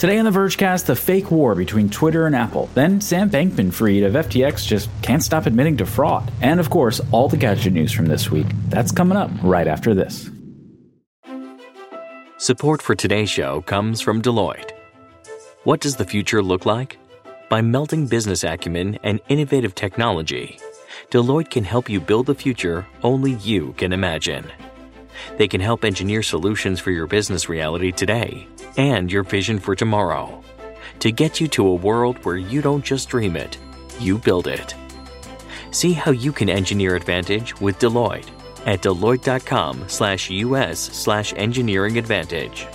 [0.00, 2.70] Today on the Vergecast, the fake war between Twitter and Apple.
[2.72, 6.32] Then Sam Bankman Fried of FTX just can't stop admitting to fraud.
[6.40, 8.46] And of course, all the gadget news from this week.
[8.70, 10.30] That's coming up right after this.
[12.38, 14.70] Support for today's show comes from Deloitte.
[15.64, 16.96] What does the future look like?
[17.50, 20.58] By melting business acumen and innovative technology,
[21.10, 24.50] Deloitte can help you build the future only you can imagine.
[25.36, 28.46] They can help engineer solutions for your business reality today
[28.76, 30.42] and your vision for tomorrow
[31.00, 33.58] to get you to a world where you don't just dream it,
[33.98, 34.74] you build it.
[35.70, 38.28] See how you can engineer advantage with Deloitte
[38.66, 42.66] at deloitte.com slash us slash engineering advantage.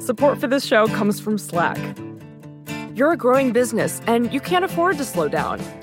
[0.00, 1.78] Support for this show comes from Slack.
[2.94, 5.62] You're a growing business and you can't afford to slow down.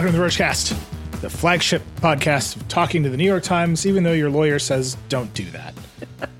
[0.00, 4.02] Welcome to the Vergecast, the flagship podcast of talking to the New York Times, even
[4.02, 5.74] though your lawyer says don't do that.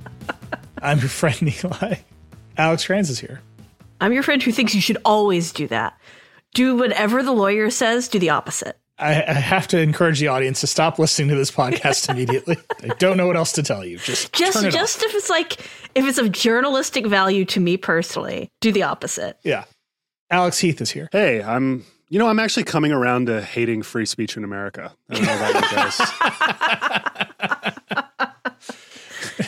[0.82, 1.96] I'm your friend Eli.
[2.56, 3.42] Alex Cranz is here.
[4.00, 6.00] I'm your friend who thinks you should always do that.
[6.54, 8.78] Do whatever the lawyer says, do the opposite.
[8.98, 12.56] I, I have to encourage the audience to stop listening to this podcast immediately.
[12.82, 13.98] I don't know what else to tell you.
[13.98, 15.10] Just Just turn it just off.
[15.10, 15.60] if it's like
[15.94, 19.36] if it's of journalistic value to me personally, do the opposite.
[19.44, 19.64] yeah.
[20.30, 21.10] Alex Heath is here.
[21.12, 21.84] Hey, I'm.
[22.10, 24.92] You know, I'm actually coming around to hating free speech in America.
[25.08, 26.00] I don't know about you guys.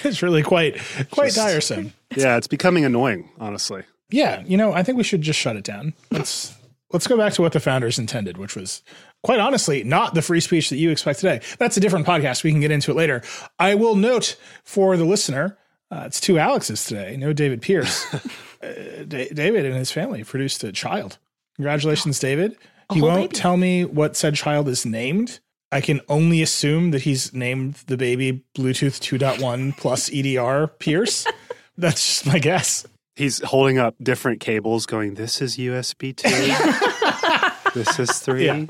[0.05, 1.93] It's really quite quite tiresome.
[2.17, 3.85] Yeah, it's becoming annoying, honestly.
[4.11, 5.95] Yeah, you know, I think we should just shut it down.
[6.11, 6.55] Let's
[6.93, 8.83] let's go back to what the founders intended, which was
[9.23, 11.41] quite honestly not the free speech that you expect today.
[11.59, 12.43] That's a different podcast.
[12.43, 13.23] We can get into it later.
[13.59, 15.57] I will note for the listener,
[15.91, 17.17] uh, it's two Alexes today.
[17.17, 18.13] No David Pierce.
[18.63, 21.19] uh, Da- David and his family produced a child.
[21.57, 22.57] Congratulations, David.
[22.93, 23.41] He won't baby.
[23.41, 25.41] tell me what said child is named.
[25.71, 31.27] I can only assume that he's named the baby Bluetooth 2.1 plus EDR Pierce.
[31.79, 32.87] That's just my guess.
[33.17, 36.29] He's holding up different cables, going, "This is USB two.
[37.75, 38.47] this is three.
[38.47, 38.67] Yeah.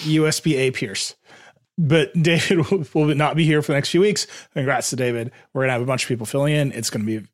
[0.00, 1.16] USB A Pierce.
[1.78, 4.26] But David will, will not be here for the next few weeks.
[4.52, 5.32] Congrats to David.
[5.52, 6.72] We're going to have a bunch of people filling in.
[6.72, 7.26] It's going to be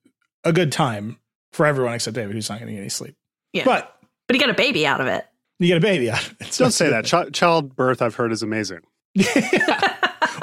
[0.44, 1.18] a good time
[1.52, 3.16] for everyone except David, who's not going to get any sleep.
[3.52, 3.64] Yeah.
[3.64, 3.95] But
[4.26, 5.26] But he got a baby out of it.
[5.58, 6.52] you get a baby out of it.
[6.52, 7.04] So Don't say that.
[7.04, 8.80] Ch- childbirth, I've heard, is amazing.
[9.16, 9.24] well,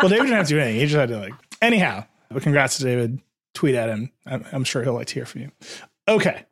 [0.09, 0.79] David didn't have to do anything.
[0.79, 1.33] He just had to like.
[1.61, 3.19] Anyhow, but congrats to David.
[3.53, 4.11] Tweet at him.
[4.25, 5.51] I'm, I'm sure he'll like to hear from you.
[6.07, 6.43] Okay,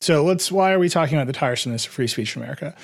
[0.00, 0.52] so let's.
[0.52, 2.74] Why are we talking about the tiresomeness of free speech in America?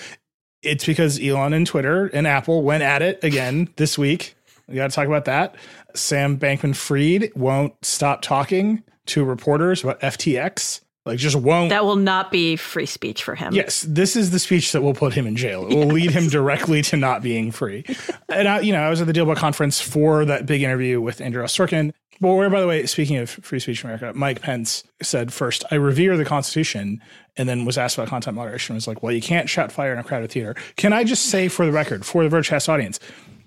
[0.63, 4.35] It's because Elon and Twitter and Apple went at it again this week.
[4.69, 5.55] We got to talk about that.
[5.95, 10.81] Sam Bankman Fried won't stop talking to reporters about FTX.
[11.07, 11.71] Like, just won't.
[11.71, 13.55] That will not be free speech for him.
[13.55, 15.67] Yes, this is the speech that will put him in jail.
[15.67, 17.85] It will lead him directly to not being free.
[18.29, 21.21] And I, you know, I was at the DealBook conference for that big interview with
[21.21, 21.93] Andrew Ross Sorkin.
[22.21, 25.65] But where, by the way, speaking of free speech in America, Mike Pence said first,
[25.73, 27.03] "I revere the Constitution,"
[27.37, 28.77] and then was asked about content moderation.
[28.77, 31.49] Was like, "Well, you can't shout fire in a crowded theater." Can I just say,
[31.49, 33.01] for the record, for the Vergecast audience,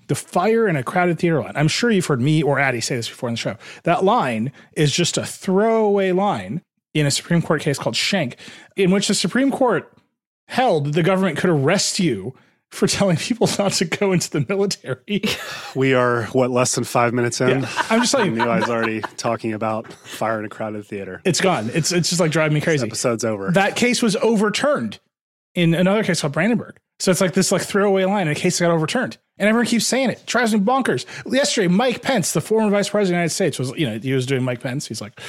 [0.08, 1.54] the fire in a crowded theater line.
[1.56, 3.56] I'm sure you've heard me or Adi say this before in the show.
[3.84, 6.62] That line is just a throwaway line
[6.94, 8.38] in a Supreme Court case called Schenck,
[8.76, 9.92] in which the Supreme Court
[10.48, 12.36] held that the government could arrest you
[12.70, 15.22] for telling people not to go into the military.
[15.76, 17.66] We are what less than five minutes in.
[17.90, 21.20] I'm just telling And you, Eli's already talking about fire in a crowded theater.
[21.26, 21.72] it's gone.
[21.74, 22.86] It's it's just like driving me crazy.
[22.86, 23.50] Episode's over.
[23.52, 25.00] That case was overturned
[25.56, 26.78] in another case called Brandenburg.
[27.00, 29.18] So it's like this like throwaway line in a case that got overturned.
[29.40, 30.20] And everyone keeps saying it.
[30.20, 30.26] it.
[30.28, 31.06] Drives me bonkers.
[31.32, 34.14] Yesterday, Mike Pence, the former vice president of the United States, was, you know, he
[34.14, 34.88] was doing Mike Pence.
[34.88, 35.20] He's like,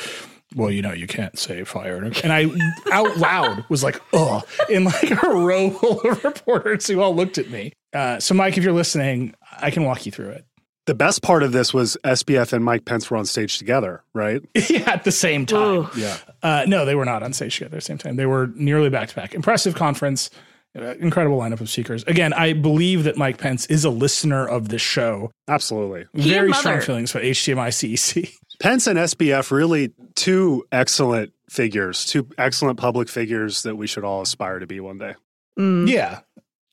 [0.54, 1.96] well, you know, you can't say fire.
[1.96, 2.46] And I
[2.92, 7.38] out loud was like, ugh, in like a row full of reporters who all looked
[7.38, 7.72] at me.
[7.92, 10.44] Uh, so, Mike, if you're listening, I can walk you through it.
[10.86, 14.42] the best part of this was SBF and Mike Pence were on stage together, right?
[14.68, 15.60] yeah, at the same time.
[15.62, 15.88] Ooh.
[15.96, 16.16] Yeah.
[16.42, 18.16] Uh, no, they were not on stage together at the same time.
[18.16, 19.34] They were nearly back to back.
[19.34, 20.28] Impressive conference,
[20.76, 22.02] uh, incredible lineup of speakers.
[22.04, 25.30] Again, I believe that Mike Pence is a listener of this show.
[25.48, 26.06] Absolutely.
[26.12, 28.34] He Very strong feelings about HDMI CEC.
[28.60, 34.22] Pence and SBF really two excellent figures, two excellent public figures that we should all
[34.22, 35.14] aspire to be one day.
[35.58, 36.20] Mm, Yeah.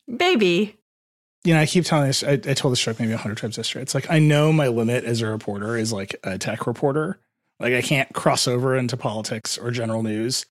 [0.07, 0.77] Maybe.
[1.43, 3.57] You know, I keep telling this, I, I told this joke maybe a hundred times
[3.57, 3.81] yesterday.
[3.81, 7.19] It's like, I know my limit as a reporter is like a tech reporter.
[7.59, 10.45] Like, I can't cross over into politics or general news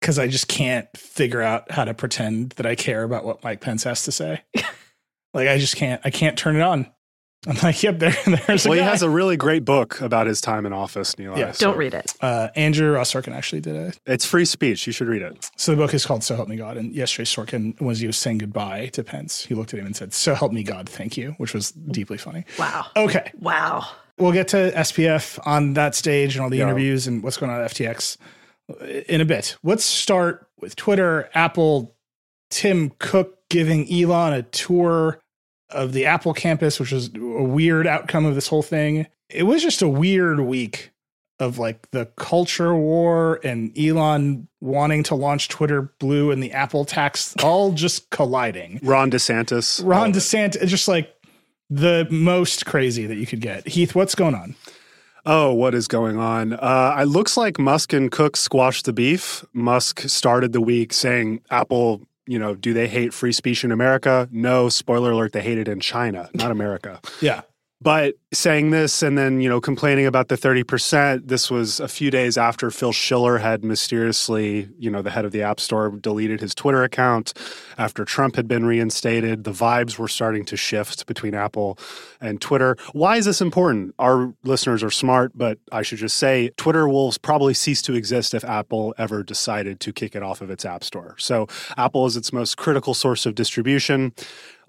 [0.00, 3.60] because I just can't figure out how to pretend that I care about what Mike
[3.60, 4.42] Pence has to say.
[5.34, 6.90] like, I just can't, I can't turn it on.
[7.46, 8.14] I'm like, yep, there,
[8.46, 11.38] there's a Well, he has a really great book about his time in office, Nilay.
[11.38, 11.52] Yeah.
[11.58, 12.12] Don't read it.
[12.20, 14.00] uh, Andrew Ross Sorkin actually did it.
[14.04, 14.86] It's free speech.
[14.86, 15.50] You should read it.
[15.56, 16.76] So the book is called So Help Me God.
[16.76, 19.96] And yesterday, Sorkin, was he was saying goodbye to Pence, he looked at him and
[19.96, 22.44] said, So help me God, thank you, which was deeply funny.
[22.58, 22.86] Wow.
[22.96, 23.32] Okay.
[23.38, 23.86] Wow.
[24.18, 26.64] We'll get to SBF on that stage and all the Yeah.
[26.64, 28.18] interviews and what's going on at FTX
[29.08, 29.56] in a bit.
[29.62, 31.96] Let's start with Twitter, Apple,
[32.50, 35.20] Tim Cook giving Elon a tour
[35.72, 39.06] of the Apple campus, which was a weird outcome of this whole thing.
[39.28, 40.90] It was just a weird week
[41.38, 46.84] of like the culture war and Elon wanting to launch Twitter Blue and the Apple
[46.84, 48.78] tax all just colliding.
[48.82, 49.80] Ron DeSantis.
[49.84, 51.14] Ron DeSantis, just like
[51.70, 53.66] the most crazy that you could get.
[53.66, 54.54] Heath, what's going on?
[55.26, 56.54] Oh, what is going on?
[56.54, 59.44] Uh, it looks like Musk and Cook squashed the beef.
[59.52, 64.28] Musk started the week saying Apple, you know, do they hate free speech in America?
[64.30, 67.00] No, spoiler alert, they hate it in China, not America.
[67.20, 67.40] Yeah.
[67.82, 72.12] But saying this and then, you know, complaining about the 30%, this was a few
[72.12, 76.40] days after Phil Schiller had mysteriously, you know, the head of the App Store deleted
[76.40, 77.32] his Twitter account,
[77.76, 79.42] after Trump had been reinstated.
[79.42, 81.76] The vibes were starting to shift between Apple
[82.20, 82.76] and Twitter.
[82.92, 83.94] Why is this important?
[83.98, 88.32] Our listeners are smart, but I should just say Twitter will probably cease to exist
[88.32, 91.16] if Apple ever decided to kick it off of its App Store.
[91.18, 94.12] So Apple is its most critical source of distribution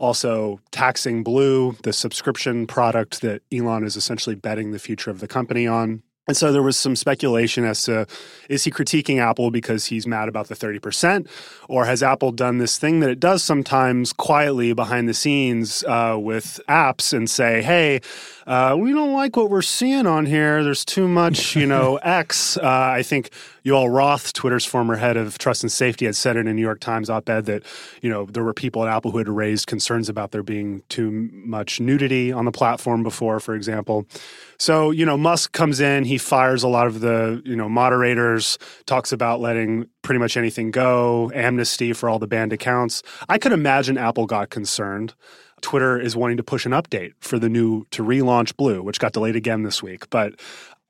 [0.01, 5.27] also taxing Blue, the subscription product that Elon is essentially betting the future of the
[5.27, 6.03] company on.
[6.27, 8.05] And so there was some speculation as to
[8.47, 11.27] is he critiquing Apple because he's mad about the 30%?
[11.67, 16.15] Or has Apple done this thing that it does sometimes quietly behind the scenes uh,
[16.19, 18.01] with apps and say, hey,
[18.45, 20.63] uh, we don't like what we're seeing on here.
[20.63, 22.55] There's too much, you know, X.
[22.55, 23.31] Uh, I think
[23.63, 26.79] Yoel Roth, Twitter's former head of trust and safety, had said in a New York
[26.79, 27.63] Times op ed that,
[28.01, 31.29] you know, there were people at Apple who had raised concerns about there being too
[31.31, 34.05] much nudity on the platform before, for example.
[34.57, 38.57] So, you know, Musk comes in, he fires a lot of the, you know, moderators,
[38.85, 43.03] talks about letting pretty much anything go, amnesty for all the banned accounts.
[43.29, 45.13] I could imagine Apple got concerned.
[45.61, 49.13] Twitter is wanting to push an update for the new to relaunch Blue, which got
[49.13, 50.09] delayed again this week.
[50.09, 50.39] But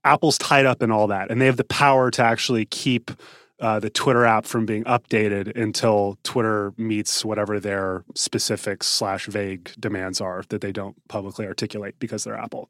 [0.03, 3.12] Apple's tied up in all that, and they have the power to actually keep
[3.59, 9.71] uh, the Twitter app from being updated until Twitter meets whatever their specific slash vague
[9.80, 12.69] demands are that they don't publicly articulate because they're Apple.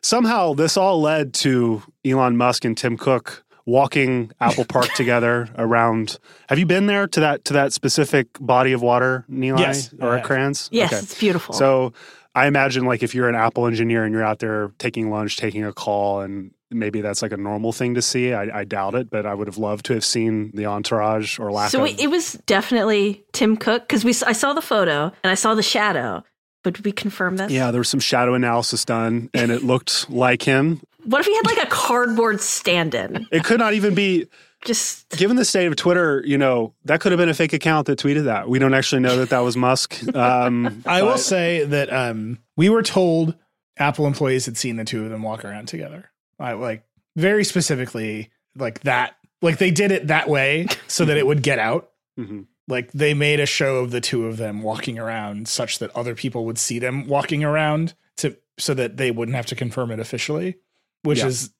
[0.00, 6.18] Somehow, this all led to Elon Musk and Tim Cook walking Apple Park together around.
[6.48, 9.58] Have you been there to that to that specific body of water, Nilay?
[9.60, 10.26] Yes, or I at have.
[10.26, 10.68] Cranz?
[10.72, 11.02] Yes, Okay.
[11.02, 11.54] it's beautiful.
[11.54, 11.92] So
[12.34, 15.64] I imagine like if you're an Apple engineer and you're out there taking lunch, taking
[15.64, 18.32] a call, and maybe that's like a normal thing to see.
[18.32, 21.52] I, I doubt it, but I would have loved to have seen the entourage or
[21.52, 21.90] lack So of.
[21.98, 25.62] it, was definitely Tim Cook because we I saw the photo and I saw the
[25.62, 26.24] shadow.
[26.64, 27.50] But did we confirm this?
[27.50, 30.80] yeah, there was some shadow analysis done, and it looked like him.
[31.04, 33.26] What if he had like a cardboard stand-in?
[33.32, 34.28] It could not even be.
[34.64, 37.86] Just Given the state of Twitter, you know that could have been a fake account
[37.88, 38.48] that tweeted that.
[38.48, 40.00] We don't actually know that that was Musk.
[40.14, 43.34] Um, I will say that um, we were told
[43.76, 46.10] Apple employees had seen the two of them walk around together.
[46.38, 46.84] I like
[47.16, 49.16] very specifically like that.
[49.40, 51.90] Like they did it that way so that it would get out.
[52.18, 52.46] Mhm.
[52.68, 56.14] Like they made a show of the two of them walking around such that other
[56.14, 59.98] people would see them walking around to so that they wouldn't have to confirm it
[59.98, 60.56] officially,
[61.02, 61.26] which Yeah.
[61.26, 61.50] is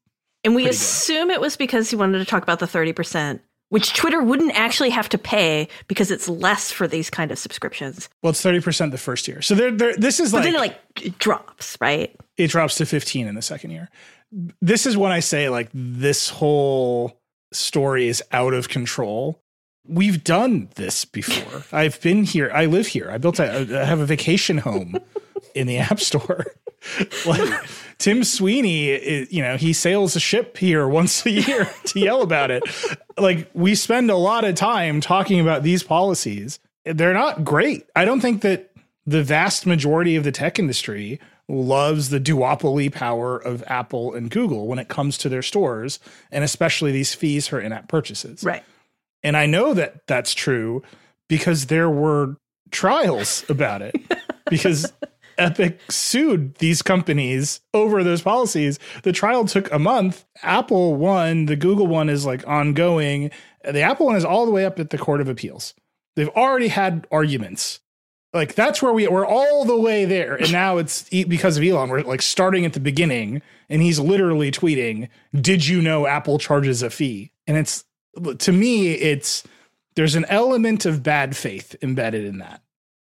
[0.44, 0.82] and we Pretty good.
[0.82, 4.90] assume it was because he wanted to talk about the 30%, which Twitter wouldn't actually
[4.90, 8.08] have to pay because it's less for these kind of subscriptions.
[8.22, 9.40] well, it's thirty percent the first year.
[9.42, 12.14] So they're, they're this is But like then it like drops, right?
[12.37, 13.88] it drops to 15 in the second year.
[14.61, 17.18] This is when I say like this whole
[17.52, 19.38] story is out of control.
[19.87, 21.62] We've done this before.
[21.78, 22.50] I've been here.
[22.54, 23.11] I live here.
[23.11, 24.96] I built a I have a vacation home
[25.54, 26.47] in the App Store.
[27.26, 27.61] like
[27.99, 32.23] Tim Sweeney, i- you know, he sails a ship here once a year to yell
[32.23, 32.62] about it.
[33.18, 36.59] Like we spend a lot of time talking about these policies.
[36.85, 37.87] They're not great.
[37.94, 38.71] I don't think that
[39.06, 44.66] the vast majority of the tech industry loves the duopoly power of Apple and Google
[44.66, 45.99] when it comes to their stores,
[46.30, 48.42] and especially these fees for in-app purchases.
[48.44, 48.62] Right.
[49.23, 50.82] And I know that that's true
[51.28, 52.37] because there were
[52.71, 53.94] trials about it.
[54.50, 54.92] because
[55.38, 58.78] Epic sued these companies over those policies.
[59.02, 60.24] The trial took a month.
[60.42, 61.46] Apple won.
[61.46, 63.30] The Google one is like ongoing.
[63.64, 65.74] The Apple one is all the way up at the Court of Appeals.
[66.16, 67.80] They've already had arguments.
[68.34, 71.90] Like that's where we we're all the way there, and now it's because of Elon.
[71.90, 75.08] We're like starting at the beginning, and he's literally tweeting,
[75.38, 77.84] "Did you know Apple charges a fee?" And it's
[78.38, 79.44] to me, it's
[79.96, 82.62] there's an element of bad faith embedded in that.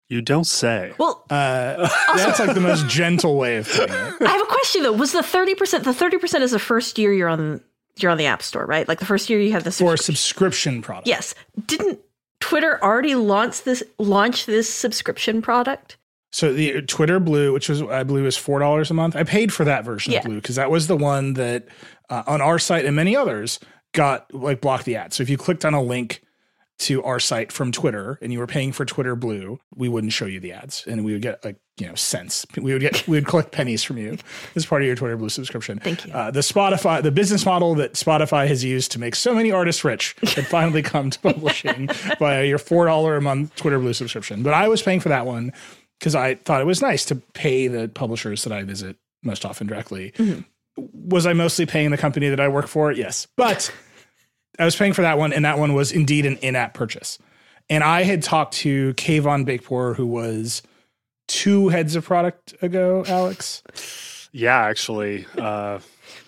[0.10, 0.94] You don't say.
[0.98, 4.14] Well, Uh, that's like the most gentle way of putting it.
[4.22, 4.92] I have a question though.
[4.92, 5.84] Was the thirty percent?
[5.84, 7.62] The thirty percent is the first year you're on
[7.98, 8.88] you're on the App Store, right?
[8.88, 10.16] Like the first year you have the For a subscription.
[10.16, 11.08] subscription product.
[11.08, 11.36] Yes.
[11.68, 12.00] Didn't
[12.40, 15.98] Twitter already launch this launch this subscription product?
[16.32, 19.54] So the Twitter Blue, which was I believe was four dollars a month, I paid
[19.54, 20.20] for that version Yeah.
[20.20, 21.68] of Blue because that was the one that
[22.10, 23.60] uh, on our site and many others
[23.94, 25.18] got like blocked the ads.
[25.18, 26.22] So if you clicked on a link
[26.80, 30.26] to our site from Twitter and you were paying for Twitter Blue, we wouldn't show
[30.26, 32.46] you the ads, and we would get like you know cents.
[32.58, 34.18] We would get we would collect pennies from you
[34.56, 35.80] as part of your Twitter Blue subscription.
[35.80, 36.14] Thank you.
[36.14, 39.84] Uh, the Spotify, the business model that Spotify has used to make so many artists
[39.84, 44.42] rich had finally come to publishing by your four dollar a month Twitter Blue subscription.
[44.42, 45.52] But I was paying for that one
[46.00, 49.68] because I thought it was nice to pay the publishers that I visit most often
[49.68, 50.14] directly.
[50.78, 52.92] Was I mostly paying the company that I work for?
[52.94, 53.74] Yes, but
[54.60, 57.18] I was paying for that one, and that one was indeed an in-app purchase.
[57.70, 60.62] And I had talked to Kayvon Beykpour, who was
[61.28, 63.64] two heads of product ago, Alex.
[64.32, 65.26] Yeah, actually.
[65.38, 65.80] Uh,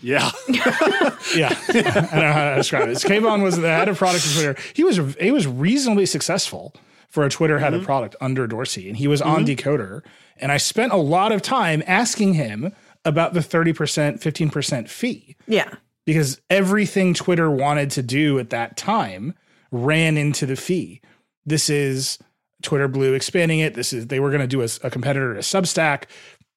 [0.01, 0.31] yeah.
[1.35, 2.97] Yeah, I don't know how to describe it.
[2.97, 4.55] Kayvon was the head of product at Twitter.
[4.73, 6.73] He was he was reasonably successful
[7.09, 10.01] for a Twitter head of product under Dorsey, and he was on Decoder.
[10.37, 12.73] And I spent a lot of time asking him
[13.05, 15.75] about the thirty percent, fifteen percent fee Yeah.
[16.05, 19.33] Because everything Twitter wanted to do at that time
[19.71, 21.01] ran into the fee.
[21.45, 22.19] This is
[22.61, 23.73] Twitter Blue expanding it.
[23.73, 26.03] This is they were going to do a, a competitor to Substack.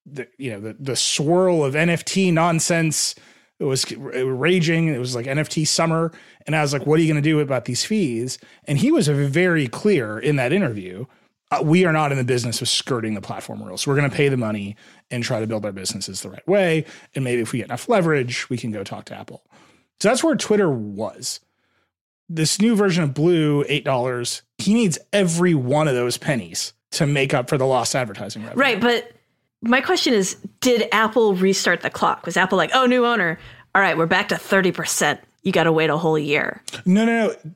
[0.06, 3.14] The, you know the the swirl of NFT nonsense.
[3.58, 4.88] It was raging.
[4.88, 6.12] It was like NFT summer,
[6.46, 8.90] and I was like, "What are you going to do about these fees?" And he
[8.90, 11.06] was very clear in that interview.
[11.50, 13.86] Uh, we are not in the business of skirting the platform rules.
[13.86, 14.76] We're going to pay the money
[15.10, 16.84] and try to build our businesses the right way.
[17.14, 19.44] And maybe if we get enough leverage, we can go talk to Apple.
[20.00, 21.40] So that's where Twitter was.
[22.28, 27.34] This new version of Blue, $8, he needs every one of those pennies to make
[27.34, 28.60] up for the lost advertising revenue.
[28.60, 29.12] Right, but
[29.62, 32.24] my question is did Apple restart the clock?
[32.24, 33.38] Was Apple like, "Oh, new owner.
[33.74, 35.18] All right, we're back to 30%.
[35.42, 37.52] You got to wait a whole year." No, no, no.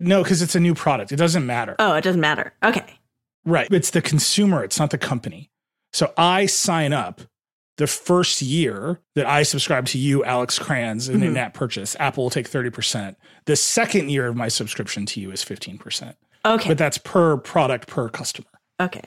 [0.00, 1.12] No, because it's a new product.
[1.12, 1.74] It doesn't matter.
[1.78, 2.52] Oh, it doesn't matter.
[2.62, 2.98] Okay.
[3.44, 3.68] Right.
[3.70, 5.50] It's the consumer, it's not the company.
[5.92, 7.22] So I sign up
[7.76, 11.26] the first year that I subscribe to you, Alex Cranz, in Mhm.
[11.26, 11.96] in that purchase.
[12.00, 13.16] Apple will take 30%.
[13.46, 16.16] The second year of my subscription to you is 15%.
[16.44, 16.68] Okay.
[16.70, 18.48] But that's per product per customer.
[18.80, 19.02] okay.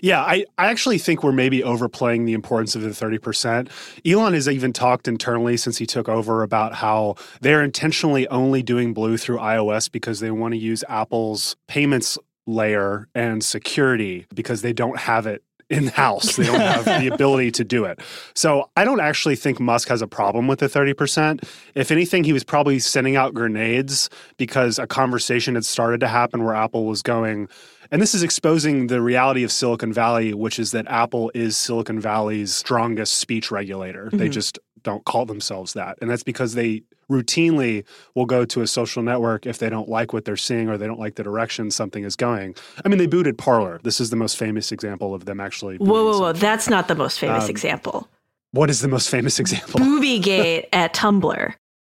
[0.00, 3.68] Yeah, I, I actually think we're maybe overplaying the importance of the 30%.
[4.06, 8.94] Elon has even talked internally since he took over about how they're intentionally only doing
[8.94, 12.16] Blue through iOS because they want to use Apple's payments
[12.46, 16.36] layer and security because they don't have it in house.
[16.36, 18.00] They don't have the ability to do it.
[18.34, 21.42] So I don't actually think Musk has a problem with the 30%.
[21.74, 26.44] If anything, he was probably sending out grenades because a conversation had started to happen
[26.44, 27.48] where Apple was going,
[27.90, 32.00] and this is exposing the reality of Silicon Valley, which is that Apple is Silicon
[32.00, 34.08] Valley's strongest speech regulator.
[34.12, 34.32] They Mhm.
[34.32, 35.98] just don't call themselves that.
[36.00, 40.12] And that's because they routinely will go to a social network if they don't like
[40.12, 42.54] what they're seeing or they don't like the direction something is going.
[42.84, 43.80] I mean, they booted Parler.
[43.82, 45.76] This is the most famous example of them actually.
[45.78, 46.32] Whoa, booting whoa, whoa.
[46.32, 48.08] That's not the most famous Um, example.
[48.52, 49.80] What is the most famous example?
[49.80, 51.54] Boobygate at Tumblr.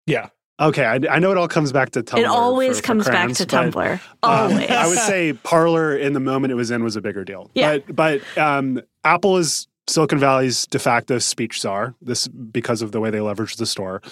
[0.06, 0.28] Yeah.
[0.58, 2.18] Okay, I, I know it all comes back to Tumblr.
[2.20, 3.92] it always for- for comes back to but, Tumblr.
[3.92, 4.70] um, Always.
[4.70, 7.50] I would say Parler in the moment it was in was a bigger deal.
[7.54, 7.78] Yeah.
[7.88, 11.94] But but um, Apple is Silicon Valley's de facto speech czar.
[12.00, 14.02] This because of the way they leverage the store.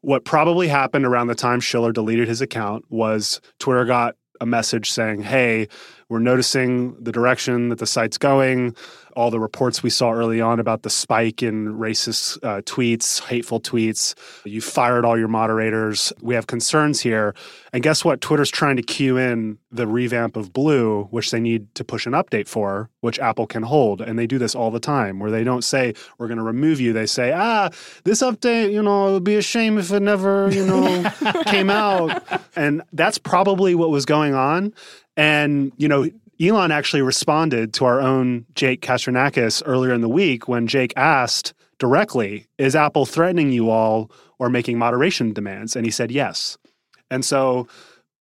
[0.00, 4.90] What probably happened around the time Schiller deleted his account was Twitter got a message
[4.90, 5.68] saying, "Hey,
[6.12, 8.76] we're noticing the direction that the site's going.
[9.16, 13.60] All the reports we saw early on about the spike in racist uh, tweets, hateful
[13.60, 14.14] tweets.
[14.44, 16.12] You fired all your moderators.
[16.20, 17.34] We have concerns here.
[17.72, 18.20] And guess what?
[18.20, 22.12] Twitter's trying to cue in the revamp of Blue, which they need to push an
[22.12, 24.02] update for, which Apple can hold.
[24.02, 26.78] And they do this all the time, where they don't say, we're going to remove
[26.78, 26.92] you.
[26.92, 27.70] They say, ah,
[28.04, 31.10] this update, you know, it would be a shame if it never, you know,
[31.46, 32.22] came out.
[32.54, 34.74] And that's probably what was going on.
[35.16, 36.08] And, you know,
[36.40, 41.54] Elon actually responded to our own Jake Kastrenakes earlier in the week when Jake asked
[41.78, 45.76] directly, Is Apple threatening you all or making moderation demands?
[45.76, 46.58] And he said yes.
[47.10, 47.68] And so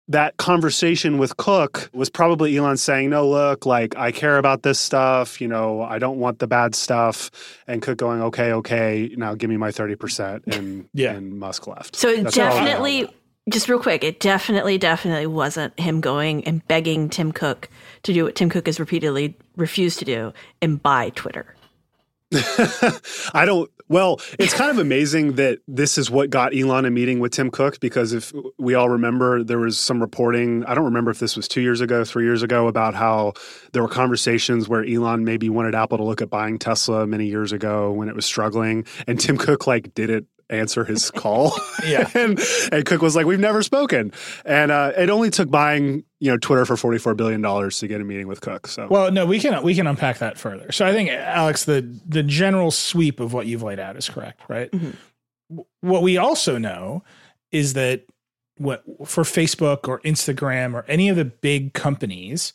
[0.09, 4.79] that conversation with Cook was probably Elon saying, No, look, like I care about this
[4.79, 5.41] stuff.
[5.41, 7.31] You know, I don't want the bad stuff.
[7.67, 10.47] And Cook going, Okay, okay, now give me my 30%.
[10.55, 11.15] And, Yeah.
[11.15, 11.97] and Musk left.
[11.97, 13.09] So it That's all definitely,
[13.51, 17.69] just real quick, it definitely, definitely wasn't him going and begging Tim Cook
[18.03, 21.55] to do what Tim Cook has repeatedly refused to do and buy Twitter.
[23.35, 23.71] I don't.
[23.89, 27.53] Well, it's kind of amazing that this is what got Elon a meeting with Tim
[27.53, 30.65] Cook because if we all remember, there was some reporting.
[30.65, 33.35] I don't remember if this was two years ago, three years ago, about how
[33.73, 37.53] there were conversations where Elon maybe wanted Apple to look at buying Tesla many years
[37.53, 41.53] ago when it was struggling, and Tim Cook like didn't answer his call.
[41.87, 42.11] Yeah.
[42.15, 42.41] and,
[42.73, 44.11] and Cook was like, "We've never spoken,"
[44.45, 47.87] and uh, it only took buying you know Twitter for forty four billion dollars to
[47.87, 48.67] get a meeting with Cook.
[48.67, 50.73] So Well, no, we can we can unpack that further.
[50.73, 54.41] So I think Alex, the the general sweep of what you've laid out is correct,
[54.49, 54.69] right?
[54.73, 54.95] W-
[55.83, 57.05] What we also know
[57.53, 58.05] is that
[58.59, 62.53] what for Facebook or Instagram or any of the big companies,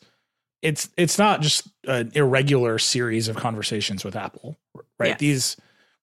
[0.60, 4.58] it's it's not just an irregular series of conversations with Apple,
[4.98, 5.10] right?
[5.10, 5.16] Yeah.
[5.16, 5.56] These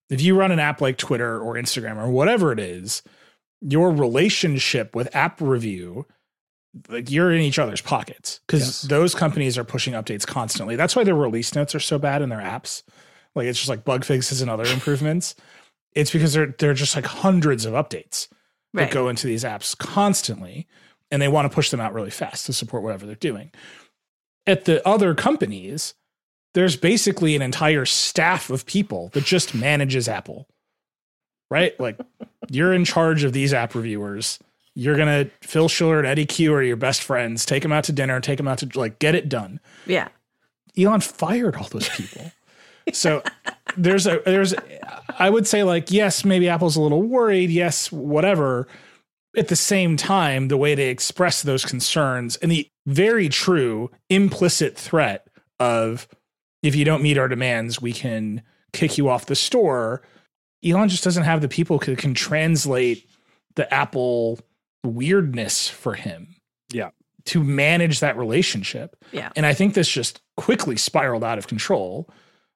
[0.10, 3.04] if you run an app like Twitter or Instagram or whatever it is,
[3.62, 6.06] your relationship with app review
[6.88, 8.82] like you're in each other's pockets because Yes.
[8.84, 10.76] those companies are pushing updates constantly.
[10.76, 12.84] That's why their release notes are so bad in their apps.
[13.36, 15.34] Like it's just like bug fixes and other improvements.
[15.94, 18.28] It's because they're they're just like hundreds of updates
[18.76, 20.68] that go into these apps constantly,
[21.10, 23.52] and they want to push them out really fast to support whatever they're doing.
[24.46, 25.96] At the other companies,
[26.60, 30.46] there's basically an entire staff of people that just manages Apple.
[31.50, 31.80] Right?
[31.80, 31.98] Like
[32.50, 34.40] you're in charge of these app reviewers.
[34.76, 37.46] You're gonna Phil Schiller and Eddy Cue are your best friends.
[37.46, 38.20] Take them out to dinner.
[38.20, 39.62] Take them out to like get it done.
[39.86, 40.10] Yeah.
[40.78, 42.30] Elon fired all those people.
[42.92, 43.24] so
[43.78, 44.54] there's a there's
[45.18, 48.68] I would say like yes, maybe Apple's a little worried, yes, whatever.
[49.38, 54.76] At the same time, the way they express those concerns and the very true implicit
[54.76, 55.26] threat
[55.58, 56.06] of
[56.62, 58.42] if you don't meet our demands, we can
[58.74, 60.02] kick you off the store.
[60.64, 63.08] Elon just doesn't have the people who can translate
[63.56, 64.40] the Apple
[64.84, 66.36] weirdness for him.
[66.72, 66.92] Yeah.
[67.26, 68.96] To manage that relationship.
[69.12, 69.32] Yeah.
[69.36, 72.10] And I think this just quickly spiraled out of control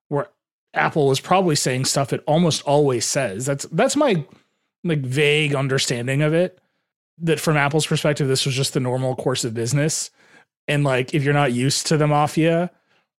[0.10, 0.30] where
[0.74, 3.46] Apple was probably saying stuff it almost always says.
[3.46, 4.26] That's that's my
[4.84, 6.60] like vague understanding of it.
[7.20, 10.10] That from Apple's perspective, this was just the normal course of business.
[10.68, 12.72] And like if you're not used to the mafia,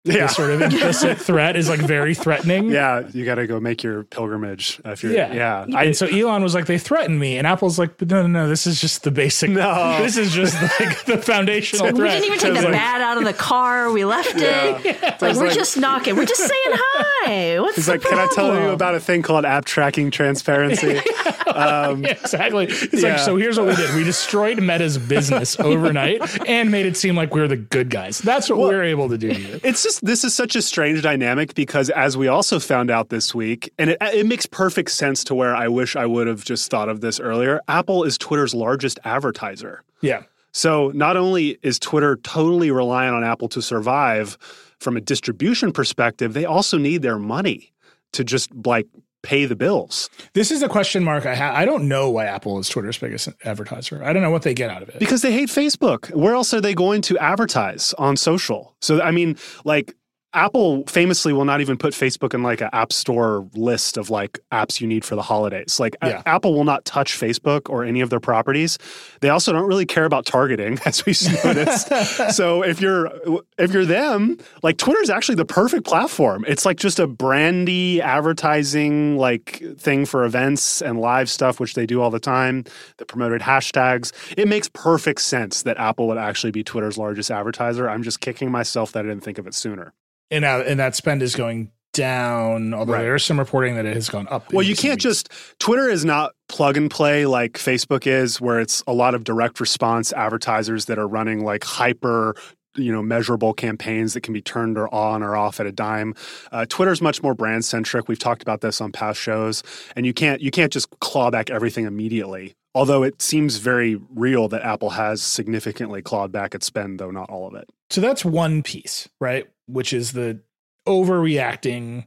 [0.04, 2.70] yeah, the sort of implicit threat is like very threatening.
[2.70, 5.32] yeah, you got to go make your pilgrimage if you're Yeah.
[5.32, 5.66] yeah.
[5.76, 7.38] I, and so Elon was like, they threatened me.
[7.38, 9.50] And Apple's like, but no, no, no, this is just the basic.
[9.50, 9.98] No.
[10.04, 12.10] This is just like the foundational We threat.
[12.20, 13.90] didn't even take the like- bat out of the car.
[13.90, 15.02] We left it.
[15.22, 16.16] Like, we're like- just knocking.
[16.16, 17.60] We're just saying hi.
[17.60, 20.98] What's He's the like, can I tell you about a thing called app tracking transparency?
[21.46, 22.66] um, exactly.
[22.66, 23.10] It's Yeah.
[23.10, 23.94] like, so here's what we did.
[23.94, 28.18] We destroyed Meta's business overnight and made it seem like we are the good guys.
[28.18, 29.60] That's what we are able to do here.
[29.62, 33.34] It's just this is such a strange dynamic because as we also found out this
[33.34, 36.70] week, and it, it makes perfect sense to where I wish I would have just
[36.70, 37.60] thought of this earlier.
[37.68, 39.82] Apple is Twitter's largest advertiser.
[40.00, 40.22] Yeah.
[40.52, 44.38] So not only is Twitter totally reliant on Apple to survive
[44.78, 47.72] from a distribution perspective, they also need their money
[48.12, 48.86] to just like
[49.24, 50.08] pay the bills.
[50.34, 51.54] This is a question mark I have.
[51.54, 54.04] I don't know why Apple is Twitter's biggest advertiser.
[54.04, 55.00] I don't know what they get out of it.
[55.00, 56.14] Because they hate Facebook.
[56.14, 58.76] Where else are they going to advertise on social?
[58.80, 59.96] So I mean, like
[60.34, 64.38] Apple famously will not even put Facebook in like an app store list of like
[64.52, 65.78] apps you need for the holidays.
[65.78, 68.78] Like uh, A- Apple will not touch Facebook or any of their properties.
[69.20, 71.88] They also don't really care about targeting, as we've noticed.
[72.34, 73.10] so if you're
[73.58, 76.44] if you're them, like Twitter is actually the perfect platform.
[76.48, 81.86] It's like just a brandy advertising like thing for events and live stuff, which they
[81.86, 82.64] do all the time.
[82.98, 84.12] The promoted hashtags.
[84.36, 87.88] It makes perfect sense that Apple would actually be Twitter's largest advertiser.
[87.88, 89.92] I'm just kicking myself that I didn't think of it sooner.
[90.34, 93.02] And, now, and that spend is going down, although Right.
[93.02, 94.52] there is some reporting that it has gone up.
[94.52, 95.04] Well, you can't weeks.
[95.04, 95.28] just
[95.60, 99.60] Twitter is not plug and play like Facebook is, where it's a lot of direct
[99.60, 102.34] response advertisers that are running like hyper
[102.76, 106.12] you know measurable campaigns that can be turned or on or off at a dime
[106.50, 109.62] uh, twitter's much more brand centric we've talked about this on past shows
[109.94, 114.48] and you can't you can't just claw back everything immediately although it seems very real
[114.48, 118.24] that apple has significantly clawed back its spend though not all of it So that's
[118.24, 119.46] one piece, right?
[119.66, 120.40] Which is the
[120.86, 122.06] overreacting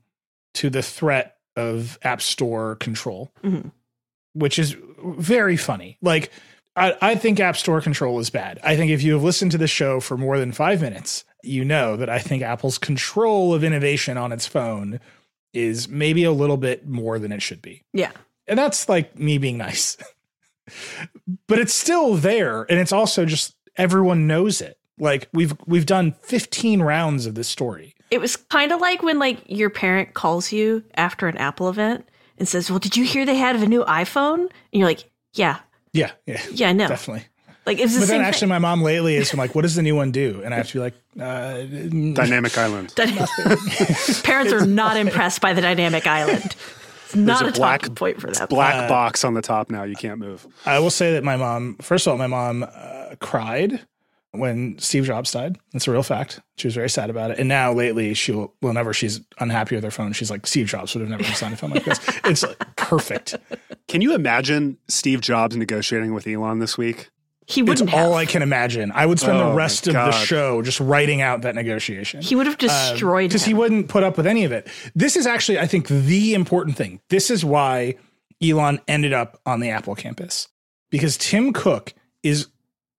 [0.56, 3.72] to the threat of App Store control, Mhm.
[4.34, 5.98] which is very funny.
[6.02, 6.32] Like,
[6.76, 8.60] I, I think App Store control is bad.
[8.63, 11.65] I think if you have listened to the show for more than five minutes, you
[11.65, 15.00] know that I think Apple's control of innovation on its phone
[15.54, 17.84] is maybe a little bit more than it should be.
[17.93, 18.12] Yeah.
[18.48, 19.98] And that's like me being nice.
[21.48, 22.63] but it's still there.
[22.70, 24.78] And it's also just everyone knows it.
[24.99, 27.93] Like we've we've done 15 rounds of this story.
[28.10, 32.07] It was kind of like when like your parent calls you after an Apple event
[32.38, 35.60] and says, "Well, did you hear they had a new iPhone?" And you're like, "Yeah,
[35.93, 37.25] Yeah, yeah, yeah, I know." definitely.
[37.65, 38.27] Like it's the But same then thing.
[38.29, 40.57] actually, my mom lately has been like, "What does the new one do?" And I
[40.57, 41.63] have to be like, uh,
[42.13, 42.93] Dynamic Island.
[44.23, 46.55] Parents are not impressed by the dynamic island.
[47.07, 48.47] It's not a a, black- talking point for them.
[48.49, 49.83] Black box on the top now.
[49.83, 50.45] You can't move.
[50.65, 53.79] I will say that my mom, first of all, my mom uh, cried
[54.38, 55.58] when Steve Jobs died.
[55.73, 56.39] That's a real fact.
[56.58, 57.39] She was very sad about it.
[57.39, 60.93] And now lately, she will, whenever she's unhappy with her phone, she's like, Steve Jobs
[60.95, 62.00] would have never designed a phone like this.
[62.26, 63.36] It's like, perfect.
[63.88, 67.10] Can you imagine Steve Jobs negotiating with Elon this week?
[67.50, 68.19] he It's wouldn't all have.
[68.19, 68.91] I can imagine.
[68.93, 72.21] I would spend Oh the rest of the show just writing out that negotiation.
[72.21, 73.28] he would have um, destroyed it.
[73.30, 73.47] because him.
[73.47, 74.67] he wouldn't put up with any of it.
[74.95, 77.00] This is actually, I think, the important thing.
[77.10, 77.95] This is why
[78.43, 80.50] Elon ended up on the Apple campus
[80.91, 82.47] because Tim Cook is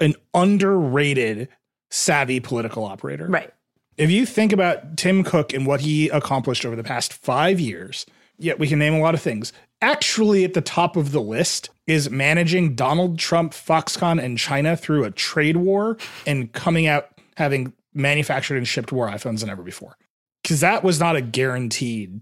[0.01, 1.49] an underrated,
[1.91, 3.27] savvy political operator.
[3.27, 3.53] right.
[3.97, 8.07] If you think about Tim Cook and what he accomplished over the past five years,
[8.39, 9.53] yet we can name a lot of things.
[9.83, 15.03] Actually, at the top of the list is managing Donald Trump, Foxconn, and China through
[15.03, 15.97] a trade war
[16.29, 19.97] and coming out having manufactured and shipped more iPhones than ever before.
[20.43, 22.21] Because that was not a guaranteed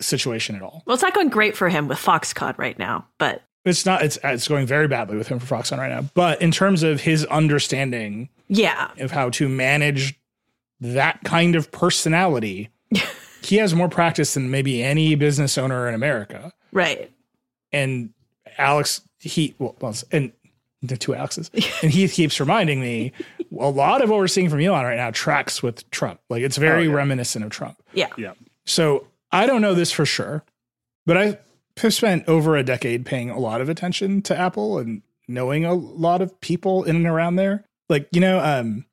[0.00, 0.82] situation at all.
[0.86, 4.02] Well, it's not going great for him with Foxconn right now, but It's not.
[4.02, 6.02] It's it's going very badly with him for Foxconn right now.
[6.14, 10.18] But in terms of his understanding yeah, of how to manage
[10.80, 12.68] that kind of personality,
[13.42, 16.52] he has more practice than maybe any business owner in America.
[16.72, 17.10] right.
[17.72, 18.10] And
[18.56, 20.32] Alex, he, well, well, and
[20.80, 21.50] the two Alexes,
[21.82, 23.12] and he keeps reminding me
[23.58, 26.20] a lot of what we're seeing from Elon right now tracks with Trump.
[26.28, 27.82] Like it's very oh, reminiscent of Trump.
[27.92, 28.08] Yeah.
[28.16, 28.34] Yeah.
[28.66, 30.44] So I don't know this for sure,
[31.06, 31.38] but I
[31.78, 35.74] have spent over a decade paying a lot of attention to Apple and knowing a
[35.74, 37.64] lot of people in and around there.
[37.88, 38.84] Like, you know, um,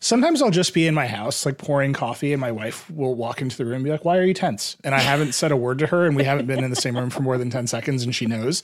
[0.00, 3.40] sometimes I'll just be in my house, like pouring coffee, and my wife will walk
[3.40, 4.76] into the room and be like, Why are you tense?
[4.84, 6.96] And I haven't said a word to her, and we haven't been in the same
[6.96, 8.62] room for more than 10 seconds, and she knows.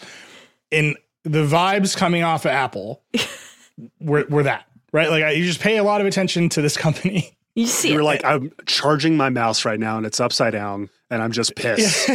[0.70, 3.02] And the vibes coming off of Apple
[4.00, 5.10] were, were that, right?
[5.10, 7.36] Like, I, you just pay a lot of attention to this company.
[7.54, 11.22] You see you're like, I'm charging my mouse right now and it's upside down and
[11.22, 12.08] I'm just pissed.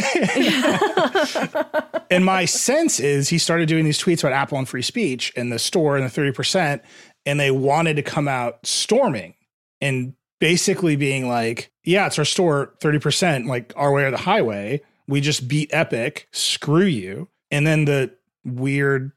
[2.10, 5.52] and my sense is he started doing these tweets about Apple and free speech and
[5.52, 6.80] the store and the 30%,
[7.24, 9.34] and they wanted to come out storming
[9.80, 14.82] and basically being like, yeah, it's our store, 30%, like our way or the highway.
[15.06, 17.28] We just beat Epic, screw you.
[17.50, 18.12] And then the
[18.44, 19.12] weird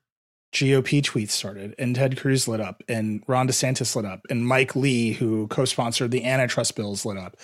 [0.53, 4.75] GOP tweets started, and Ted Cruz lit up, and Ron DeSantis lit up, and Mike
[4.75, 7.37] Lee, who co sponsored the antitrust bills, lit up.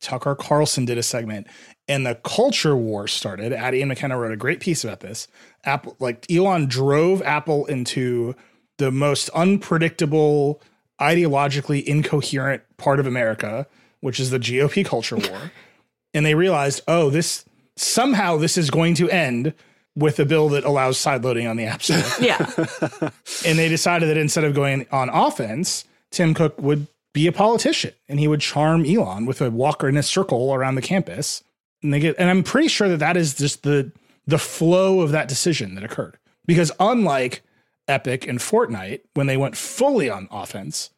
[0.00, 1.46] Tucker Carlson did a segment,
[1.88, 3.52] and the culture war started.
[3.52, 5.28] Adi and Makena wrote a great piece about this.
[5.64, 8.34] Apple, like Elon, drove Apple into
[8.78, 10.60] the most unpredictable,
[11.00, 13.66] ideologically incoherent part of America,
[14.00, 15.52] which is the GOP culture war.
[16.14, 17.44] and they realized, oh, this
[17.76, 19.54] somehow this is going to end
[19.94, 22.02] with a bill that allows sideloading on the App Store.
[22.20, 22.38] yeah.
[23.46, 26.86] and they decided that instead of going on offense, Tim Cook would
[27.16, 30.74] be a politician and he would charm Elon with a walker in a circle around
[30.74, 31.42] the campus.
[31.82, 33.90] And they get, and I'm pretty sure that that is just the
[34.26, 36.18] the flow of that decision that occurred.
[36.44, 37.42] Because unlike
[37.88, 40.90] Epic and Fortnite, when they went fully on offense,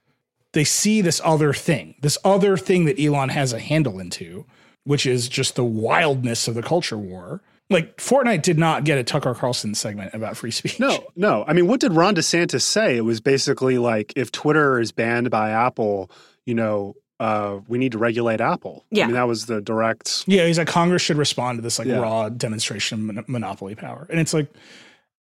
[0.55, 4.45] they see this other thing, this other thing that Elon has a handle into,
[4.83, 7.43] which is just the wildness of the culture war.
[7.71, 10.81] Like Fortnite did not get a Tucker Carlson segment about free speech.
[10.81, 11.45] No, no.
[11.47, 12.97] I mean, what did Ron DeSantis say?
[12.97, 16.11] It was basically like if Twitter is banned by Apple,
[16.47, 18.87] you know, uh, we need to regulate Apple.
[18.91, 19.05] Yeah.
[19.05, 20.25] I mean, that was the direct.
[20.27, 21.99] Yeah, he's like Congress should respond to this like Yeah.
[21.99, 24.07] raw demonstration of mon- monopoly power.
[24.09, 24.47] And it's like,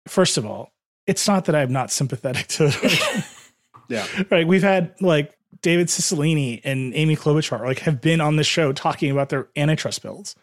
[0.09, 0.73] first of all,
[1.07, 3.25] it's not that I'm not sympathetic to it.
[3.91, 4.07] Yeah.
[4.31, 4.47] right.
[4.47, 9.11] We've had like David Cicilline and Amy Klobuchar like have been on the show talking
[9.11, 10.35] about their antitrust bills.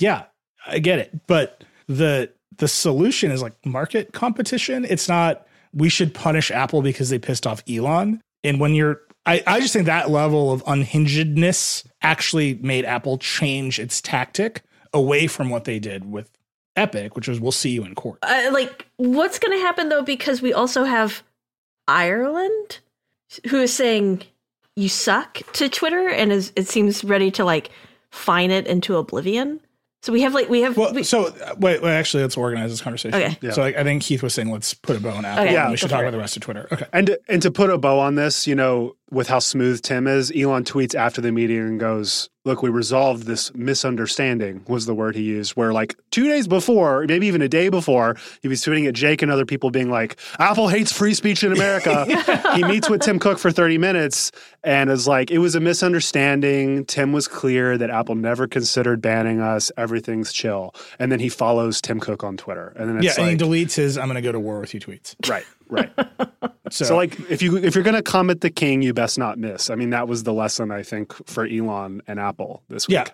[0.00, 0.24] Yeah,
[0.70, 1.26] I get it.
[1.26, 4.84] But the the solution is like market competition.
[4.84, 8.20] It's not we should punish Apple because they pissed off Elon.
[8.42, 13.78] And when you're I, I just think that level of unhingedness actually made Apple change
[13.78, 16.30] its tactic away from what they did with
[16.76, 18.18] Epic, which was we'll see you in court.
[18.22, 20.02] Uh, like, what's going to happen though?
[20.02, 21.22] Because we also have
[21.86, 22.78] Ireland,
[23.48, 24.22] who is saying
[24.76, 27.70] you suck to Twitter, and is it seems ready to like
[28.10, 29.60] fine it into oblivion.
[30.02, 32.70] So we have like we have Well, we, so uh, wait, wait, actually, let's organize
[32.70, 33.14] this conversation.
[33.14, 33.36] Okay.
[33.42, 33.50] Yeah.
[33.50, 35.44] So like, I think Heath was saying, let's put a bow on Apple.
[35.44, 36.04] Okay, and we should talk it.
[36.04, 36.66] about the rest of Twitter.
[36.72, 36.86] Okay.
[36.92, 40.06] And to, and to put a bow on this, you know, with how smooth Tim
[40.06, 44.94] is, Elon tweets after the meeting and goes, Look, we resolved this misunderstanding, was the
[44.94, 48.62] word he used, where like two days before, maybe even a day before, he was
[48.62, 52.06] tweeting at Jake and other people being like, Apple hates free speech in America.
[52.54, 54.32] he meets with Tim Cook for 30 minutes
[54.64, 56.86] and is like, It was a misunderstanding.
[56.86, 59.70] Tim was clear that Apple never considered banning us.
[59.76, 60.74] Everything's chill.
[60.98, 62.72] And then he follows Tim Cook on Twitter.
[62.76, 64.60] And then it's yeah, like, and he deletes his "I'm going to go to war
[64.60, 65.14] with you" tweets.
[65.28, 65.90] right, right.
[66.72, 69.38] So, So like if you if you're gonna come at the king, you best not
[69.38, 69.70] miss.
[69.70, 72.94] I mean, that was the lesson I think for Elon and Apple this week.
[72.94, 73.06] yeah,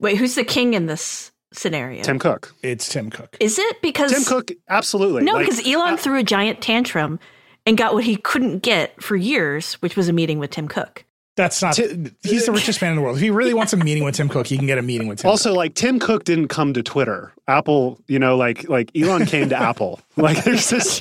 [0.00, 2.02] Wait, who's the king in this scenario?
[2.02, 2.54] Tim Cook.
[2.62, 3.38] it's Tim Cook.
[3.40, 5.22] Is it because Tim Cook, absolutely.
[5.22, 7.18] No, Like, because Elon uh, threw a giant tantrum
[7.64, 11.04] and got what he couldn't get for years, which was a meeting with Tim Cook.
[11.40, 11.74] That's not.
[12.22, 13.16] he's the richest man in the world.
[13.16, 15.20] If he really wants a meeting with Tim Cook, he can get a meeting with
[15.20, 15.30] Tim.
[15.30, 17.32] also like Tim Cook didn't come to Twitter.
[17.48, 20.00] Apple, you know, like like Elon came to Apple.
[20.16, 20.98] Like there's this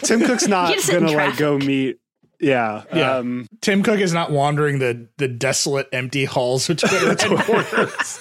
[0.00, 1.98] Tim Cook's not He just sit in gonna like go meet.
[2.40, 2.82] Yeah.
[2.92, 3.18] Yeah.
[3.18, 8.20] Um, Tim Cook is not wandering the the desolate, empty halls of Twitter headquarters.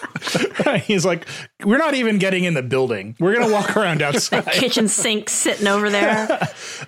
[0.83, 1.25] He's like,
[1.65, 3.15] we're not even getting in the building.
[3.19, 4.45] We're gonna walk around outside.
[4.51, 6.27] Kitchen sink sitting over there.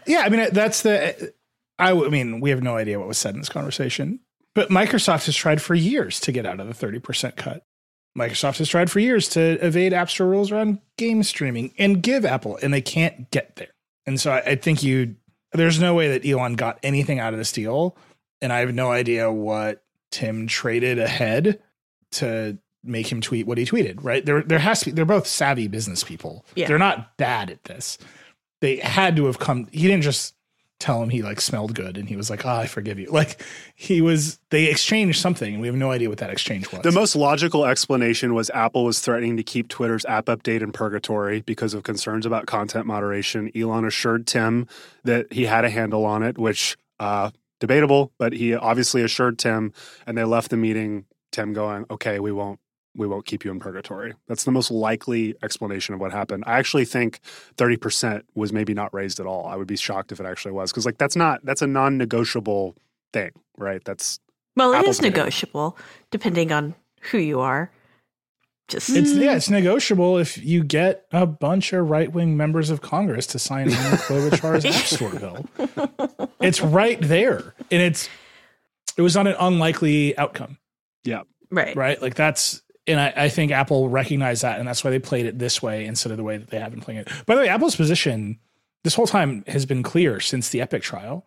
[0.06, 1.34] yeah, I mean that's the.
[1.80, 4.20] I, w- I mean, we have no idea what was said in this conversation,
[4.56, 7.66] but Microsoft has tried for years to get out of the thirty percent cut.
[8.18, 12.26] Microsoft has tried for years to evade App Store rules around game streaming and give
[12.26, 13.74] Apple, and they can't get there.
[14.06, 15.16] And so I, I think you,
[15.54, 17.98] there's no way that Elon got anything out of this deal,
[18.42, 21.60] and I have no idea what Tim traded ahead
[22.12, 24.04] to make him tweet what he tweeted.
[24.04, 24.92] Right there, there has to be.
[24.92, 26.46] They're both savvy business people.
[26.54, 26.68] Yeah.
[26.68, 27.98] They're not bad at this.
[28.62, 29.68] They had to have come.
[29.72, 30.36] He didn't just
[30.84, 33.42] tell him he like smelled good and he was like, "Oh, I forgive you." Like
[33.74, 34.40] he was.
[34.50, 36.82] They exchanged something, and we have no idea what that exchange was.
[36.82, 41.42] the most logical explanation was Apple was threatening to keep Twitter's app update in purgatory
[41.42, 43.50] because of concerns about content moderation.
[43.56, 44.68] Elon assured Tim
[45.04, 49.72] that he had a handle on it, which uh, debatable, but he obviously assured Tim,
[50.06, 51.06] and they left the meeting.
[51.32, 52.60] Tim going, "Okay, we won't."
[52.96, 54.14] We won't keep you in purgatory.
[54.28, 56.44] That's the most likely explanation of what happened.
[56.46, 57.20] I actually think
[57.58, 59.48] 30% was maybe not raised at all.
[59.48, 62.76] I would be shocked if it actually was because like that's not that's a non-negotiable
[63.12, 63.84] thing, right?
[63.84, 64.20] That's
[64.56, 65.78] Well, it Apple's is negotiable
[66.12, 66.76] depending on
[67.12, 67.72] who you are.
[68.70, 72.82] Just It's yeah, it's negotiable if you get a bunch of right wing members of
[72.82, 76.30] Congress to sign in Klobuchar's App Store bill.
[76.40, 78.10] It's right there, and it's
[78.98, 80.58] it was not an unlikely outcome,
[81.04, 81.24] yeah.
[81.50, 81.76] right.
[81.76, 82.02] right?
[82.02, 85.40] Like that's, and I, I think Apple recognized that, and that's why they played it
[85.40, 87.10] this way instead of the way that they have been playing it.
[87.26, 88.40] By the way, Apple's position
[88.84, 91.26] this whole time has been clear since the Epic trial.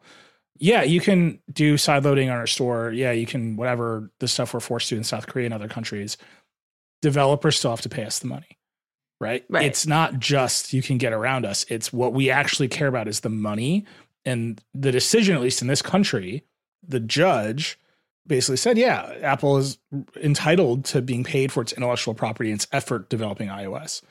[0.59, 2.92] Yeah, you can do sideloading on our store.
[2.92, 6.16] Yeah, you can whatever the stuff we're forced to in South Korea and other countries.
[7.03, 8.59] Developers still have to pay us the money,
[9.21, 9.45] right?
[9.49, 9.64] Right.
[9.64, 11.64] It's not just you can get around us.
[11.69, 13.85] It's what we actually care about is the money
[14.25, 15.37] and the decision.
[15.37, 16.45] At least in this country,
[16.87, 17.79] the judge
[18.26, 19.78] basically said, "Yeah, Apple is
[20.22, 24.02] entitled to being paid for its intellectual property and its effort developing iOS."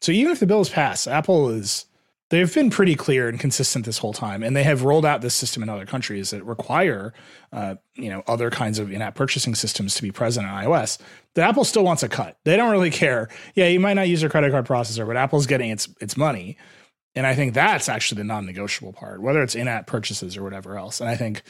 [0.00, 1.86] So even if the bill is passed, Apple is
[2.30, 5.34] they've been pretty clear and consistent this whole time, and they have rolled out this
[5.34, 7.12] system in other countries that require,
[7.52, 10.98] uh, you know, other kinds of in-app purchasing systems to be present on iOS.
[11.34, 12.38] The Apple still wants a cut.
[12.44, 13.28] They don't really care.
[13.54, 16.56] Yeah, you might not use your credit card processor, but Apple's getting its its money,
[17.14, 21.00] and I think that's actually the non-negotiable part, whether it's in-app purchases or whatever else.
[21.00, 21.42] And I think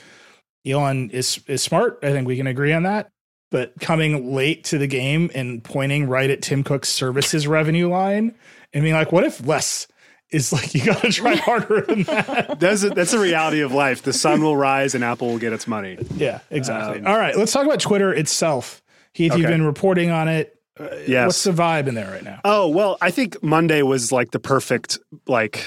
[0.66, 1.98] Elon is is smart.
[2.03, 3.11] I think we can agree on that.
[3.50, 8.35] But coming late to the game and pointing right at Tim Cook's services revenue line
[8.72, 9.87] and being like, what if less
[10.31, 12.59] is like you got to try harder than that?
[12.59, 14.03] That's a, that's a reality of life.
[14.03, 15.98] The sun will rise and Apple will get its money.
[16.16, 17.05] yeah, exactly.
[17.07, 18.83] All right, let's talk about Twitter itself.
[19.12, 20.59] Heath, you've been reporting on it.
[20.81, 21.27] Uh, Yes.
[21.27, 22.40] What's the vibe in there right now?
[22.44, 24.98] Oh, well, I think Monday was like the perfect,
[25.29, 25.64] like,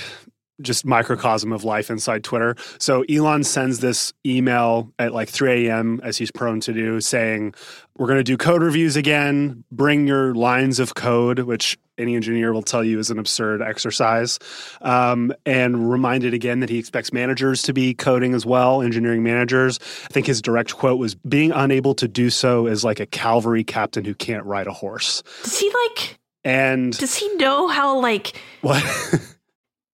[0.62, 2.56] just microcosm of life inside Twitter.
[2.80, 7.54] So Elon sends this email at like 3 a.m., as he's prone to do, saying,
[7.98, 9.64] We're going to do code reviews again.
[9.72, 14.40] Bring your lines of code, which any engineer will tell you is an absurd exercise.
[14.82, 19.80] Um, and reminded again that he expects managers to be coding as well, engineering managers.
[20.06, 23.64] I think his direct quote was, Being unable to do so is like a cavalry
[23.64, 25.24] captain who can't ride a horse.
[25.44, 28.84] Does he like And does he know how like what?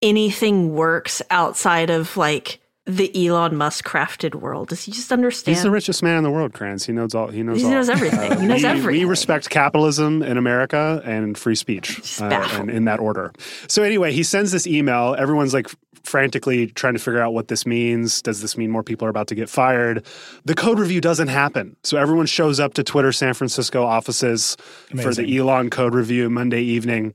[0.04, 4.68] anything works outside of like the Elon Musk crafted world?
[4.68, 5.56] Does he just understand?
[5.56, 6.86] He's the richest man in the world, Cranz.
[6.86, 7.30] He knows all.
[7.30, 7.60] He knows.
[7.60, 7.72] He all.
[7.72, 8.40] knows everything.
[8.42, 9.02] He knows we, everything.
[9.02, 13.32] We respect capitalism in America and free speech, uh, and in that order.
[13.68, 15.16] So anyway, he sends this email.
[15.18, 15.68] Everyone's like
[16.04, 18.22] frantically trying to figure out what this means.
[18.22, 20.06] Does this mean more people are about to get fired?
[20.44, 21.78] The code review doesn't happen.
[21.84, 24.58] So everyone shows up to Twitter San Francisco offices
[25.02, 27.14] for the Elon code review Monday evening.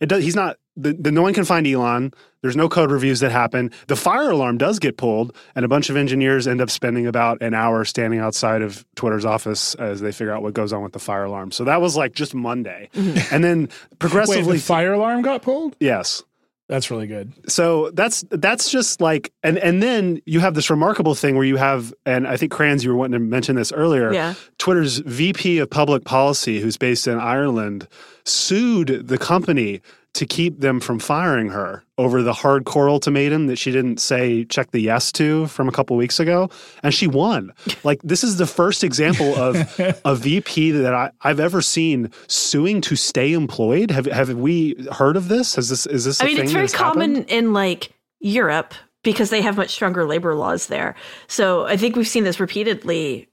[0.00, 2.12] It does, he's not the, the no one can find Elon.
[2.42, 3.70] There's no code reviews that happen.
[3.88, 7.42] The fire alarm does get pulled, and a bunch of engineers end up spending about
[7.42, 10.92] an hour standing outside of Twitter's office as they figure out what goes on with
[10.92, 11.52] the fire alarm.
[11.52, 13.34] So that was like just Monday, mm-hmm.
[13.34, 15.76] and then Wait, progressively, the fire alarm got pulled?
[15.80, 16.22] yes.
[16.70, 17.32] That's really good.
[17.50, 21.56] So that's that's just like, and and then you have this remarkable thing where you
[21.56, 24.12] have, and I think Cranz, you were wanting to mention this earlier.
[24.12, 24.34] Yeah.
[24.58, 27.88] Twitter's VP of Public Policy, who's based in Ireland,
[28.24, 29.80] sued the company
[30.14, 34.70] to keep them from firing her over the hardcore ultimatum that she didn't say check
[34.72, 36.50] the yes to from a couple weeks ago.
[36.82, 37.52] And she won.
[37.82, 39.56] Like, this is the first example of
[40.04, 43.90] a VP that I, I've ever seen suing to stay employed.
[43.90, 45.54] Have, have we heard of this?
[45.54, 47.30] Has this, is this I mean, it's very common happened?
[47.30, 50.94] in like Europe because they have much stronger labor laws there.
[51.26, 53.29] So I think we've seen this repeatedly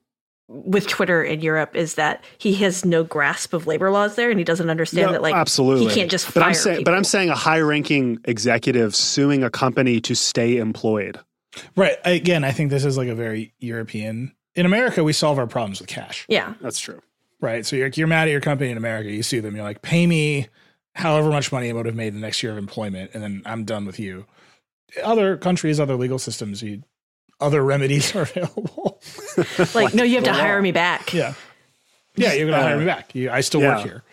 [0.49, 4.39] with Twitter in Europe is that he has no grasp of labor laws there and
[4.39, 6.91] he doesn't understand No, that like absolutely he can't just but fire I'm saying, people.
[6.91, 11.19] but I'm saying a high-ranking executive suing a company to stay employed.
[11.75, 11.97] Right.
[12.05, 14.33] Again, I think this is like a very European.
[14.55, 16.25] In America, we solve our problems with cash.
[16.29, 16.53] yeah.
[16.61, 17.01] That's true.
[17.41, 17.65] Right.
[17.65, 19.11] So you're, you're mad at your company in America.
[19.11, 19.55] You sue them.
[19.55, 20.47] You're like, pay me
[20.95, 23.63] however much money I would have made the next year of employment, and then I'm
[23.65, 24.25] done with you.
[25.03, 26.81] Other countries, other legal systems, you,
[27.39, 28.99] other remedies are available.
[29.73, 31.13] Like, no, you have to hire me back.
[31.13, 31.33] yeah.
[32.15, 33.13] Yeah, you're gonna hire me back.
[33.13, 34.03] You, I still work here.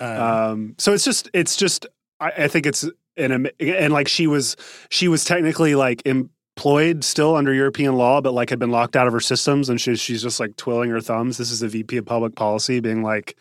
[0.00, 1.86] Um, so it's just, it's just,
[2.20, 2.84] I, I think it's
[3.16, 4.56] an, and like she was,
[4.90, 9.08] she was technically like employed still under European law, but like had been locked out
[9.08, 11.36] of her systems, and she's she's just like twirling her thumbs.
[11.36, 13.36] This is the VP of Public Policy being like,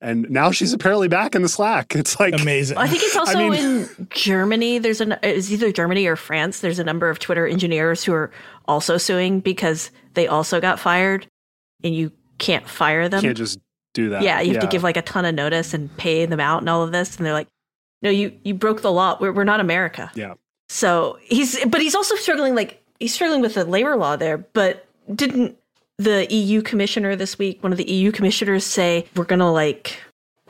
[0.00, 1.94] and now she's apparently back in the Slack.
[1.96, 2.78] It's like Amazing.
[2.78, 4.78] I think it's also mean- in Germany.
[4.78, 6.60] There's an it's either Germany or France.
[6.60, 8.30] There's a number of Twitter engineers who are
[8.66, 11.26] also suing because they also got fired,
[11.84, 13.20] and you can't fire them.
[13.20, 13.58] can't just
[13.92, 14.22] do that.
[14.22, 16.68] yeah, you have to give like a ton of notice and pay them out and
[16.68, 17.16] all of this.
[17.16, 17.48] And they're like,
[18.02, 19.18] "No, you you broke the law.
[19.20, 20.34] We're we're not America." yeah.
[20.68, 24.38] So he's but he's also struggling like he's struggling with the labor law there.
[24.38, 25.58] But didn't
[26.02, 29.98] the EU commissioner this week, one of the EU commissioners, say we're gonna like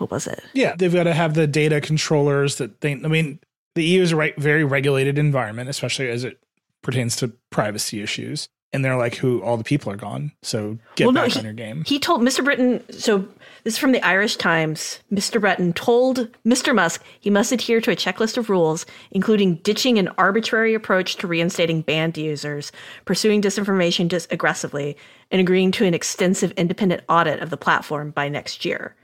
[0.00, 0.42] what was it?
[0.54, 2.92] Yeah, they've got to have the data controllers that they.
[2.92, 3.38] I mean,
[3.74, 6.42] the EU is a right, very regulated environment, especially as it
[6.82, 8.48] pertains to privacy issues.
[8.72, 9.42] And they're like, "Who?
[9.42, 10.30] All the people are gone.
[10.42, 12.44] So get Well, no, back he- on your game." He told Mr.
[12.44, 13.26] Breton, so
[13.64, 15.00] this is from the Irish Times.
[15.12, 15.40] Mr.
[15.40, 16.72] Breton told Mr.
[16.72, 21.26] Musk he must adhere to a checklist of rules, including ditching an arbitrary approach to
[21.26, 22.70] reinstating banned users,
[23.06, 24.96] pursuing disinformation dis- aggressively,
[25.32, 28.94] and agreeing to an extensive independent audit of the platform by next year.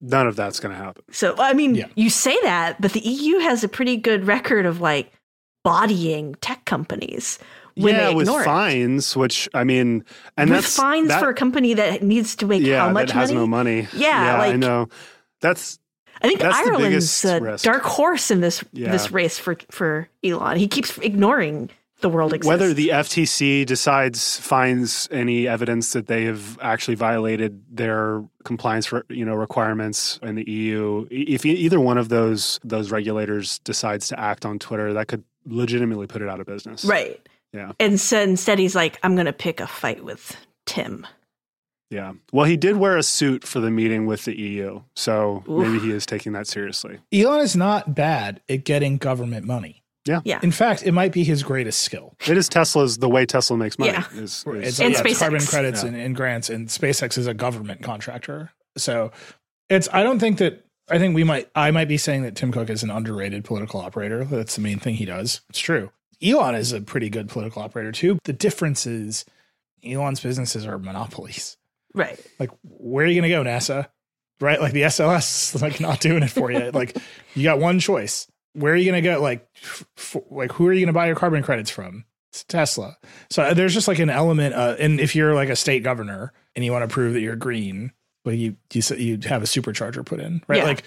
[0.00, 1.02] None of that's going to happen.
[1.12, 1.86] So, I mean, Yeah.
[1.96, 5.12] you say that, but the EU has a pretty good record of like
[5.64, 7.38] bodying tech companies
[7.76, 8.44] when yeah, they with it.
[8.44, 10.04] fines, which I mean,
[10.36, 13.08] and with that's fines that- for a company that needs to make yeah how much
[13.08, 13.40] that has money?
[13.40, 13.88] no money.
[13.94, 14.88] Yeah, I like- know.
[15.40, 15.78] That's
[16.22, 17.64] I think That's Ireland's risk.
[17.64, 18.92] dark horse in this Yeah.
[18.92, 20.56] this race for for Elon.
[20.56, 21.68] He keeps ignoring
[22.00, 22.48] the world exists.
[22.48, 29.04] whether the FTC decides finds any evidence that they have actually violated their compliance for,
[29.08, 31.06] you know requirements in the EU.
[31.10, 36.06] If either one of those those regulators decides to act on Twitter, that could legitimately
[36.06, 36.84] put it out of business.
[36.84, 37.20] right,
[37.52, 37.72] Yeah.
[37.78, 40.36] and so instead he's like, I'm going to pick a fight with
[40.66, 41.06] Tim.
[41.90, 42.12] Yeah.
[42.32, 45.66] Well, he did wear a suit for the meeting with the EU, so Oof.
[45.66, 46.98] maybe he is taking that seriously.
[47.12, 49.82] Elon is not bad at getting government money.
[50.06, 50.40] Yeah, yeah.
[50.42, 52.16] In fact, it might be his greatest skill.
[52.26, 53.92] It is Tesla's the way Tesla makes money.
[53.92, 54.06] Yeah.
[54.14, 55.18] Is, It's, is And yeah, SpaceX.
[55.18, 55.88] carbon credits Yeah.
[55.90, 58.50] and, and grants, and SpaceX is a government contractor.
[58.76, 59.12] So
[59.68, 59.88] it's.
[59.92, 60.64] I don't think that.
[60.90, 61.50] I think we might.
[61.54, 64.24] I might be saying that Tim Cook is an underrated political operator.
[64.24, 65.42] That's the main thing he does.
[65.50, 65.92] It's true.
[66.22, 68.18] Elon is a pretty good political operator too.
[68.24, 69.24] The difference is,
[69.84, 71.56] Elon's businesses are monopolies.
[71.94, 72.18] right.
[72.38, 73.88] Like, where are you going to go, NASA?
[74.40, 74.60] Right?
[74.60, 76.70] Like the SLS is like not doing it for you.
[76.74, 76.96] like,
[77.34, 78.26] you got one choice.
[78.54, 79.20] Where are you going to go?
[79.20, 79.48] Like,
[79.96, 82.04] f- like who are you going to buy your carbon credits from?
[82.30, 82.96] It's Tesla.
[83.30, 84.54] So uh, there's just like an element.
[84.54, 87.36] Uh, and if you're like a state governor and you want to prove that you're
[87.36, 87.92] green,
[88.24, 90.58] well, you you you have a supercharger put in, right?
[90.58, 90.64] Yeah.
[90.64, 90.84] Like,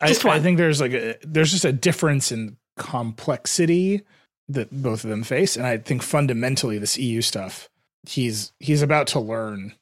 [0.00, 4.02] I, Just I think there's like a there's just a difference in complexity
[4.48, 7.68] that both of them face, and I think fundamentally this EU stuff,
[8.06, 9.74] he's he's about to learn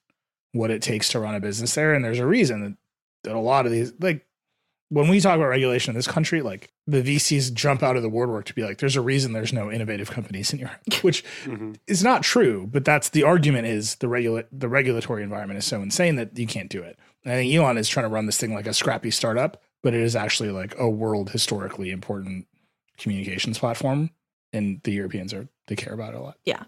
[0.53, 2.77] what it takes to run a business there, and there's a reason that,
[3.25, 4.25] that a lot of these like
[4.89, 8.09] when we talk about regulation in this country, like the VCs jump out of the
[8.09, 11.77] woodwork to be like, there's a reason there's no innovative companies in Europe, which Mhm.
[11.89, 12.69] is not true.
[12.71, 16.47] But that's the argument is the regula- the regulatory environment is so insane that you
[16.47, 16.97] can't do it.
[17.25, 19.93] And I think Elon is trying to run this thing like a scrappy startup, but
[19.93, 22.47] it is actually like a world historically important
[22.97, 24.11] communications platform.
[24.57, 26.39] And the Europeans are they care about it a lot.
[26.45, 26.65] Yeah.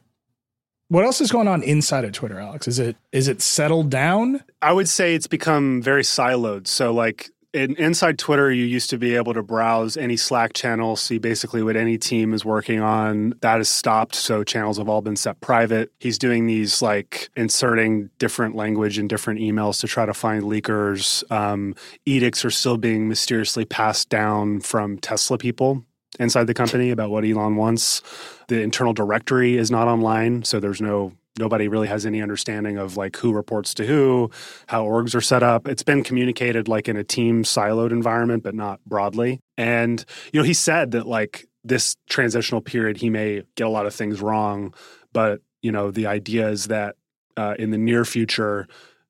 [0.89, 2.67] What else is going on inside of Twitter, Alex?
[2.67, 4.43] Is it is it settled down?
[4.63, 6.67] I would say it's become very siloed.
[6.67, 10.97] So, like, in, inside Twitter, you used to be able to browse any Slack channel,
[10.97, 13.35] see basically what any team is working on.
[13.41, 14.15] That has stopped.
[14.15, 15.91] So channels have all been set private.
[15.99, 21.29] He's doing these like inserting different language in different emails to try to find leakers.
[21.31, 21.75] Um,
[22.07, 25.85] edicts are still being mysteriously passed down from Tesla people
[26.19, 28.03] inside the company about what Elon wants.
[28.49, 32.97] The internal directory is not online, so there's no nobody really has any understanding of
[32.97, 34.31] like who reports to who,
[34.67, 35.69] how orgs are set up.
[35.69, 39.41] It's been communicated like in a team siloed environment, but not broadly.
[39.57, 43.87] And you know, he said that like this transitional period, he may get a lot
[43.87, 44.75] of things wrong,
[45.13, 46.97] but you know, the idea is that
[47.37, 48.67] uh, in the near future.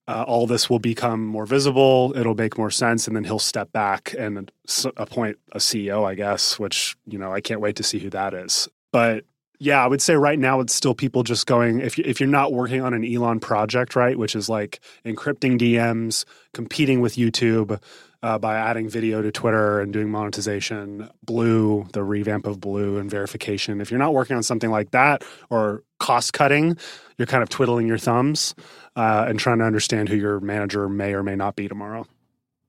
[0.08, 2.14] Uh, all this will become more visible.
[2.16, 4.50] It'll make more sense, and then he'll step back and
[4.96, 6.58] appoint a CEO, I guess.
[6.58, 8.68] Which you know, I can't wait to see who that is.
[8.90, 9.24] But
[9.60, 12.52] yeah, I would say right now it's still people just going if if you're not
[12.52, 17.78] working on an Elon project, right, which is like encrypting DMs, competing with YouTube
[18.22, 23.10] uh, by adding video to Twitter and doing monetization, Blue, the revamp of Blue and
[23.10, 23.80] verification.
[23.80, 26.76] If you're not working on something like that or cost cutting,
[27.18, 28.54] you're kind of twiddling your thumbs
[28.96, 32.06] uh, and trying to understand who your manager may or may not be tomorrow.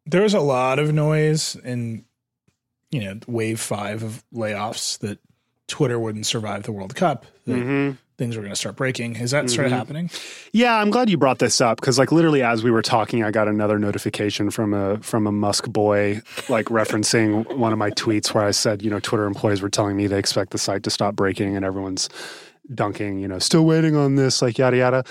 [0.06, 2.04] There was a lot of noise in
[2.92, 5.20] you know wave five of layoffs that
[5.68, 7.26] Twitter wouldn't survive the World Cup.
[7.48, 7.92] Mm-hmm.
[8.18, 9.16] Things were going to start breaking.
[9.16, 9.48] Is that mm-hmm.
[9.48, 10.10] started happening?
[10.52, 13.32] Yeah, I'm glad you brought this up because, like, literally as we were talking, I
[13.32, 18.34] got another notification from a from a Musk boy, like referencing one of my tweets
[18.34, 20.90] where I said, you know, Twitter employees were telling me they expect the site to
[20.90, 22.10] stop breaking, and everyone's
[22.74, 25.04] dunking, you know, still waiting on this, like yada yada.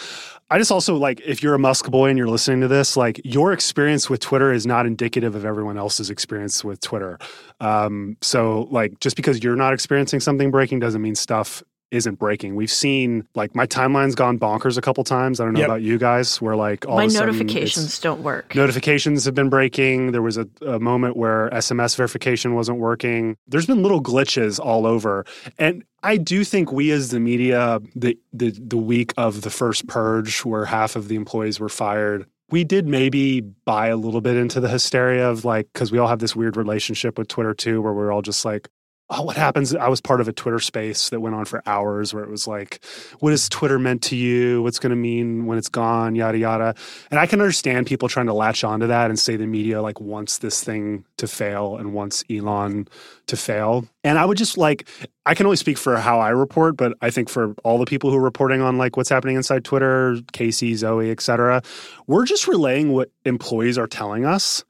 [0.50, 3.20] I just also like if you're a Musk boy and you're listening to this, like
[3.24, 7.18] your experience with Twitter is not indicative of everyone else's experience with Twitter.
[7.60, 12.54] Um, so like just because you're not experiencing something breaking doesn't mean stuff isn't breaking.
[12.54, 15.40] We've seen like my timeline's gone bonkers a couple times.
[15.40, 15.68] I don't know yep.
[15.68, 18.54] about you guys, where like all my notifications don't work.
[18.54, 20.12] Notifications have been breaking.
[20.12, 23.36] There was a, a, moment where SMS verification wasn't working.
[23.46, 25.24] There's been little glitches all over,
[25.58, 29.86] and I do think we as the media, the the the week of the first
[29.86, 32.26] purge, where half of the employees were fired.
[32.50, 36.08] We did maybe buy a little bit into the hysteria of like, because we all
[36.08, 38.68] have this weird relationship with Twitter too, where we're all just like,
[39.10, 39.74] oh, what happens?
[39.74, 42.46] I was part of a Twitter space that went on for hours where it was
[42.46, 42.84] like,
[43.20, 44.62] what is Twitter meant to you?
[44.62, 46.14] What's going to mean when it's gone?
[46.14, 46.74] Yada, yada.
[47.10, 49.98] And I can understand people trying to latch onto that and say the media like
[49.98, 52.86] wants this thing to fail and wants Elon
[53.28, 53.88] to fail.
[54.04, 54.86] And I would just like,
[55.24, 58.10] I can only speak for how I report, but I think for all the people
[58.10, 61.62] who are reporting on like what's happening inside Twitter, Casey, Zoe, et cetera,
[62.06, 64.64] we're just relaying what employees are telling us.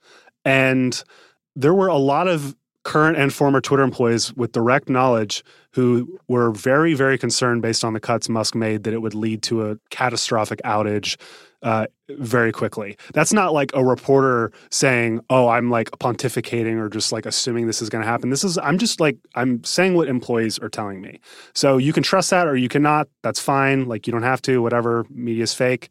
[0.44, 1.02] And
[1.56, 2.54] there were a lot of
[2.88, 7.92] current and former Twitter employees with direct knowledge who were very, very concerned based on
[7.92, 11.18] the cuts Musk made that it would lead to a catastrophic outage
[11.62, 12.96] uh, very quickly.
[13.12, 17.82] That's not like a reporter saying, "Oh, I'm like pontificating or just like assuming this
[17.82, 21.02] is going to happen." This is I'm just like I'm saying what employees are telling
[21.02, 21.20] me.
[21.52, 23.08] So you can trust that or you cannot.
[23.22, 23.86] That's fine.
[23.86, 24.62] Like you don't have to.
[24.62, 25.04] Whatever.
[25.10, 25.90] Media's fake.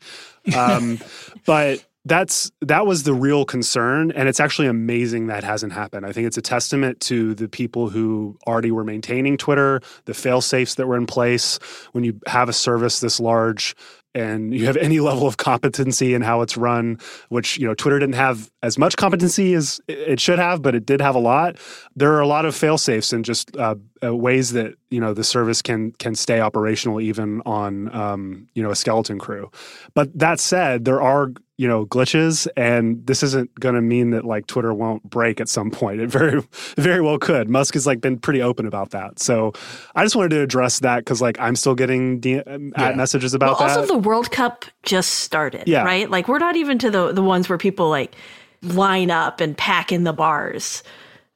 [0.55, 0.97] Um,
[1.45, 6.11] but that's that was the real concern and it's actually amazing that hasn't happened i
[6.11, 10.75] think it's a testament to the people who already were maintaining twitter the fail safes
[10.75, 11.59] that were in place
[11.91, 13.75] when you have a service this large
[14.17, 16.97] and you have any level of competency in how it's run,
[17.29, 20.85] which you know Twitter didn't have as much competency as it should have, but it
[20.85, 21.57] did have a lot.
[21.95, 25.13] There are a lot of fail safes and just uh, uh, ways that you know
[25.13, 29.51] the service can can stay operational even on um, you know a skeleton crew.
[29.93, 34.23] But that said, there are you know glitches and this isn't going to mean that
[34.23, 36.41] like twitter won't break at some point it very
[36.77, 39.51] very well could musk has like been pretty open about that so
[39.95, 42.93] i just wanted to address that because like i'm still getting D- um, yeah.
[42.93, 45.83] messages about well, that also the world cup just started yeah.
[45.83, 48.15] right like we're not even to the the ones where people like
[48.61, 50.83] line up and pack in the bars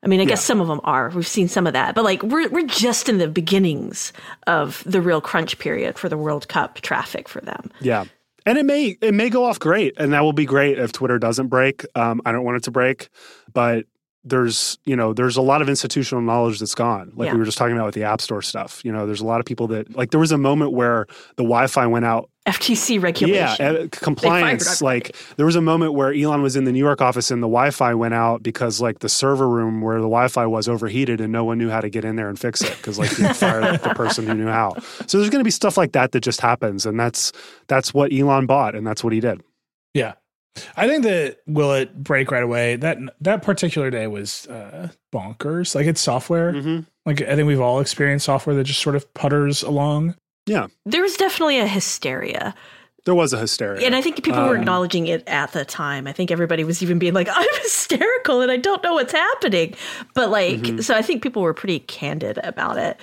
[0.04, 1.10] I mean, I guess some of them are.
[1.10, 4.12] We've seen some of that, but like we're we're just in the beginnings
[4.48, 7.70] of the real crunch period for the World Cup traffic for them.
[7.82, 8.06] Yeah,
[8.46, 11.20] and it may it may go off great, and that will be great if Twitter
[11.20, 11.86] doesn't break.
[11.94, 13.10] Um, I don't want it to break,
[13.54, 13.86] but
[14.24, 17.34] there's you know there's a lot of institutional knowledge that's gone like yeah.
[17.34, 19.40] we were just talking about with the app store stuff you know there's a lot
[19.40, 23.76] of people that like there was a moment where the wi-fi went out ftc regulation
[23.76, 27.00] yeah uh, compliance like there was a moment where elon was in the new york
[27.00, 30.68] office and the wi-fi went out because like the server room where the wi-fi was
[30.68, 33.16] overheated and no one knew how to get in there and fix it because like
[33.20, 34.74] you fired the person who knew how
[35.06, 37.32] so there's going to be stuff like that that just happens and that's
[37.68, 39.42] that's what elon bought and that's what he did
[39.94, 40.14] yeah
[40.76, 42.76] I think that will it break right away?
[42.76, 45.76] That that particular day was uh, bonkers.
[45.76, 46.54] Like it's software.
[46.54, 46.82] Mm-hmm.
[47.06, 50.16] Like I think we've all experienced software that just sort of putters along.
[50.46, 52.54] Yeah, there was definitely a hysteria
[53.06, 53.86] There was a hysteria.
[53.86, 56.06] And I think people were Um, acknowledging it at the time.
[56.08, 59.74] I think everybody was even being like, I'm hysterical and I don't know what's happening.
[60.14, 60.80] But like, Mm-hmm.
[60.82, 63.00] so I think people were pretty candid about it.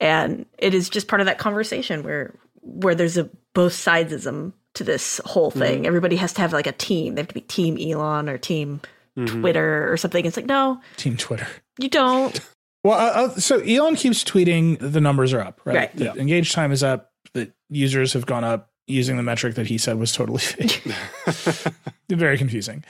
[0.00, 4.84] And it is just part of that conversation where where there's a both sidesism to
[4.84, 5.60] this whole Mm-hmm.
[5.60, 5.86] thing.
[5.86, 7.14] Everybody has to have like a team.
[7.14, 8.80] They have to be team Elon or team
[9.16, 9.40] Mm-hmm.
[9.40, 10.24] Twitter or something.
[10.24, 11.48] It's like, no, Team Twitter.
[11.80, 12.38] you don't.
[12.88, 15.76] Well, so Elon keeps tweeting the numbers are up, right?
[15.76, 15.96] Right.
[15.96, 16.14] The Yeah.
[16.14, 17.12] engaged time is up.
[17.34, 20.82] The users have gone up using the metric that he said was totally fake.
[22.08, 22.84] Very confusing.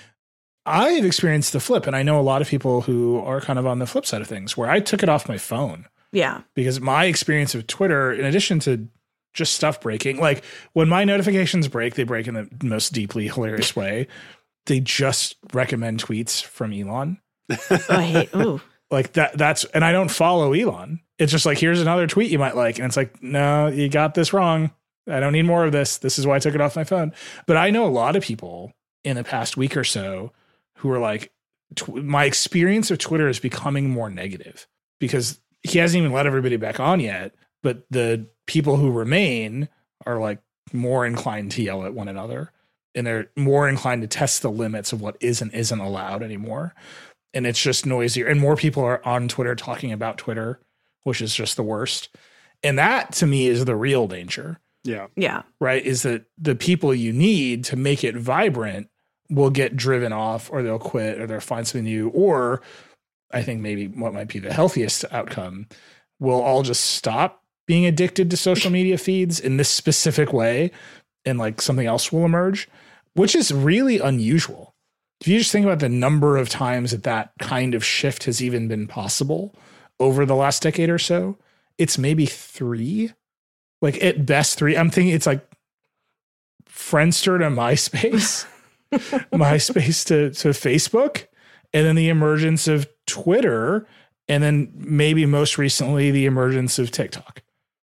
[0.65, 3.67] I've experienced the flip, and I know a lot of people who are kind of
[3.67, 6.43] on the flip side of things, where I took it off my phone Yeah.
[6.55, 8.87] because my experience of Twitter, in addition to
[9.35, 10.45] just stuff breaking, like
[10.75, 14.07] when my notifications break, they break in the most deeply hilarious way.
[14.67, 17.19] They just recommend tweets from Elon
[17.51, 18.61] Oh, I hate, ooh.
[18.91, 21.01] Like that that's and i don't follow elon.
[21.19, 22.79] It's just like here's another tweet you might like.
[22.79, 24.71] And it's like no you got this wrong.
[25.09, 25.99] I don't need more of this.
[25.99, 27.13] This is why i took it off my phone.
[27.47, 28.73] But i know a lot of people
[29.05, 30.33] in the past week or so
[30.77, 31.33] who are like
[31.75, 34.67] tw- my experience of twitter is becoming more negative
[35.01, 37.35] because he hasn't even let everybody back on yet.
[37.63, 39.69] But the people who remain
[40.07, 40.41] are like
[40.73, 42.53] more inclined to yell at one another
[42.95, 46.75] and they're more inclined to test the limits of what is and isn't allowed anymore
[47.35, 48.27] and it's just noisier.
[48.27, 50.61] And more people are on twitter talking about twitter
[51.09, 52.11] which is just the worst.
[52.63, 54.61] And that to me is the real danger.
[54.85, 55.07] Yeah.
[55.17, 55.43] Yeah.
[55.61, 55.85] right?
[55.85, 58.89] Is that the people you need to make it vibrant
[59.31, 62.09] will get driven off or they'll quit or they'll find something new.
[62.11, 62.63] Or
[63.31, 65.67] i think maybe what might be the healthiest outcome
[66.19, 70.71] will all just stop being addicted to social media feeds in this specific way.
[71.25, 72.69] And like something else will emerge
[73.15, 74.68] which is really unusual
[75.21, 78.43] if you just think about the number of times that that kind of shift has
[78.43, 79.55] even been possible
[79.99, 81.39] over the last decade or so
[81.79, 83.13] it's maybe three.
[83.81, 84.77] Like at best three.
[84.77, 85.49] I'm thinking it's like
[86.69, 88.47] friendster to myspace
[88.93, 91.27] myspace to, to facebook
[91.75, 93.87] and then the emergence of twitter
[94.29, 97.43] and then maybe most recently the emergence of tiktok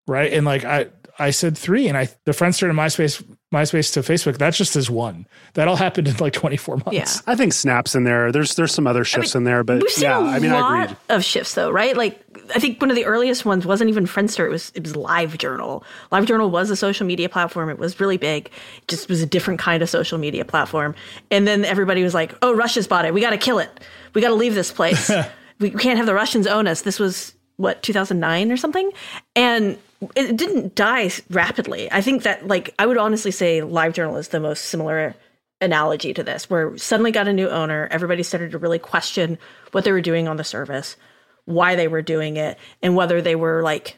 [0.07, 0.33] right?
[0.33, 0.87] And like i
[1.19, 3.23] i said three and i the friendster to myspace
[3.55, 5.25] myspace to facebook that's just as one
[5.55, 7.07] that all happened in like 24 months Yeah.
[7.33, 8.33] I think Snaps in there.
[8.33, 10.61] There's there's some other shifts in there, but We've seen yeah, a I mean, I
[10.61, 11.97] lot of shifts though, right?
[11.97, 12.21] Like
[12.55, 14.47] I think one of the earliest ones wasn't even Friendster.
[14.47, 15.83] It was it was LiveJournal.
[16.13, 17.71] LiveJournal was a social media platform.
[17.71, 18.47] It was really big.
[18.83, 20.95] It just was a different kind of social media platform.
[21.31, 23.15] And then everybody was like, "Oh, Russia's bought it.
[23.15, 23.71] We got to kill it.
[24.13, 25.11] We got to leave this place.
[25.61, 28.91] we can't have the Russians own us." This was what 2009 or something,
[29.35, 29.79] and
[30.15, 31.91] it didn't die rapidly.
[31.91, 35.15] I think that like I would honestly say LiveJournal is the most similar
[35.61, 39.39] analogy to this, where suddenly got a new owner, everybody started to really question
[39.73, 40.97] what they were doing on the service,
[41.47, 43.97] why they were doing it, and whether they were like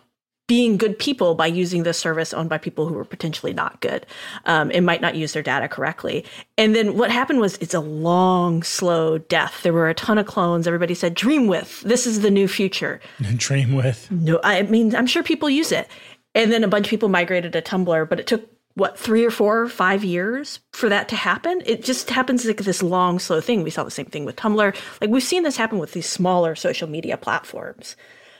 [0.49, 4.05] being good people by using this service owned by people who were potentially not good
[4.47, 6.25] um, and might not use their data correctly.
[6.57, 9.63] And then what happened was it's a long, slow death.
[9.63, 10.67] There were a ton of clones.
[10.67, 13.01] Everybody said, Dreamwidth, this is the new future.
[13.21, 15.87] Dreamwidth No, I mean, I'm sure people use it.
[16.35, 19.31] And then a bunch of people migrated to Tumblr, but it took what three or
[19.31, 21.61] four or five years for that to happen.
[21.67, 23.65] It just happens like this long, slow thing.
[23.65, 24.75] We saw the same thing with Tumblr.
[25.01, 27.97] Like we've seen this happen with these smaller social media platforms,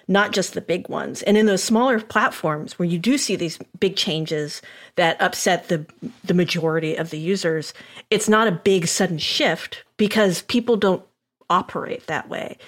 [0.09, 1.23] not just the big ones.
[1.23, 4.63] And in those smaller platforms where you do see these big changes
[4.97, 5.87] that upset the
[6.25, 7.75] the majority of the users,
[8.11, 11.05] it's not a big sudden shift because people don't
[11.51, 12.59] operate that way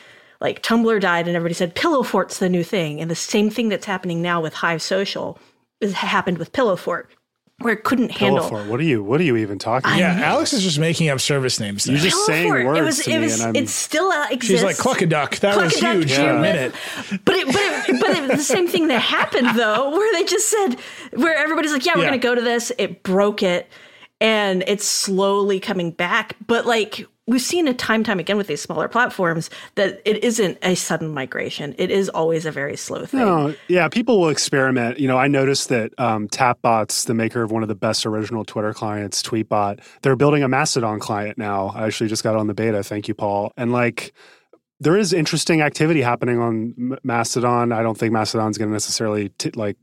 [0.40, 3.00] like Tumblr died and everybody said Pillow Fort's the new thing.
[3.00, 5.38] And the same thing that's happening now with Hive Social
[5.80, 7.10] is happened with Pillow Fort,
[7.60, 8.48] where it couldn't handle.
[8.48, 8.66] Pillowfort.
[8.68, 9.02] What are you?
[9.02, 9.90] What are you even talking?
[9.98, 10.24] yeah about?
[10.24, 11.92] alex is just making up service names now.
[11.94, 13.62] You're just Pillow saying words it was, to it me, was, and I'm.
[13.64, 14.46] it still uh, exists.
[14.46, 16.38] she's like cluck a duck that was Cluck-a-duck huge for Yeah.
[16.38, 16.74] a minute
[17.24, 20.48] But it, but it, but it the same thing that happened though, where they just
[20.48, 20.76] said,
[21.14, 22.08] where everybody's like, yeah, we're Yeah.
[22.10, 22.72] going to go to this.
[22.78, 23.68] It broke it,
[24.20, 26.36] and it's slowly coming back.
[26.46, 30.58] But like we've seen it time time again with these smaller platforms that it isn't
[30.62, 31.74] a sudden migration.
[31.78, 33.20] It is always a very slow thing.
[33.20, 34.98] No, yeah, people will experiment.
[34.98, 38.44] You know, I noticed that um, Tapbots, the maker of one of the best original
[38.44, 41.68] Twitter clients, Tweetbot, they're building a Mastodon client now.
[41.68, 42.82] I actually just got on the beta.
[42.82, 43.52] Thank you, Paul.
[43.56, 44.12] And like,
[44.80, 47.70] there is interesting activity happening on Mastodon.
[47.70, 49.76] I don't think Mastodon's going to necessarily t- like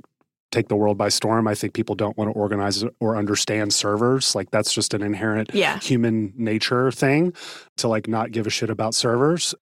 [0.52, 1.48] take the world by storm.
[1.48, 4.34] I think people don't want to organize or understand servers.
[4.36, 5.80] Like that's just an inherent Yeah.
[5.80, 7.34] human nature thing
[7.78, 9.54] to like not give a shit about servers.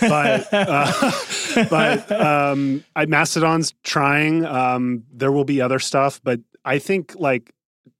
[0.00, 1.12] but uh,
[1.70, 4.44] but um, I, Mastodon's trying.
[4.44, 7.50] Um, there will be other stuff, but I think like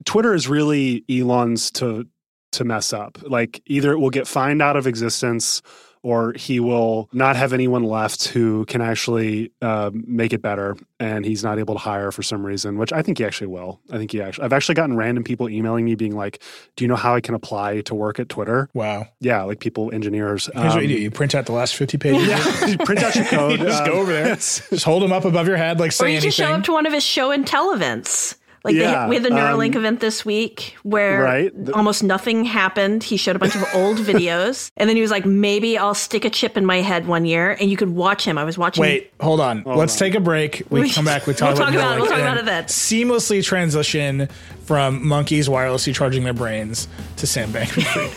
[0.04, 2.06] Twitter is really Elon's to
[2.52, 3.18] to mess up.
[3.22, 5.62] Like either it will get fined out of existence,
[6.04, 11.24] or he will not have anyone left who can actually uh, make it better, and
[11.24, 12.78] he's not able to hire for some reason.
[12.78, 13.80] Which I think he actually will.
[13.90, 14.44] I think he actually.
[14.44, 16.40] I've actually gotten random people emailing me being like,
[16.76, 19.08] "Do you know how I can apply to work at Twitter?" Wow.
[19.18, 20.48] Yeah, like people, engineers.
[20.54, 22.28] Here's what you do: Um, you print out the last fifty pages.
[22.28, 23.58] yeah, print out your code.
[23.58, 25.92] You just um, go over there, just hold them up above your head, like Or
[25.92, 26.28] say you anything.
[26.28, 28.36] just show up to one of his show and tell events.
[28.64, 31.64] Like Yeah, they, we had the Neuralink um, event this week where Right.
[31.66, 33.04] The- almost nothing happened.
[33.04, 36.24] He showed a bunch of old videos and then he was like, maybe I'll stick
[36.24, 38.38] a chip in my head one year and you could watch him.
[38.38, 38.80] I was watching.
[38.80, 39.62] Wait, hold on.
[39.66, 40.62] Let's take a break.
[40.70, 41.26] We We- come back.
[41.26, 42.00] We talk we'll about talk about it.
[42.00, 42.64] We'll talk about it then.
[42.64, 44.28] Seamlessly transition
[44.64, 46.88] from monkeys wirelessly charging their brains
[47.18, 48.12] to Sam Bankman-Fried.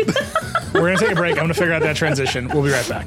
[0.72, 1.32] We're gonna take a break.
[1.32, 2.48] I'm gonna figure out that transition.
[2.48, 3.06] We'll be right back.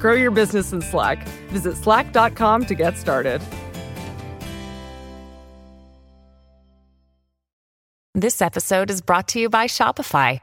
[0.00, 1.28] Grow your business in Slack.
[1.52, 3.40] Visit slack.com to get started.
[8.14, 10.40] This episode is brought to you by Shopify.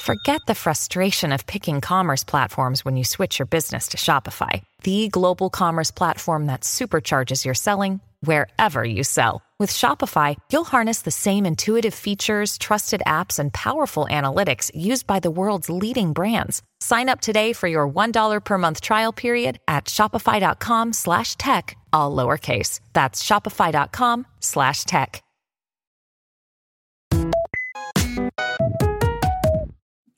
[0.00, 5.08] Forget the frustration of picking commerce platforms when you switch your business to Shopify, the
[5.08, 9.40] global commerce platform that supercharges your selling wherever you sell.
[9.60, 15.20] With Shopify, you'll harness the same intuitive features, trusted apps, and powerful analytics used by
[15.20, 16.60] the world's leading brands.
[16.80, 22.14] Sign up today for your $1 per month trial period at shopify.com slash tech, all
[22.16, 22.80] lowercase.
[22.94, 25.22] That's shopify.com slash tech.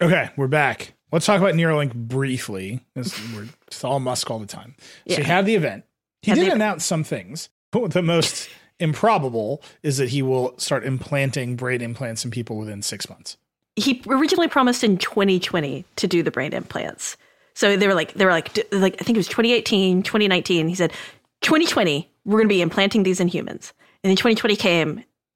[0.00, 0.92] Okay, we're back.
[1.12, 2.80] Let's talk about Neuralink briefly.
[2.94, 4.74] This, we're, it's all Musk all the time.
[4.78, 5.26] So he Yeah.
[5.26, 5.84] had the event.
[6.22, 7.48] He Had did announce some things.
[7.88, 8.48] The most
[8.78, 13.36] improbable is that he will start implanting brain implants in people within six months.
[13.76, 17.16] he originally promised in 2020 to do the brain implants.
[17.54, 20.68] So they were like, they were like, like I think it was 2018, 2019.
[20.68, 20.92] He said,
[21.40, 23.72] 2020, we're going to be implanting these in humans.
[24.02, 24.90] And then 2020 came,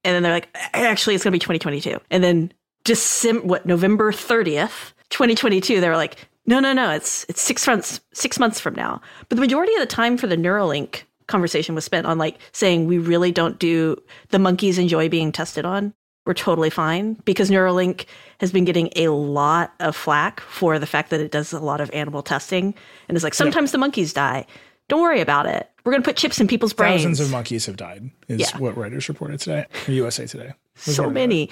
[0.05, 1.99] and then they're like, actually, it's going to be 2022.
[2.11, 2.53] And then
[2.85, 6.17] December, what November 30th, 2022, they were like,
[6.47, 9.01] no, no, no, it's it's six months six months from now.
[9.29, 12.87] But the majority of the time for the Neuralink conversation was spent on like saying
[12.87, 13.97] we really don't do
[14.29, 15.95] the monkeys enjoy being tested on
[16.27, 18.05] we're totally fine because Neuralink
[18.41, 21.81] has been getting a lot of flack for the fact that it does a lot
[21.81, 22.75] of animal testing.
[23.09, 24.47] And it's like, sometimes the monkeys die.
[24.89, 25.69] Don't worry about it.
[25.83, 27.01] We're going to put chips in people's brains.
[27.01, 28.59] Thousands of monkeys have died, is Yeah.
[28.59, 30.53] what Reuters reported today, or USA Today.
[30.77, 31.51] So many.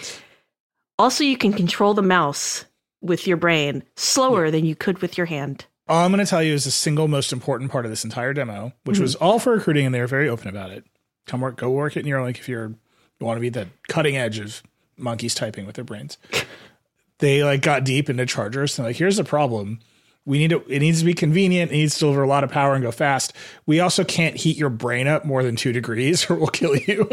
[0.98, 2.66] Also, you can control the mouse
[3.00, 5.64] with your brain slower than you could with your hand.
[5.88, 8.34] All I'm going to tell you is the single most important part of this entire
[8.34, 9.02] demo, which Mm-hmm.
[9.02, 10.84] was all for recruiting, and they were very open about it.
[11.26, 13.68] Come work, go work at Neuralink if you're like, if you want to be the
[13.88, 14.62] cutting edge of
[14.96, 16.18] monkeys typing with their brains.
[17.18, 19.80] they like got deep into chargers and like, here's the problem.
[20.24, 21.70] We need to, it needs to be convenient.
[21.70, 23.32] It needs to deliver a lot of power and go fast.
[23.64, 27.10] We also can't heat your brain up more than two degrees or we'll kill you.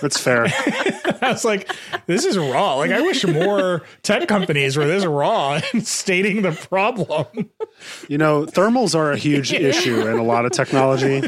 [0.00, 0.46] That's fair.
[1.22, 1.70] I was like,
[2.06, 2.74] this is raw.
[2.76, 7.50] Like, I wish more tech companies were this raw and stating the problem.
[8.08, 11.22] You know, thermals are a huge issue in a lot of technology.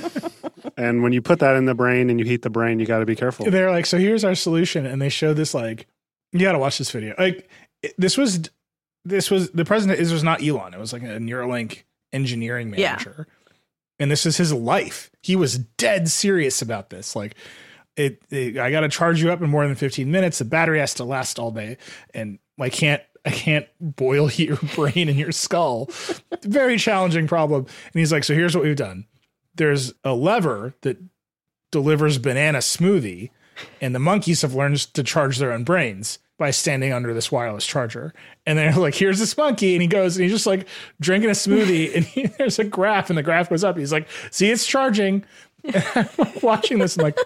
[0.77, 2.99] And when you put that in the brain and you heat the brain, you got
[3.01, 3.51] to be careful.
[3.51, 5.87] They're like, so here's our solution, and they showed this like,
[6.33, 7.15] you got to watch this video.
[7.19, 7.49] Like,
[7.97, 8.51] this was,
[9.05, 9.99] this was the president.
[9.99, 10.75] This was not Elon.
[10.75, 12.93] It was like a Neuralink engineering Yeah.
[12.93, 13.27] manager,
[13.99, 15.11] and this is his life.
[15.23, 17.17] He was dead serious about this.
[17.17, 17.35] Like,
[17.99, 20.39] it, it I got to charge you up in more than 15 minutes.
[20.39, 21.77] The battery has to last all day,
[22.15, 23.03] and I can't.
[23.27, 25.91] I can't boil your brain and your skull.
[26.45, 27.67] Very challenging problem.
[27.67, 29.07] And he's like, so here's what we've done.
[29.57, 30.99] There's a lever that
[31.73, 33.31] delivers banana smoothie,
[33.81, 37.67] and the monkeys have learned to charge their own brains by standing under this wireless
[37.67, 38.15] charger.
[38.47, 39.75] And they're like, here's this monkey.
[39.75, 40.69] And he goes and he's just like
[41.01, 43.77] drinking a smoothie, and he, there's a graph, and the graph goes up.
[43.77, 45.25] He's like, see, it's charging.
[45.95, 46.09] I'm
[46.41, 47.19] watching this, and like,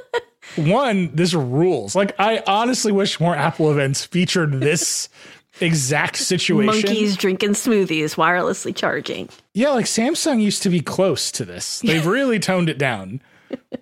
[0.57, 1.95] one, this rules.
[1.95, 5.09] Like, I honestly wish more Apple events featured this
[5.61, 6.66] exact situation.
[6.66, 9.28] Monkeys drinking smoothies, wirelessly charging.
[9.55, 11.80] Yeah, like Samsung used to be close to this.
[11.80, 13.20] They've really toned it down.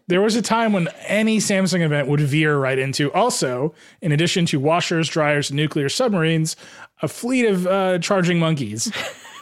[0.09, 4.45] There was a time when any Samsung event would veer right into also, in addition
[4.47, 6.57] to washers, dryers, nuclear submarines,
[7.03, 8.93] a fleet of uh, charging monkeys.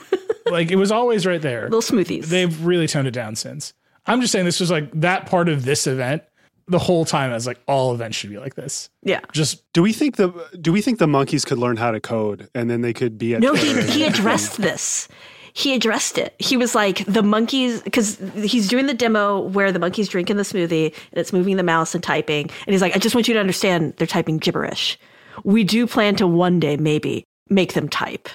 [0.51, 1.64] like it was always right there.
[1.71, 2.27] Little smoothies.
[2.27, 3.73] They've really toned it down since.
[4.07, 6.23] I'm just saying this was like that part of this event
[6.69, 8.91] the whole time I was like, all events should be like this.
[9.03, 9.21] Yeah.
[9.33, 12.49] Just Do we think the do we think the monkeys could learn how to code
[12.55, 15.09] and then they could be at No, he, he addressed this.
[15.55, 16.37] He addressed it.
[16.39, 20.45] He was like, the monkeys, because he's doing the demo where the monkey's drinking the
[20.45, 22.43] smoothie and it's moving the mouse and typing.
[22.45, 24.99] And he's like, I just want you to understand they're typing gibberish.
[25.43, 28.29] We do plan to one day, maybe, make them type.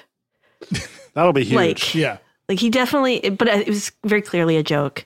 [1.13, 1.55] That'll be huge.
[1.55, 2.17] Like, yeah.
[2.49, 5.05] like he definitely, but it was very clearly a joke,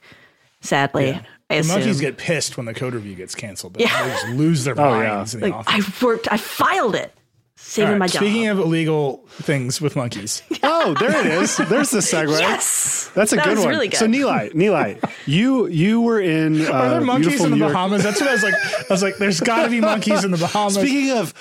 [0.61, 1.09] sadly.
[1.09, 1.21] Yeah.
[1.49, 3.75] I The monkeys get pissed when the code review gets canceled.
[3.75, 4.07] They Yeah.
[4.09, 5.15] just lose their Oh, yeah.
[5.15, 5.65] minds in the like.
[5.67, 7.13] I worked, I filed it,
[7.55, 8.21] saving All right, my job.
[8.21, 11.55] Speaking of illegal things with monkeys, oh, there it is.
[11.57, 12.37] There's the segue.
[12.39, 13.09] yes.
[13.15, 13.69] That's a That good was one.
[13.69, 13.97] really good.
[13.97, 17.71] So Nilay, Nilay, you you were in uh, are there monkeys in the New York-
[17.73, 18.03] Bahamas?
[18.03, 18.53] That's what I was like.
[18.53, 20.75] I was like, there's got to be monkeys in the Bahamas.
[20.75, 21.33] Speaking of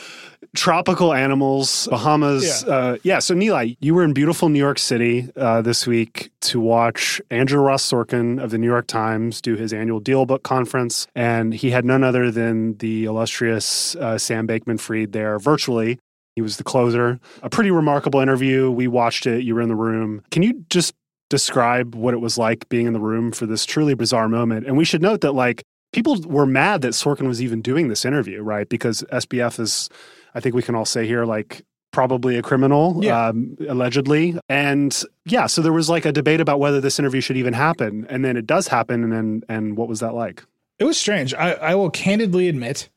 [0.57, 2.65] tropical animals, Bahamas.
[2.67, 2.73] Yeah.
[2.73, 3.19] Uh, yeah.
[3.19, 7.61] So Nilay, you were in beautiful New York City uh, this week to watch Andrew
[7.61, 11.71] Ross Sorkin of the New York Times do his annual Deal Book Conference, and he
[11.71, 15.99] had none other than the illustrious uh, Sam Bankman-Fried there virtually.
[16.35, 17.19] He was the closer.
[17.43, 18.71] A pretty remarkable interview.
[18.71, 19.45] We watched it.
[19.45, 20.23] You were in the room.
[20.31, 20.95] Can you just
[21.31, 24.67] describe what it was like being in the room for this truly bizarre moment?
[24.67, 28.05] And we should note that like people were mad that Sorkin was even doing this
[28.05, 28.69] interview, right?
[28.69, 29.89] Because SBF is,
[30.37, 31.63] I think we can all say here, like
[31.93, 33.29] probably a criminal, Yeah.
[33.29, 34.39] um, allegedly.
[34.51, 38.07] And yeah, so there was like a debate about whether this interview should even happen,
[38.11, 39.03] and then it does happen.
[39.03, 40.45] And then, and what was that like?
[40.79, 41.33] It was strange.
[41.33, 42.91] I, I will candidly admit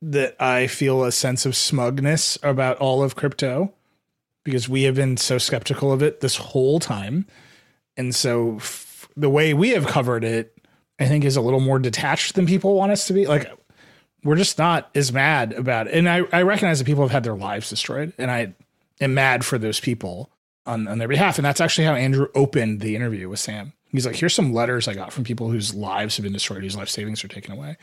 [0.00, 3.72] that I feel a sense of smugness about all of crypto
[4.44, 7.26] because we have been so skeptical of it this whole time.
[7.96, 10.56] And so f- the way we have covered it,
[11.00, 13.26] I think, is a little more detached than people want us to be.
[13.26, 13.50] Like,
[14.24, 15.94] we're just not as mad about it.
[15.94, 18.54] And I, I recognize that people have had their lives destroyed, and I
[19.00, 20.30] am mad for those people
[20.66, 21.38] on, on their behalf.
[21.38, 23.72] And that's actually how Andrew opened the interview with Sam.
[23.90, 26.76] He's like, here's some letters I got from people whose lives have been destroyed, whose
[26.76, 27.76] life savings are taken away.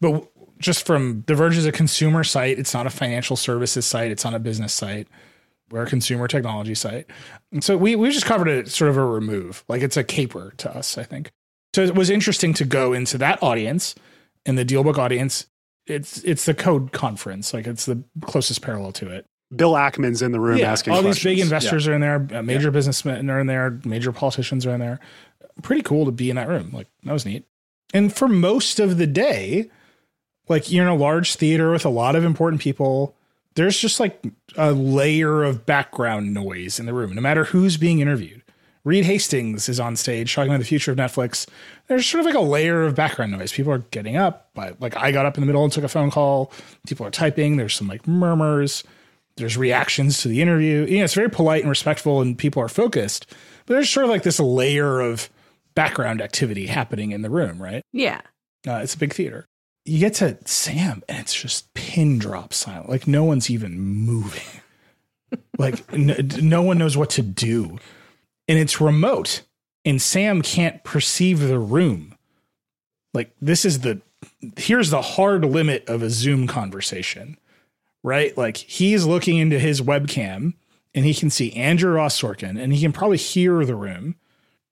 [0.00, 0.26] But
[0.58, 4.24] just from The Verge is a consumer site, it's not a financial services site, it's
[4.24, 5.08] not a business site.
[5.70, 7.06] We're a consumer technology site.
[7.50, 9.64] And so we we just covered it sort of a remove.
[9.66, 11.32] Like it's a caper to us, I think.
[11.74, 13.94] So it was interesting to go into that audience
[14.46, 15.46] and the dealbook audience.
[15.86, 17.52] It's it's the code conference.
[17.52, 19.26] Like it's the closest parallel to it.
[19.54, 21.22] Bill Ackman's in the room asking all questions.
[21.22, 24.80] these big investors are in there, major businessmen are in there, major politicians are in
[24.80, 24.98] there.
[25.62, 26.70] Pretty cool to be in that room.
[26.72, 27.44] Like that was neat.
[27.92, 29.70] And for most of the day,
[30.48, 33.14] like you're in a large theater with a lot of important people.
[33.54, 34.20] There's just like
[34.56, 38.42] a layer of background noise in the room, no matter who's being interviewed.
[38.84, 41.46] Reed Hastings is on stage talking about the future of Netflix.
[41.86, 43.50] There's sort of like a layer of background noise.
[43.50, 44.50] People are getting up.
[44.54, 46.52] But like I got up in the middle and took a phone call.
[46.86, 47.56] People are typing.
[47.56, 48.84] There's some like murmurs.
[49.36, 50.84] There's reactions to the interview.
[50.84, 53.26] You know, it's very polite and respectful, and people are focused.
[53.66, 55.28] But there's sort of like this layer of
[55.74, 57.82] background activity happening in the room, right?
[57.92, 58.20] Yeah.
[58.66, 59.46] Uh, it's a big theater.
[59.84, 62.88] You get to Sam, and it's just pin drop silent.
[62.88, 64.60] Like no one's even moving.
[65.58, 67.78] like no one knows what to do,
[68.48, 69.42] and it's remote.
[69.84, 72.16] And Sam can't perceive the room.
[73.12, 74.00] Like this is the
[74.56, 77.36] here's the hard limit of a Zoom conversation,
[78.02, 78.36] right?
[78.36, 80.54] Like he's looking into his webcam,
[80.94, 84.16] and he can see Andrew Ross Sorkin, and he can probably hear the room.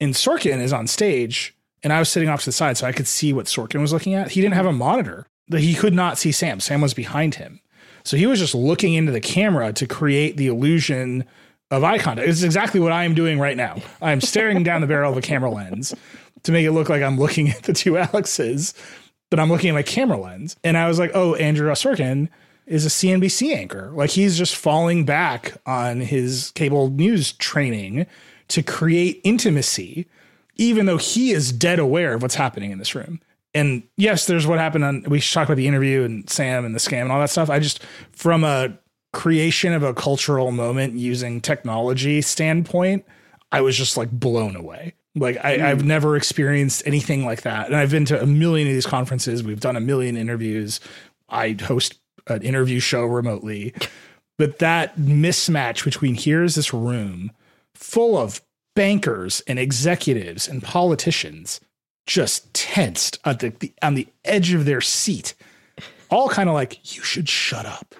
[0.01, 2.93] And Sorkin is on stage and I was sitting off to the side so I
[2.93, 4.33] could see what Sorkin was looking at.
[4.33, 5.27] He didn't have a monitor.
[5.49, 6.61] That he could not see Sam.
[6.61, 7.61] Sam was behind him.
[8.05, 11.25] So he was just looking into the camera to create the illusion
[11.73, 12.29] of eye contact.
[12.29, 13.79] It's exactly what I am doing right now.
[14.01, 15.95] I'm staring down the barrel of a camera lens
[16.45, 18.75] to make it look like I'm looking at the two Alexes,
[19.31, 20.55] but I'm looking at my camera lens.
[20.62, 22.29] And I was like, oh, Andrew Ross Sorkin
[22.66, 23.91] is a CNBC anchor.
[23.95, 28.07] Like he's just falling back on his cable news training
[28.49, 30.07] to create intimacy
[30.57, 33.20] even though he is dead aware of what's happening in this room.
[33.55, 36.75] And yes, there's what happened on we should talk about the interview and Sam and
[36.75, 37.51] the scam and all that stuff.
[37.51, 38.79] I just from a
[39.13, 43.05] creation of a cultural moment using technology standpoint,
[43.51, 44.95] I was just like blown away.
[45.15, 45.65] Like I, hmm.
[45.65, 47.67] I've never experienced anything like that.
[47.67, 49.43] And I've been to a million of these conferences.
[49.43, 50.81] We've done a million interviews.
[51.29, 53.75] I host an interview show remotely.
[54.39, 57.31] But that mismatch between here's this room
[57.75, 58.41] full of
[58.75, 61.61] bankers and executives and politicians
[62.07, 65.35] just tensed at the, the on the edge of their seat,
[66.11, 67.95] all kind of like, you should shut up.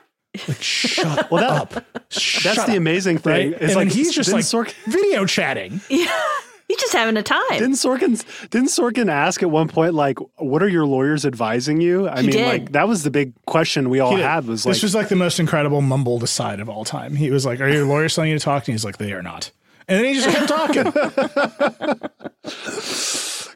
[0.49, 1.85] Like, shut Well, that- up.
[1.95, 3.53] That's Shut the up," amazing thing.
[3.53, 3.63] Right?
[3.63, 5.81] It's and like he's just like Sorkin, video chatting.
[5.91, 6.11] Yeah.
[6.69, 7.41] He's just having a time.
[7.51, 12.09] didn't Sorkin didn't Sorkin ask at one point like, "What are your lawyers advising you?"
[12.09, 12.47] I He mean, did.
[12.47, 15.09] like that was the big question we all He had was like, this was like
[15.11, 17.15] the most incredible mumbled aside of all time.
[17.15, 19.21] He was like, "Are your lawyers telling you to talk?" And he's like, "They are
[19.23, 19.51] not."
[19.87, 20.93] And then he just kept talking.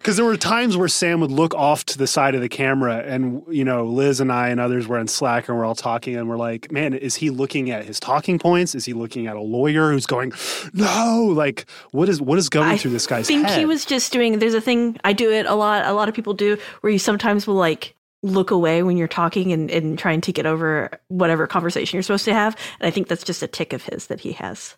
[0.06, 2.98] Because there were times where Sam would look off to the side of the camera,
[2.98, 6.14] and you know, Liz and I and others were in Slack, and we're all talking,
[6.14, 8.76] and we're like, "Man, is he looking at his talking points?
[8.76, 10.32] Is he looking at a lawyer who's going,
[10.72, 11.32] no?
[11.34, 13.84] Like, what is what is going I through this guy's head?" I think he was
[13.84, 14.38] just doing.
[14.38, 15.84] There's a thing I do it a lot.
[15.84, 19.52] A lot of people do where you sometimes will like look away when you're talking
[19.52, 22.56] and, and trying to get over whatever conversation you're supposed to have.
[22.78, 24.76] And I think that's just a tic of his that he has.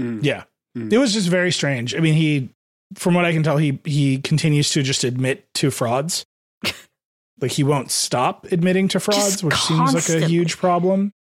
[0.00, 0.24] Mm.
[0.24, 0.44] Yeah.
[0.74, 0.90] Mm.
[0.90, 1.94] It was just very strange.
[1.94, 2.48] I mean, he,
[2.94, 6.24] from what I can tell, he he continues to just admit to frauds.
[7.40, 11.12] like he won't stop admitting to frauds, Just which seems like a huge problem.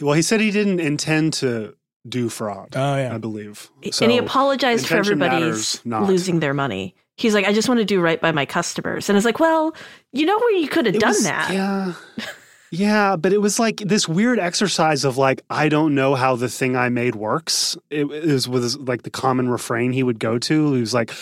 [0.00, 1.74] Well, he said he didn't intend to
[2.08, 2.70] do fraud.
[2.74, 3.14] Oh yeah.
[3.14, 3.70] I believe.
[4.02, 6.94] and he apologized for intention everybody's losing their money.
[7.16, 9.08] He's like, I just want to do right by my customers.
[9.08, 9.74] And it's like, well,
[10.12, 11.52] you know where you could have It done was- that.
[11.52, 11.94] Yeah.
[12.70, 16.48] Yeah, but it was like this weird exercise of like, I don't know how the
[16.48, 17.76] thing I made works.
[17.90, 20.74] It, was was like the common refrain he would go to.
[20.74, 21.12] He was like,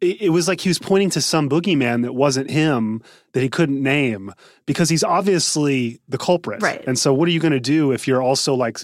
[0.00, 3.48] it, it was like he was pointing to some boogeyman that wasn't him that he
[3.48, 4.32] couldn't name
[4.66, 6.62] because he's obviously the culprit.
[6.62, 6.84] Right.
[6.86, 8.78] And so, what are you going to do if you're also like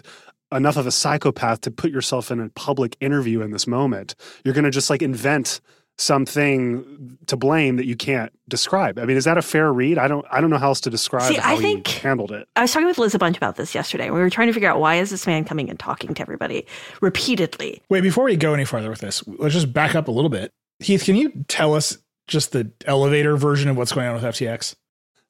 [0.53, 4.17] enough of a psychopath to put yourself in a public interview in this moment?
[4.45, 5.61] You're going to just like invent
[5.99, 8.99] something to blame that you can't describe.
[8.99, 9.99] I mean, is that a fair read?
[9.99, 12.33] I don't I don't know how else to describe See, how I think- he handled
[12.33, 12.49] it.
[12.57, 14.11] I was talking with Liz a bunch about this yesterday.
[14.11, 16.67] We were trying to figure out why is this man coming and talking to everybody
[17.01, 17.83] repeatedly.
[17.89, 20.53] Wait, before we go any further with this, let's just back up a little bit.
[20.81, 24.75] Heath, can you tell us just the elevator version of what's going on with FTX?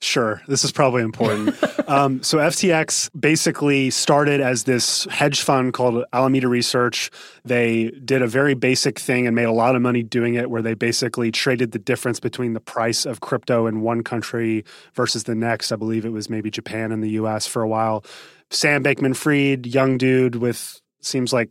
[0.02, 1.56] Sure, this is probably important.
[1.88, 7.10] um, so FTX basically started as this hedge fund called Alameda Research.
[7.44, 10.60] They did a very basic thing and made a lot of money doing it, where
[10.60, 15.34] they basically traded the difference between the price of crypto in one country versus the
[15.34, 15.72] next.
[15.72, 17.46] I believe it was maybe Japan and the U.S.
[17.46, 18.04] for a while.
[18.50, 21.50] Sam Bankman-Fried, young dude with seems like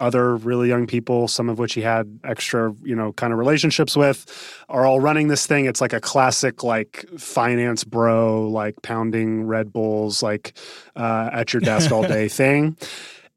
[0.00, 3.96] other really young people, some of which he had extra, you know, kind of relationships
[3.96, 4.26] with,
[4.68, 5.66] are all running this thing.
[5.66, 10.56] It's like a classic, like finance bro, like pounding Red Bulls, like
[10.96, 12.76] uh, at your desk all day thing.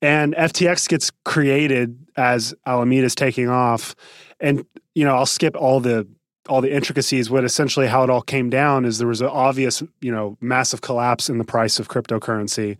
[0.01, 3.95] And FTX gets created as Alameda's taking off,
[4.39, 6.07] and you know, I'll skip all the
[6.47, 7.29] all the intricacies.
[7.29, 10.81] What essentially how it all came down is there was an obvious, you know, massive
[10.81, 12.77] collapse in the price of cryptocurrency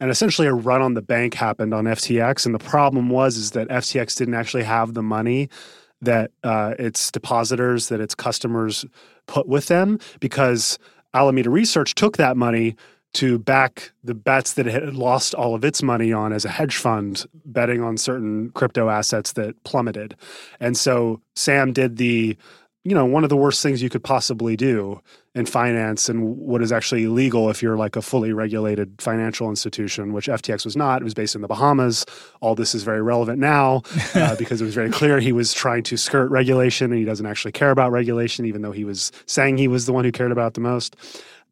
[0.00, 2.46] and essentially a run on the bank happened on FTX.
[2.46, 5.48] And the problem was is that FTX didn't actually have the money
[6.00, 8.86] that uh, its depositors, that its customers
[9.26, 10.78] put with them, because
[11.12, 12.74] Alameda Research took that money
[13.12, 16.48] to back the bets that it had lost all of its money on as a
[16.48, 20.14] hedge fund, betting on certain crypto assets that plummeted.
[20.60, 22.36] And so Sam did the
[22.84, 25.00] you know one of the worst things you could possibly do
[25.34, 30.12] in finance and what is actually legal if you're like a fully regulated financial institution
[30.12, 31.02] which ftx was not.
[31.02, 32.04] It was based in the bahamas.
[32.40, 33.82] All this is very relevant now
[34.14, 37.26] uh, because it was very clear he was trying to skirt regulation and he doesn't
[37.26, 40.32] actually care about regulation even though he was saying he was the one who cared
[40.32, 40.96] about it the most.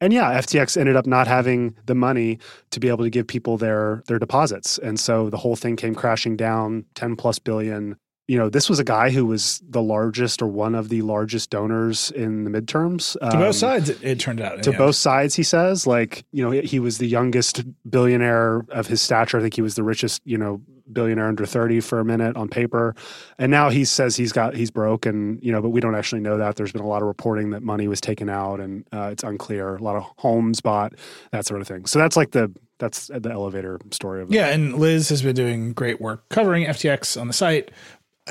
[0.00, 2.38] And yeah, FTX ended up not having the money
[2.70, 5.94] to be able to give people their their deposits, and so the whole thing came
[5.94, 7.96] crashing down, ten plus billion.
[8.28, 11.48] You know, this was a guy who was the largest or one of the largest
[11.50, 14.62] donors in the midterms To Um, both sides, it, it turned out.
[14.62, 15.86] to both sides he says.
[15.86, 19.38] Like you know he, he was the youngest billionaire of his stature.
[19.38, 20.60] I think he was the richest you know
[20.90, 22.94] billionaire under 30 for a minute on paper.
[23.38, 26.20] And now he says he's got he's broke and you know but we don't actually
[26.20, 26.56] know that.
[26.56, 29.76] There's been a lot of reporting that money was taken out and uh, it's unclear.
[29.76, 30.94] A lot of homes bought
[31.32, 31.86] that sort of thing.
[31.86, 34.34] So that's like the that's the elevator story of it.
[34.34, 37.70] Yeah, and Liz has been doing great work covering FTX on the site.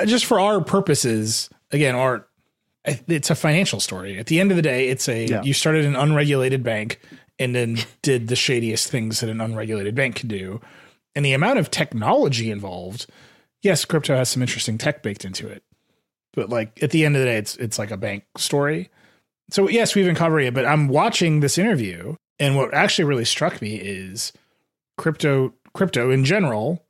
[0.05, 2.27] Just for our purposes, again, our
[2.85, 4.17] it's a financial story.
[4.17, 5.41] At the end of the day, it's a Yeah.
[5.43, 6.99] you started an unregulated bank
[7.37, 10.61] and then did the shadiest things that an unregulated bank can do.
[11.13, 13.07] And the amount of technology involved,
[13.61, 15.63] yes, crypto has some interesting tech baked into it.
[16.33, 18.89] But like at the end of the day, it's it's like a bank story.
[19.49, 23.25] So yes, we've been covering it, but I'm watching this interview, and what actually really
[23.25, 24.31] struck me is
[24.97, 26.85] crypto crypto in general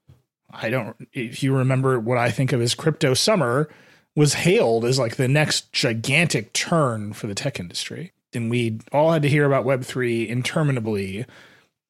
[0.57, 3.69] i don't if you remember what i think of as crypto summer
[4.17, 8.13] was hailed as like the next gigantic turn for the tech industry.
[8.33, 11.23] And we all had to hear about web3 interminably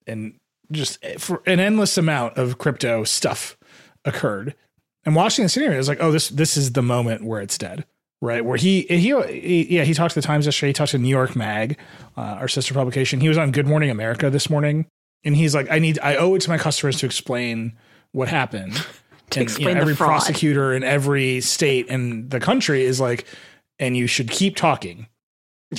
[0.06, 0.34] and
[0.70, 3.58] just for an endless amount of crypto stuff
[4.04, 4.56] occurred.
[5.06, 7.58] And watching this interview i was like oh this this is the moment where it's
[7.58, 7.86] dead
[8.20, 8.44] right?
[8.44, 10.70] Where he he, he yeah he talked to the times yesterday.
[10.70, 11.78] He talked to new york mag
[12.18, 13.22] uh, our sister publication.
[13.22, 14.86] He was on good morning america this morning.
[15.24, 17.78] And he's like, I need, I owe it to my customers to explain
[18.18, 18.74] what happened.
[19.32, 20.08] To and, explain the every fraud.
[20.08, 23.26] prosecutor in every state in the country is like,
[23.78, 25.08] and you should keep talking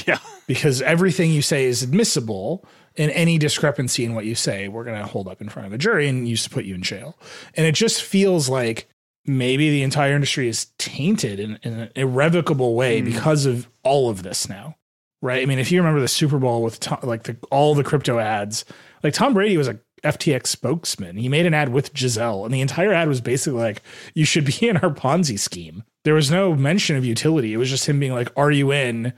[0.07, 2.65] yeah because everything you say is admissible.
[2.97, 5.73] And any discrepancy in what you say, we're going to hold up in front of
[5.73, 7.17] a jury and use to put you in jail.
[7.55, 8.89] And it just feels like
[9.25, 13.05] maybe the entire industry is tainted in, in an irrevocable way mm.
[13.05, 14.77] because of all of this now.
[15.23, 15.43] Right?
[15.43, 18.19] I mean, if you remember the Super Bowl with Tom, like the, all the crypto
[18.19, 18.65] ads,
[19.03, 21.17] like Tom Brady was a FTX spokesman.
[21.17, 23.83] He made an ad with Gisele, and the entire ad was basically like,
[24.15, 27.53] "You should be in our Ponzi scheme." There was no mention of utility.
[27.53, 29.13] It was just him being like, "Are you in?"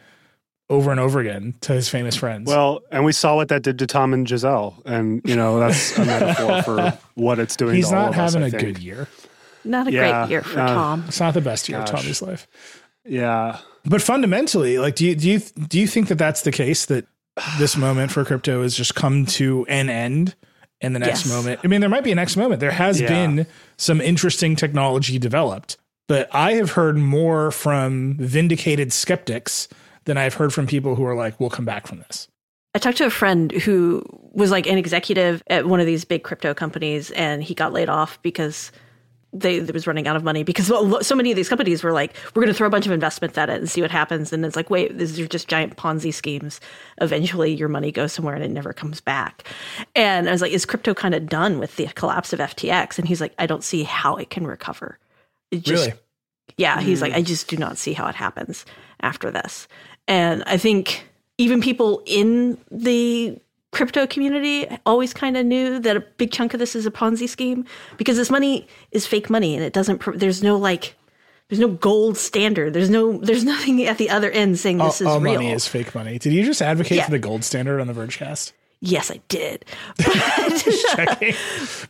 [0.71, 2.47] over and over again to his famous friends.
[2.49, 5.99] Well, and we saw what that did to Tom and Gisele, and you know that's
[5.99, 7.75] a metaphor for what it's doing.
[7.75, 9.09] He's not having us, a good year.
[9.65, 11.05] Not a yeah, great year for uh, Tom.
[11.09, 11.91] It's not the best year gosh.
[11.91, 12.47] of Tommy's life.
[13.05, 16.87] Yeah, but fundamentally, like, do you do you do you think that that's the case
[16.87, 17.07] that
[17.59, 20.37] this moment for crypto has just come to an end?
[20.81, 21.35] In the next yes.
[21.35, 22.61] moment, I mean, there might be a next moment.
[22.61, 23.09] There has yeah.
[23.09, 25.77] been some interesting technology developed,
[26.09, 29.69] but I have heard more from vindicated skeptics
[30.07, 32.29] than I've heard from people who are like, we'll come back from this.
[32.75, 34.03] I talked to a friend who
[34.33, 37.89] was like an executive at one of these big crypto companies, and he got laid
[37.89, 38.73] off because
[39.33, 41.93] they, they was running out of money because well, so many of these companies were
[41.93, 44.33] like, we're going to throw a bunch of investments at it and see what happens.
[44.33, 46.61] And it's like, wait, these are just giant Ponzi schemes.
[47.01, 49.45] Eventually, your money goes somewhere and it never comes back.
[49.95, 52.99] And I was like, is crypto kind of done with the collapse of FTX?
[52.99, 54.99] And he's like, I don't see how it can recover.
[55.51, 55.99] It just, really?
[56.57, 57.03] Yeah, he's mm.
[57.03, 58.65] like, I just do not see how it happens
[59.01, 59.69] after this.
[60.09, 61.07] And I think
[61.39, 63.41] even people in the
[63.73, 67.29] crypto community always kind of knew that a big chunk of this is a Ponzi
[67.29, 67.65] scheme
[67.97, 70.97] because this money is fake money and it doesn't, there's no like,
[71.49, 72.75] there's no gold standard.
[72.75, 75.35] There's no, there's nothing at the other end saying this all, is all real.
[75.35, 76.19] money is fake money.
[76.19, 77.05] Did you just advocate yeah.
[77.05, 78.53] for the gold standard on the Vergecast?
[78.83, 79.65] Yes, I did.
[80.01, 81.35] Checking.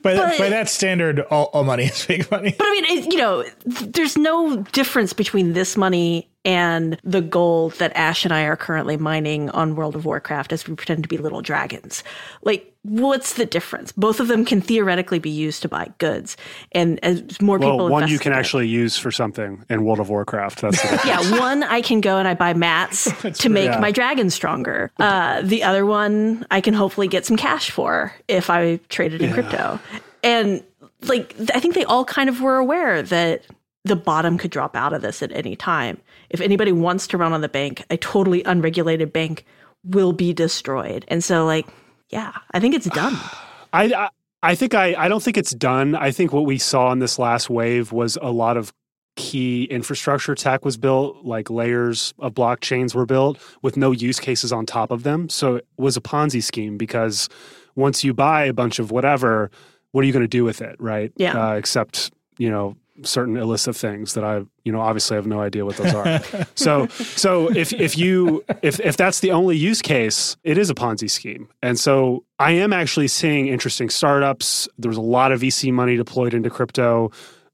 [0.02, 2.54] By, but, by that standard, all, all, money is fake money.
[2.56, 7.72] But I mean, it, you know, there's no difference between this money and the gold
[7.74, 11.08] that Ash and I are currently mining on World of Warcraft as we pretend to
[11.08, 12.02] be little dragons.
[12.42, 13.92] Like, what's the difference?
[13.92, 16.38] Both of them can theoretically be used to buy goods,
[16.72, 20.08] and as more well, people, one you can actually use for something in World of
[20.08, 20.62] Warcraft.
[20.62, 21.38] That's yeah.
[21.38, 23.10] One I can go and I buy mats
[23.40, 23.78] to make yeah.
[23.78, 24.90] my dragon stronger.
[24.98, 29.20] Uh, the other one I can hopefully get some cash for if I trade it
[29.20, 29.34] in yeah.
[29.34, 29.80] crypto,
[30.22, 30.64] and
[31.02, 33.44] like I think they all kind of were aware that
[33.84, 35.98] the bottom could drop out of this at any time.
[36.28, 39.46] If anybody wants to run on the bank, a totally unregulated bank
[39.84, 41.04] will be destroyed.
[41.08, 41.66] And so, like,
[42.10, 43.14] yeah, I think it's done.
[43.72, 44.08] I, I,
[44.42, 45.94] I think I, I don't think it's done.
[45.94, 48.72] I think what we saw in this last wave was a lot of
[49.16, 54.52] key infrastructure tech was built, like layers of blockchains were built with no use cases
[54.52, 55.28] on top of them.
[55.28, 57.28] So it was a Ponzi scheme because
[57.76, 59.50] once you buy a bunch of whatever,
[59.92, 61.12] what are you going to do with it, right?
[61.16, 61.34] Yeah.
[61.34, 65.64] Uh, except you know certain illicit things that I, you know, obviously have no idea
[65.64, 66.20] what those are.
[66.54, 70.74] so, so if if you if if that's the only use case, it is a
[70.74, 71.48] Ponzi scheme.
[71.62, 74.68] And so I am actually seeing interesting startups.
[74.78, 77.10] There's a lot of VC money deployed into crypto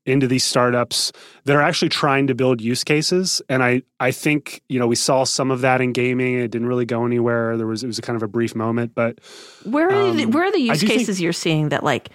[0.06, 1.12] into these startups
[1.44, 4.94] that are actually trying to build use cases and i i think you know we
[4.94, 7.98] saw some of that in gaming it didn't really go anywhere there was it was
[7.98, 9.18] a kind of a brief moment but
[9.64, 12.08] where are um, the, where are the use cases think, you're seeing that like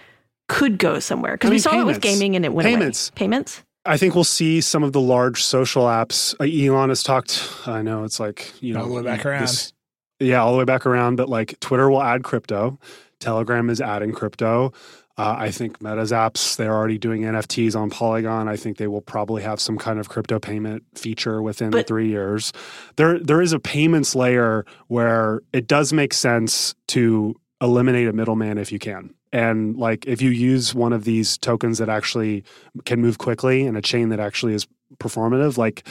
[0.52, 1.90] could go somewhere because I mean, we saw payments.
[1.90, 3.08] it with gaming and it went payments.
[3.08, 3.16] away.
[3.16, 3.62] Payments.
[3.84, 6.34] I think we'll see some of the large social apps.
[6.40, 7.50] Uh, Elon has talked.
[7.66, 9.42] I know it's like you know all the way back around.
[9.42, 9.72] This,
[10.20, 11.16] yeah, all the way back around.
[11.16, 12.78] But like Twitter will add crypto.
[13.18, 14.72] Telegram is adding crypto.
[15.18, 18.48] Uh, I think Meta's apps, they're already doing NFTs on Polygon.
[18.48, 22.08] I think they will probably have some kind of crypto payment feature within but, three
[22.08, 22.50] years.
[22.96, 28.56] There, there is a payments layer where it does make sense to eliminate a middleman
[28.56, 29.14] if you can.
[29.32, 32.44] And like if you use one of these tokens that actually
[32.84, 34.66] can move quickly and a chain that actually is
[34.98, 35.88] performative, like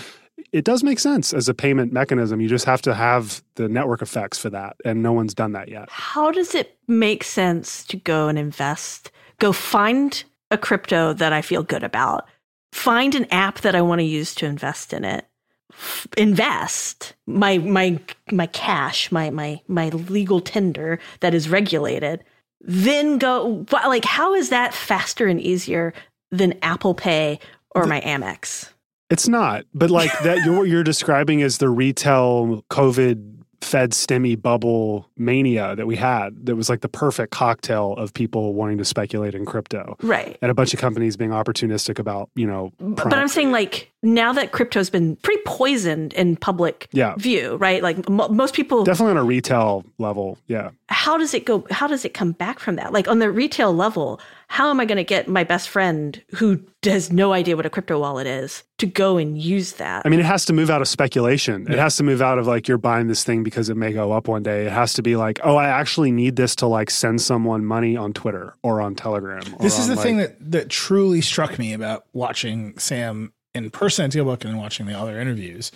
[0.52, 2.42] it does make sense as a payment mechanism.
[2.42, 4.76] You just have to have the network effects for that.
[4.86, 5.90] And no one's done that yet.
[5.90, 9.12] How does it make sense to go and invest?
[9.40, 12.28] Go find a crypto that I feel good about,
[12.74, 15.26] find an app that I want to use to invest in it.
[15.72, 17.98] F- invest my my
[18.30, 22.26] my cash my my my legal tender that is regulated
[22.64, 25.94] then go like how is that faster and easier
[26.32, 27.40] than Apple Pay
[27.72, 28.70] or my Amex?
[29.10, 34.42] It's not, but like that you're, what you're describing is the retail COVID Fed stimmy
[34.42, 38.86] bubble mania that we had that was like the perfect cocktail of people wanting to
[38.86, 39.96] speculate in crypto.
[40.02, 40.38] Right.
[40.42, 44.34] And a bunch of companies being opportunistic about, you know, but I'm saying like now
[44.34, 47.14] that crypto's been pretty poisoned in public Yeah.
[47.18, 47.84] view, right?
[47.84, 50.38] Like mo most people Definitely on a retail level.
[50.48, 50.72] Yeah.
[50.90, 53.74] how does it go how does it come back from that like on the retail
[53.74, 57.66] level how am i going to get my best friend who has no idea what
[57.66, 60.70] a crypto wallet is to go and use that I mean, it has to move
[60.72, 61.72] out of speculation.
[61.72, 64.12] It has to move out of like you're buying this thing because it may go
[64.12, 64.66] up one day.
[64.66, 67.96] It has to be like, oh, I actually need this to like send someone money
[67.96, 69.44] on Twitter or on Telegram.
[69.54, 73.70] or This is on, the thing that that truly struck me about watching Sam in
[73.70, 75.72] person at Dealbook and watching the other interviews.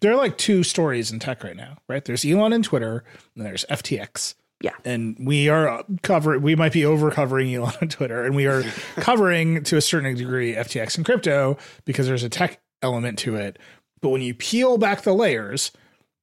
[0.00, 2.04] There are like two stories in tech right now, right?
[2.04, 3.04] There's Elon and Twitter,
[3.36, 4.34] and there's FTX.
[4.60, 4.72] Yeah.
[4.84, 8.62] And we are covering, we might be over covering Elon and Twitter, and we are
[8.96, 13.58] covering to a certain degree FTX and crypto because there's a tech element to it.
[14.00, 15.72] But when you peel back the layers,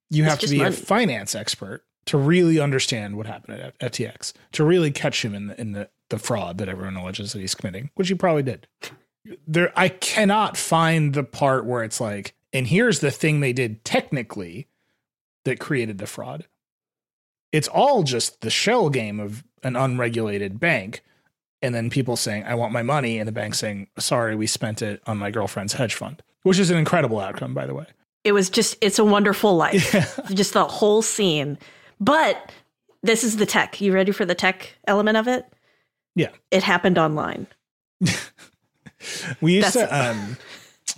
[0.10, 0.70] you It's have to be money.
[0.70, 5.48] a finance expert to really understand what happened at FTX, to really catch him in
[5.48, 8.68] the, in the, the fraud that everyone alleges that he's committing, which he probably did.
[9.48, 13.84] There, I cannot find the part where it's like, and here's the thing they did
[13.84, 14.68] technically
[15.46, 16.46] that created the fraud.
[17.52, 21.04] It's all just the shell game of an unregulated bank.
[21.62, 23.18] And then people saying, I want my money.
[23.18, 26.70] And the bank saying, sorry, we spent it on my girlfriend's hedge fund, which is
[26.70, 27.86] an incredible outcome, by the way.
[28.24, 31.58] it was just it's a wonderful life just the whole scene
[32.00, 32.52] but
[33.04, 35.46] this is the tech you ready for the tech element of it
[36.16, 36.32] Yeah.
[36.50, 37.46] it happened online
[39.42, 40.38] We used That's- to, um,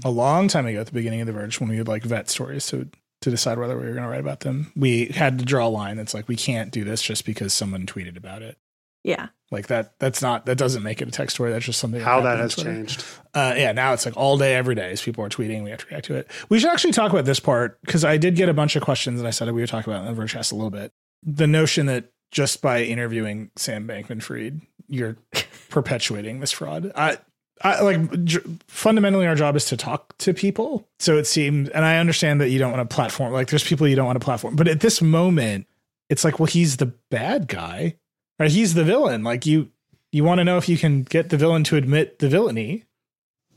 [0.06, 2.30] a long time ago at the beginning of The Verge, when we would like vet
[2.30, 2.88] stories to,
[3.22, 5.70] to decide whether we were going to write about them, we had to draw a
[5.70, 8.58] line that's like, we can't do this just because someone tweeted about it.
[9.04, 11.52] yeah Like that, that's not, that doesn't make it a tech story.
[11.52, 12.00] That's just something.
[12.02, 12.74] how that happened on has Twitter.
[12.74, 13.06] changed.
[13.34, 15.80] Uh, yeah, now it's like all day, every day, as people are tweeting, we have
[15.80, 16.30] to react to it.
[16.50, 19.20] We should actually talk about this part because I did get a bunch of questions,
[19.20, 20.92] and I said we would talk about it in the Vergecast a little bit.
[21.24, 25.18] The notion that just by interviewing Sam Bankman-Fried, you're
[25.70, 26.92] perpetuating this fraud.
[26.96, 27.18] I,
[27.62, 30.88] I like j- fundamentally our job is to talk to people.
[31.00, 33.34] So it seems, and I understand that you don't want to platform.
[33.34, 35.68] Like there's people you don't want to platform, but at this moment,
[36.10, 37.96] it's like, well, he's the bad guy,
[38.40, 38.52] right?
[38.52, 39.24] He's the villain.
[39.24, 39.70] Like you,
[40.12, 42.84] you want to know if you can get the villain to admit the villainy.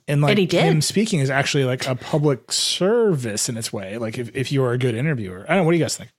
[0.08, 0.30] And like
[0.62, 3.98] And him speaking is actually like a public service in its way.
[3.98, 5.64] Like if, if you are a good interviewer, I don't know.
[5.64, 6.10] What do you guys think?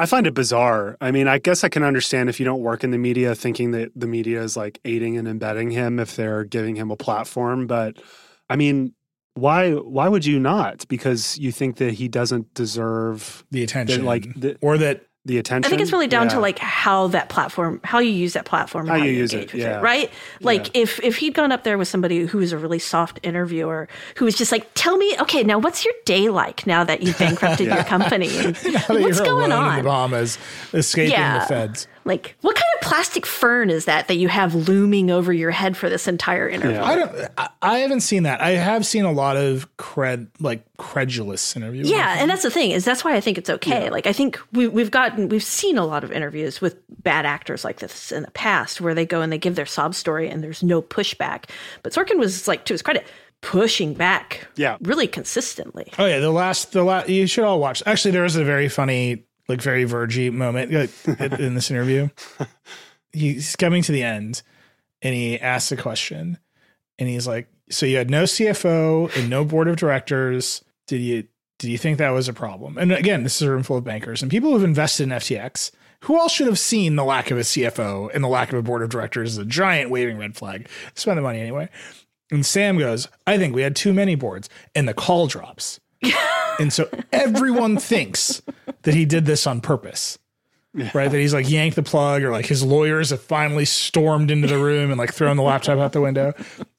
[0.00, 0.96] I find it bizarre.
[1.00, 3.72] I mean, I guess I can understand if you don't work in the media thinking
[3.72, 7.66] that the media is like aiding and embedding him if they're giving him a platform,
[7.66, 7.98] but
[8.48, 8.94] I mean,
[9.34, 10.88] why why would you not?
[10.88, 15.66] Because you think that he doesn't deserve The attention, like, the- or that the attention.
[15.66, 16.34] I think it's really down Yeah.
[16.34, 19.34] to like how that platform, how you use that platform, How how, you you, use
[19.34, 19.78] it, with yeah.
[19.78, 20.10] it, right?
[20.40, 23.86] Like if if he'd gone up there with somebody who was a really soft interviewer,
[24.16, 27.18] who was just like, "Tell me, okay, now what's your day like now that you've
[27.18, 28.30] bankrupted your company?
[28.90, 29.84] And what's going on?
[29.84, 30.38] Bahamas,
[30.72, 31.40] escaping Yeah.
[31.40, 31.86] the feds.
[32.06, 35.76] Like, what kind of plastic fern is that that you have looming over your head
[35.76, 36.76] for this entire interview?
[36.78, 36.84] Yeah.
[36.84, 37.28] I don't.
[37.36, 38.40] I, I haven't seen that.
[38.40, 41.90] I have seen a lot of cred, like credulous interviews.
[41.90, 43.90] Yeah, and that's the thing is that's why I think it's okay.
[43.90, 47.64] Like I think we we've gotten we've seen a lot of interviews with bad actors
[47.64, 50.42] like this in the past where they go and they give their sob story and
[50.42, 51.50] there's no pushback.
[51.82, 53.06] But Sorkin was like to his credit
[53.42, 54.76] pushing back Yeah.
[54.82, 55.92] really consistently.
[55.98, 57.08] Oh yeah, the last, the last.
[57.08, 57.82] You should all watch.
[57.86, 62.08] Actually, there was a very funny, like very vergy moment like, in in this interview.
[63.12, 64.42] He's coming to the end,
[65.02, 66.38] and he asks a question,
[66.98, 70.62] and he's like, "So you had no CFO and no board of directors.
[70.86, 71.24] Did you
[71.60, 73.84] did you think that was a problem?" And again, this is a room full of
[73.84, 75.70] bankers and people who've invested in FTX.
[76.04, 78.62] Who all should have seen the lack of a CFO and the lack of a
[78.62, 80.66] board of directors as a giant waving red flag?
[80.94, 81.68] Spend the money anyway.
[82.30, 84.48] And Sam goes, I think we had too many boards.
[84.74, 85.78] And the call drops.
[86.58, 88.40] and so everyone thinks
[88.82, 90.18] that he did this on purpose.
[90.94, 91.10] Right?
[91.10, 94.56] That he's like yanked the plug or like his lawyers have finally stormed into the
[94.58, 96.32] room and like thrown the laptop out the window.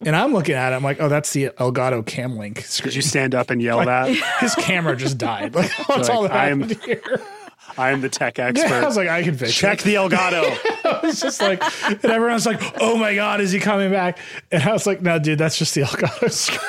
[0.05, 2.89] And I'm looking at it, I'm like, oh, that's the Elgato Cam Link screen.
[2.91, 4.07] Did you stand up and yell that?
[4.39, 5.53] His camera just died.
[5.55, 7.21] Like, what's Like, all that I'm- happened here?
[7.77, 8.67] I am the tech expert.
[8.67, 9.53] Yeah, I was like, I can fix it.
[9.55, 9.83] Check it.
[9.85, 10.57] the Elgato.
[11.03, 14.19] It's just like, and everyone's like, oh my God, is he coming back?
[14.51, 16.59] And I was like, no, dude, that's just the Elgato screen.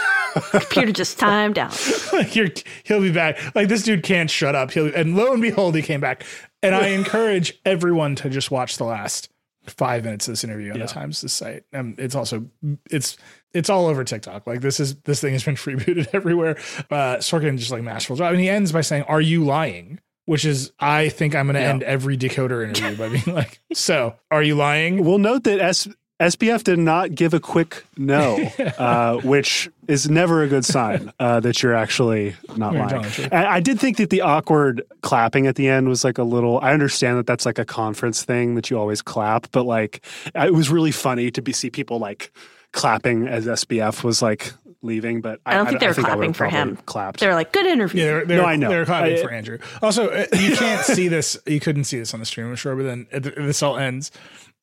[0.62, 1.76] Computer just timed out.
[2.12, 2.48] like you're,
[2.84, 3.38] he'll be back.
[3.54, 4.70] Like this dude can't shut up.
[4.70, 6.24] He'll and lo and behold, he came back.
[6.62, 9.28] And I encourage everyone to just watch the last
[9.66, 11.64] five minutes of this interview on the Times this site.
[11.72, 12.46] And it's also
[12.90, 13.16] it's
[13.52, 14.46] it's all over TikTok.
[14.46, 16.56] Like this is this thing has been freebooted everywhere.
[16.90, 18.32] Uh Sorkin just like masterful job.
[18.32, 20.00] And he ends by saying, Are you lying?
[20.24, 24.42] Which is I think I'm gonna end every decoder interview by being like, So are
[24.42, 25.04] you lying?
[25.04, 25.88] We'll note that S-
[26.22, 28.36] SBF did not give a quick no,
[28.78, 33.02] uh, which is never a good sign uh, that you're actually not You're lying.
[33.10, 33.32] telling.
[33.32, 36.60] And I did think that the awkward clapping at the end was like a little.
[36.60, 40.04] I understand that that's like a conference thing that you always clap, but like
[40.34, 42.32] it was really funny to be see people like
[42.72, 44.52] clapping as SBF was like
[44.84, 46.76] leaving, but I don't think they were I clapping would've for him.
[46.86, 47.20] Clapped.
[47.20, 48.00] They're like, good interview.
[48.00, 48.68] Yeah, they're, they're, No, I know.
[48.68, 49.58] They're clapping I- for Andrew.
[49.80, 51.36] Also, uh, you can't see this.
[51.46, 52.74] You couldn't see this on the stream, I'm sure.
[52.74, 54.10] But then this all ends,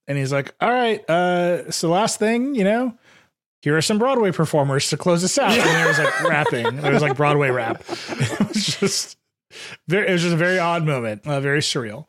[0.10, 2.98] and he's like, "All right, uh, so last thing, you know,
[3.62, 6.76] here are some Broadway performers to close us out." And there was like rapping.
[6.82, 7.82] There was like Broadway rap.
[7.90, 9.18] It was just
[9.88, 10.08] very.
[10.10, 11.26] It was just a very odd moment.
[11.26, 12.08] Uh, very surreal.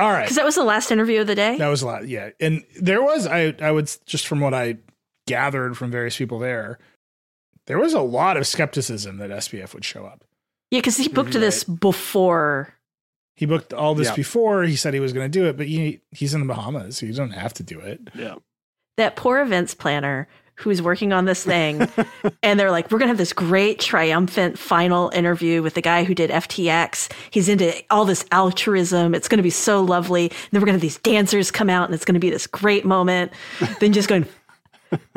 [0.00, 1.56] All right, Because that was the last interview of the day.
[1.58, 2.06] that was a lot.
[2.06, 4.76] Yeah, and there was I I would just from what I
[5.26, 6.78] gathered from various people there,
[7.66, 10.24] there was a lot of skepticism that SBF would show up.
[10.70, 12.74] Yeah, because he booked this before.
[13.38, 14.14] He booked all this Yeah.
[14.16, 14.64] before.
[14.64, 16.96] He said he was going to do it, but he, he's in the Bahamas.
[16.98, 18.00] So you don't have to do it.
[18.14, 18.34] yeah.
[18.96, 21.88] That poor events planner who's working on this thing,
[22.42, 26.16] and they're like, "We're gonna have this great triumphant final interview with the guy who
[26.16, 27.08] did FTX.
[27.30, 29.14] He's into all this altruism.
[29.14, 30.24] It's gonna be so lovely.
[30.30, 32.84] And then we're gonna have these dancers come out, and it's gonna be this great
[32.84, 33.30] moment."
[33.78, 34.26] then just going,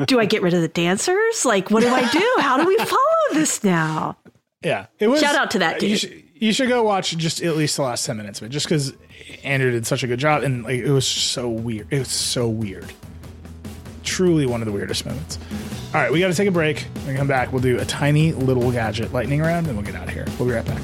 [0.06, 1.44] "Do I get rid of the dancers?
[1.44, 2.34] Like, what do I do?
[2.38, 4.16] How do we follow this now?"
[4.62, 5.18] Yeah, it was.
[5.20, 5.98] Shout out to that You dude.
[5.98, 8.66] should, you should go watch just at least the last ten minutes of it, just
[8.66, 8.92] because
[9.44, 11.86] Andrew did such a good job, and like it was so weird.
[11.92, 12.92] It was so weird.
[14.02, 15.38] Truly one of the weirdest moments.
[15.94, 16.84] All right, we got to take a break.
[17.06, 20.08] We come back, we'll do a tiny little gadget lightning round, and we'll get out
[20.08, 20.26] of here.
[20.36, 20.82] We'll be right back.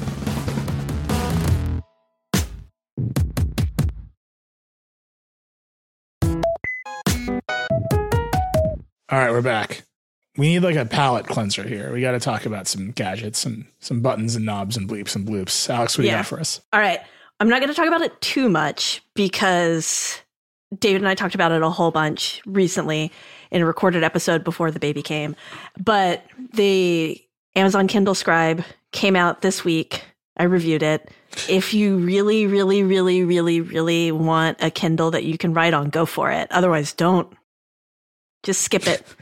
[9.11, 9.83] All right, we're back.
[10.39, 11.91] We need like a palate cleanser here.
[11.91, 15.27] We got to talk about some gadgets and some buttons and knobs and bleeps and
[15.27, 15.69] bloops.
[15.69, 16.19] Alex, what do you Yeah.
[16.19, 16.61] got for us?
[16.71, 17.01] All right.
[17.41, 20.19] I'm not going to talk about it too much because
[20.79, 23.11] David and I talked about it a whole bunch recently
[23.51, 25.35] in a recorded episode before the baby came.
[25.77, 27.21] But the
[27.55, 28.63] Amazon Kindle Scribe
[28.93, 30.03] came out this week.
[30.37, 31.11] I reviewed it.
[31.49, 35.89] If you really, really, really, really, really want a Kindle that you can write on,
[35.89, 36.49] go for it.
[36.49, 37.31] Otherwise, don't.
[38.43, 39.05] Just skip it.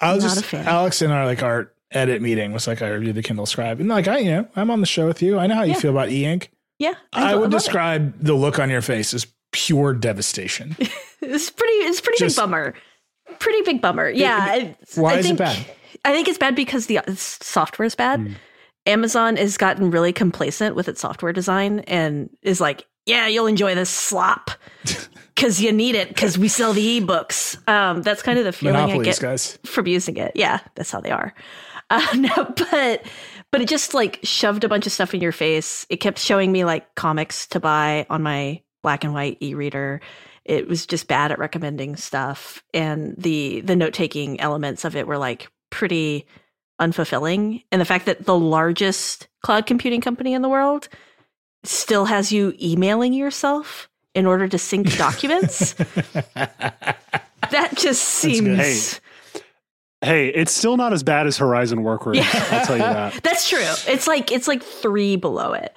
[0.00, 0.54] I was Not just.
[0.54, 3.88] Alex in our like our edit meeting was like I reviewed the Kindle Scribe and
[3.88, 5.38] like I you know I'm on the show with you.
[5.38, 5.78] I know how you Yeah.
[5.80, 6.50] feel about e-ink.
[6.78, 6.94] Yeah.
[7.12, 7.56] I, would love it.
[7.64, 10.76] describe the look on your face as pure devastation.
[11.22, 11.72] It's pretty.
[11.72, 12.74] It's pretty Just- big bummer.
[13.40, 14.08] Pretty big bummer.
[14.10, 14.38] Yeah.
[14.38, 15.66] I- Why I is it think- bad?
[16.04, 18.20] I think it's bad because the software is bad.
[18.20, 18.32] Hmm.
[18.84, 23.74] Amazon has gotten really complacent with its software design and is like, yeah, you'll enjoy
[23.74, 24.50] this slop
[25.36, 27.56] because you need it because we sell the ebooks.
[27.68, 29.58] Um, that's kind of the feeling I get guys.
[29.64, 30.32] from using it.
[30.34, 31.34] Yeah, that's how they are.
[31.90, 33.06] Uh, no, but
[33.52, 35.86] but it just like shoved a bunch of stuff in your face.
[35.90, 40.00] It kept showing me like comics to buy on my black and white e-reader.
[40.44, 45.06] It was just bad at recommending stuff, and the the note taking elements of it
[45.06, 46.26] were like pretty
[46.80, 47.62] unfulfilling.
[47.70, 50.88] And the fact that the largest cloud computing company in the world
[51.64, 55.74] still has you emailing yourself in order to sync documents.
[55.74, 59.00] that just seems
[60.02, 60.28] Hey.
[60.28, 62.20] It's still not as bad as Horizon Workrooms.
[62.20, 63.14] I'll tell you that.
[63.22, 63.58] That's true.
[63.60, 65.76] It's like it's like three below it.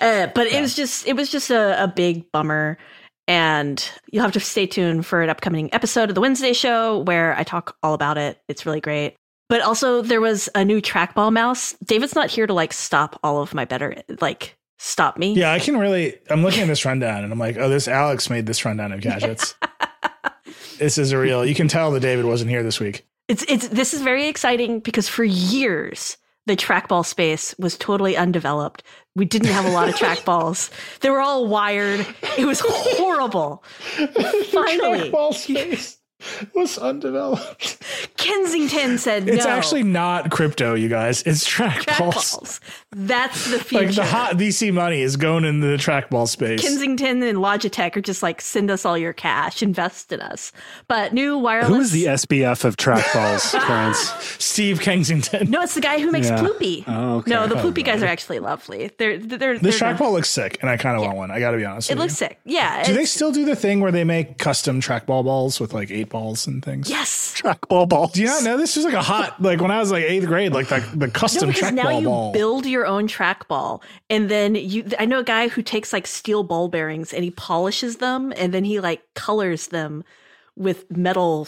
[0.00, 2.78] Uh, but it was just it was just a, a big bummer.
[3.26, 7.36] And you'll have to stay tuned for an upcoming episode of the Wednesday show where
[7.36, 8.40] I talk all about it.
[8.48, 9.16] It's really great.
[9.50, 11.74] But also there was a new trackball mouse.
[11.84, 15.34] David's not here to like stop all of my better like stop me.
[15.34, 16.18] Yeah, I can really.
[16.30, 19.00] I'm looking at this rundown and I'm like, oh, this Alex made this rundown of
[19.00, 19.54] gadgets.
[20.78, 21.44] this is a real.
[21.44, 23.06] You can tell that David wasn't here this week.
[23.28, 28.82] It's it's this is very exciting because for years the trackball space was totally undeveloped.
[29.14, 30.70] We didn't have a lot of trackballs.
[31.00, 32.06] They were all wired.
[32.38, 33.62] It was horrible.
[34.50, 35.97] Finally, Trackball space
[36.54, 37.82] was undeveloped.
[38.16, 39.32] Kensington said no.
[39.32, 39.50] It's no.
[39.50, 41.22] actually not crypto, you guys.
[41.22, 41.84] It's trackballs.
[42.12, 42.60] trackballs.
[42.90, 43.86] That's the future.
[43.86, 46.60] Like the hot VC money is going into the trackball space.
[46.60, 50.52] Kensington and Logitech are just like send us all your cash, invest in us.
[50.88, 51.68] But new wireless.
[51.68, 53.98] Who is the SBF of trackballs, Clarence?
[54.44, 55.50] Steve Kensington.
[55.50, 56.38] No, it's the guy who makes Yeah.
[56.38, 56.84] Ploopy.
[56.86, 57.30] Oh, okay.
[57.30, 58.90] No, the Oh, Ploopy guys are actually lovely.
[58.98, 59.58] They're they're.
[59.58, 61.30] This they're trackball looks sick, and I kind of want one.
[61.30, 61.90] I got to be honest.
[61.90, 62.26] It with looks you.
[62.28, 62.40] sick.
[62.44, 62.84] Yeah.
[62.84, 66.07] Do they still do the thing where they make custom trackball balls with like eight
[66.08, 66.88] balls and things?
[66.90, 67.34] yes.
[67.38, 68.12] Trackball balls.
[68.12, 70.26] Do you not know this was like a hot like when I was like eighth
[70.26, 72.32] grade, like the, the No, custom because now trackball you ball.
[72.32, 74.84] build your own trackball, and then you.
[74.98, 78.52] I know a guy who takes like steel ball bearings and he polishes them, and
[78.52, 80.02] then he like colors them
[80.56, 81.46] with metal.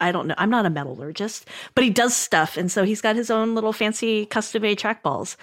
[0.00, 0.34] I don't know.
[0.38, 3.72] I'm not a metallurgist, but he does stuff, and so he's got his own little
[3.72, 5.36] fancy custom made trackballs.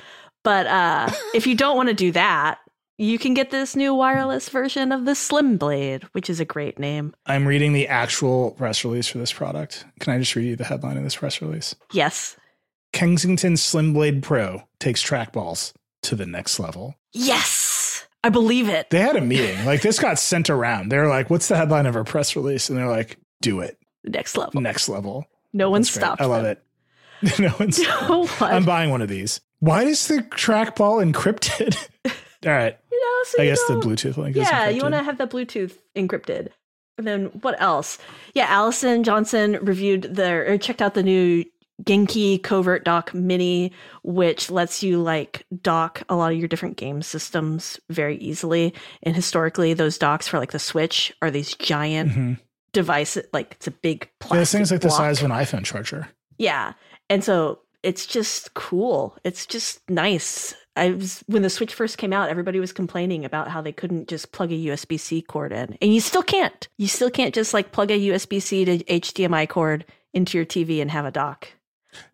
[0.44, 2.60] But uh, if you don't want to do that,
[3.00, 7.16] you can get this new wireless version of the SlimBlade, which is a great name.
[7.26, 9.86] I'm reading the actual press release for this product.
[10.02, 11.74] Can I just read you the headline of this press release?
[11.94, 12.36] Yes.
[12.92, 15.74] Kensington SlimBlade Pro takes trackballs
[16.04, 16.96] to the next level.
[17.14, 18.06] Yes.
[18.24, 18.90] I believe it.
[18.90, 19.64] They had a meeting.
[19.66, 20.90] Like this got sent around.
[20.90, 24.36] They're like, "What's the headline of our press release?" And they're like, "Do it, Next
[24.36, 24.60] level.
[24.60, 26.02] next level." No one That's great.
[26.04, 26.22] stopped.
[26.22, 26.58] I love them.
[27.22, 27.40] it.
[27.40, 27.82] no one's.
[28.08, 28.42] what?
[28.42, 29.40] I'm buying one of these.
[29.60, 31.78] Why is the trackball encrypted?
[32.46, 32.78] All right.
[33.20, 36.50] You so I guess the Bluetooth link Yeah, you want to have that Bluetooth encrypted.
[36.98, 37.98] And then what else?
[38.34, 41.46] Yeah, Allison Johnson reviewed the or checked out the new
[41.84, 43.72] Genki Covert Dock Mini,
[44.04, 48.74] which lets you like dock a lot of your different game systems very easily.
[49.04, 52.40] And historically, those docks for like the Switch are these giant Mhm.
[52.74, 53.26] devices.
[53.32, 54.40] Like it's a big Yeah, plastic.
[54.40, 56.10] this thing's like the size of an iPhone charger.
[56.38, 56.74] Yeah.
[57.10, 59.18] And so it's just cool.
[59.24, 60.54] It's just nice.
[60.76, 64.08] I was when the Switch first came out, everybody was complaining about how they couldn't
[64.08, 65.78] just plug a USB C cord in.
[65.82, 66.68] And you still can't.
[66.78, 70.82] You still can't just like plug a USB C to HDMI cord into your TV
[70.82, 71.50] and have a dock.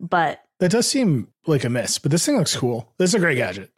[0.00, 2.92] But That does seem like a miss, but this thing looks cool.
[2.98, 3.70] This is a great gadget.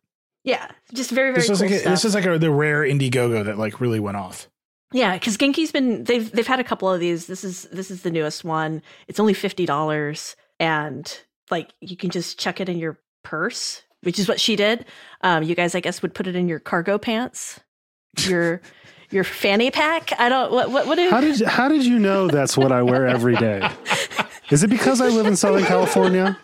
[0.45, 1.91] yeah, just very, very This is cool like a, stuff.
[1.93, 4.49] this is like a, the rare Indiegogo that like really went off.
[4.93, 7.27] Yeah, because Genki's been they've they've had a couple of these.
[7.27, 8.81] This is this is the newest one.
[9.07, 14.19] It's only fifty dollars, and like you can just chuck it in your purse, which
[14.19, 14.85] is what she did.
[15.23, 17.61] Um, you guys, I guess, would put it in your cargo pants,
[18.27, 18.61] your
[19.11, 20.13] your fanny pack.
[20.19, 22.83] I don't what what what do How did how did you know that's what I
[22.83, 23.69] wear every day?
[24.51, 26.39] Is it because I live in Southern California?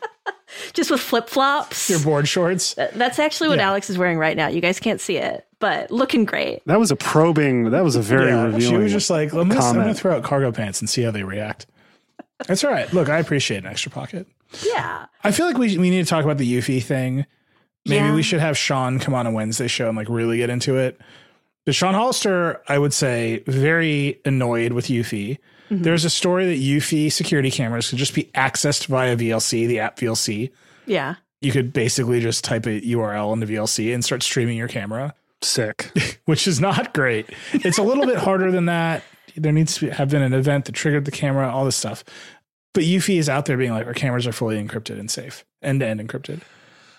[0.72, 1.90] just with flip flops.
[1.90, 2.74] Your board shorts.
[2.74, 3.68] That's actually what Yeah.
[3.68, 4.48] Alex is wearing right now.
[4.48, 6.62] You guys can't see it, but looking great.
[6.66, 7.70] That was a probing.
[7.70, 8.60] That was a very Yeah, revealing.
[8.60, 11.22] she was just like, I'm gonna, I'm throw out cargo pants and see how they
[11.24, 11.66] react.
[12.47, 12.90] That's all right.
[12.93, 14.26] Look, I appreciate an extra pocket.
[14.62, 17.26] Yeah, I feel like we we need to talk about the Eufy thing.
[17.86, 18.15] Maybe Yeah.
[18.15, 21.01] we should have Sean come on a Wednesday show and like really get into it.
[21.66, 25.39] But Sean Hollister, I would say, very annoyed with Eufy.
[25.70, 25.82] Mm-hmm.
[25.82, 29.98] There's a story that Eufy security cameras could just be accessed via VLC, the app
[29.98, 30.51] VLC.
[30.86, 31.16] yeah.
[31.40, 35.12] You could basically just type a URL into VLC and start streaming your camera,
[35.43, 35.90] sick.
[36.24, 37.28] which is not great.
[37.52, 39.02] It's a little bit harder than that.
[39.36, 42.02] There needs to have been an event that triggered the camera, all this stuff.
[42.73, 45.81] But Eufy is out there being like, our cameras are fully encrypted and safe, end
[45.81, 46.40] to end encrypted.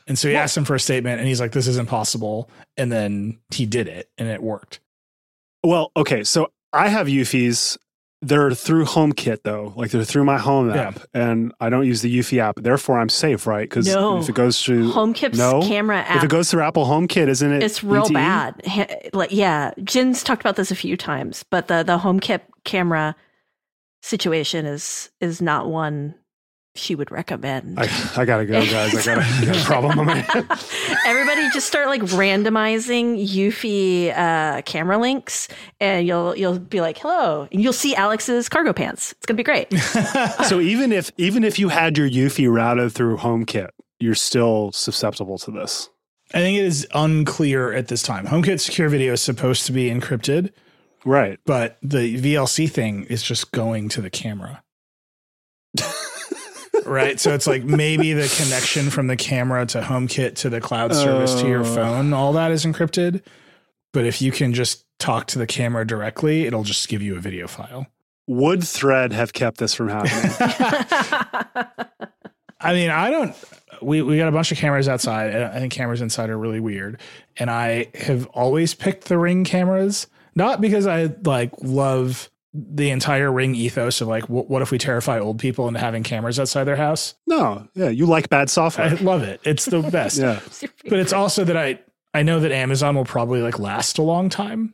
[0.07, 2.49] And so he asked him for a statement, and he's like, "This is impossible.
[2.77, 4.80] And then he did it, and it worked.
[5.64, 7.77] Well, okay, so I have Eufys.
[8.22, 12.19] They're through HomeKit though, like they're through my home app, and I don't use the
[12.19, 12.56] Eufy app.
[12.56, 13.69] Therefore, I'm safe, right?
[13.69, 14.18] Because No.
[14.19, 17.52] if it goes through HomeKit's no, camera app if it goes through Apple HomeKit, isn't
[17.52, 17.61] it?
[17.61, 18.14] it's real BTE?
[18.14, 19.10] bad.
[19.14, 23.15] Like, yeah, Jin's talked about this a few times, but the the HomeKit camera
[24.02, 26.15] situation is is not one
[26.76, 27.80] she would recommend.
[27.80, 27.84] I,
[28.18, 28.93] I gotta go, guys.
[28.95, 30.73] I gotta I got a problem on my hands.
[31.06, 35.47] Everybody just start like randomizing Eufy uh, camera links,
[35.80, 39.14] and you'll you'll be like, "Hello," and you'll see Alex's cargo pants.
[39.14, 39.73] It's gonna be great.
[40.47, 43.69] so even if even if you had your Eufy routed through HomeKit,
[43.99, 45.89] you're still susceptible to this.
[46.34, 48.26] I think it is unclear at this time.
[48.26, 50.52] HomeKit secure video is supposed to be encrypted,
[51.06, 51.39] Right.
[51.45, 54.64] but the VLC thing is just going to the camera.
[56.86, 57.20] right.
[57.20, 61.36] So it's like maybe the connection from the camera to HomeKit to the cloud service
[61.41, 61.76] to your Oh.
[61.76, 63.22] phone, all that is encrypted.
[63.94, 67.20] But if you can just talk to the camera directly, it'll just give you a
[67.20, 67.88] video file.
[68.28, 70.32] Would Thread have kept this from happening?
[72.60, 73.36] I mean, I don't.
[73.82, 75.34] We we got a bunch of cameras outside.
[75.34, 76.99] and I think cameras inside are really weird,
[77.38, 83.32] and I have always picked the Ring cameras, not because I like love the entire
[83.32, 86.64] Ring ethos of like, what, what if we terrify old people into having cameras outside
[86.64, 87.15] their house?
[87.27, 87.68] no.
[87.76, 88.88] Yeah, you like bad software?
[88.88, 89.41] I love it.
[89.44, 90.18] It's the best.
[90.19, 90.40] yeah.
[90.88, 91.80] But it's also that I
[92.14, 94.73] I know that Amazon will probably like last a long time,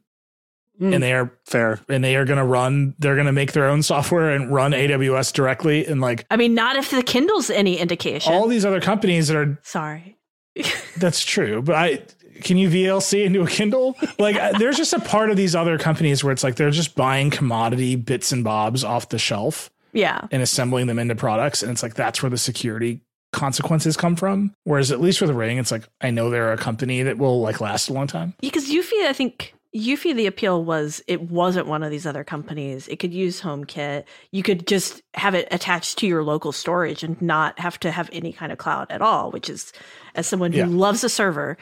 [0.80, 0.95] Mm.
[0.95, 1.80] and they are Fair.
[1.90, 2.95] and they are going to run.
[2.98, 6.53] They're going to make their own software and run AWS directly, and like I mean,
[6.56, 8.34] not if the Kindle's any indication.
[8.34, 10.18] all these other companies that are Sorry.
[10.98, 12.02] That's true, but I
[12.44, 13.96] can you VLC into a Kindle?
[14.20, 16.96] Like, uh, there's just a part of these other companies where it's like they're just
[16.96, 20.28] buying commodity bits and bobs off the shelf Yeah.
[20.32, 23.02] and assembling them into products, and it's like that's where the security
[23.34, 24.54] consequences come from.
[24.66, 27.62] Whereas at least with Ring, it's like I know they're a company that will like
[27.62, 28.34] last a long time.
[28.42, 32.90] Because Eufy, I think Eufy, the appeal was it wasn't one of these other companies.
[32.90, 34.04] It could use HomeKit.
[34.32, 38.10] You could just have it attached to your local storage and not have to have
[38.12, 39.32] any kind of cloud at all.
[39.32, 39.72] Which is,
[40.14, 40.66] as someone who Yeah.
[40.68, 41.58] loves a server,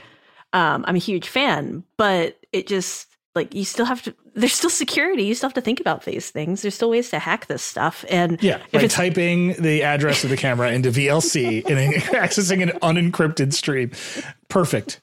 [0.53, 1.83] um, I'm a huge fan.
[1.97, 4.15] But it just like you still have to.
[4.35, 5.23] There's still security.
[5.23, 6.61] You still have to think about these things.
[6.61, 8.05] There's still ways to hack this stuff.
[8.09, 13.53] And Yeah, like typing the address of the camera into VLC and accessing an unencrypted
[13.53, 13.91] stream.
[14.47, 15.01] Perfect.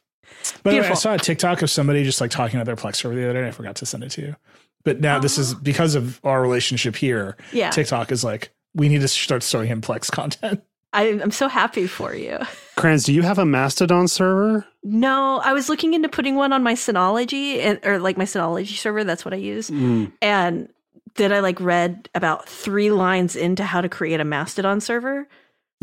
[0.62, 2.96] but the way, I saw a TikTok of somebody just like talking about their Plex
[2.96, 3.38] server the other day.
[3.40, 4.36] and I forgot to send it to you.
[4.84, 7.36] But now this is because of our relationship here.
[7.52, 7.70] Yeah.
[7.70, 10.62] TikTok is like, we need to start showing him Plex content.
[10.96, 12.38] I, I'm so happy for you.
[12.76, 14.66] Cranz, do you have a Mastodon server?
[14.82, 18.76] No, I was looking into putting one on my Synology and, or like my Synology
[18.76, 19.04] server.
[19.04, 19.70] That's what I use.
[19.70, 20.12] Mm.
[20.22, 20.68] And
[21.16, 25.28] then I like read about three lines into how to create a Mastodon server.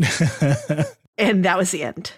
[1.18, 2.12] and that was the end.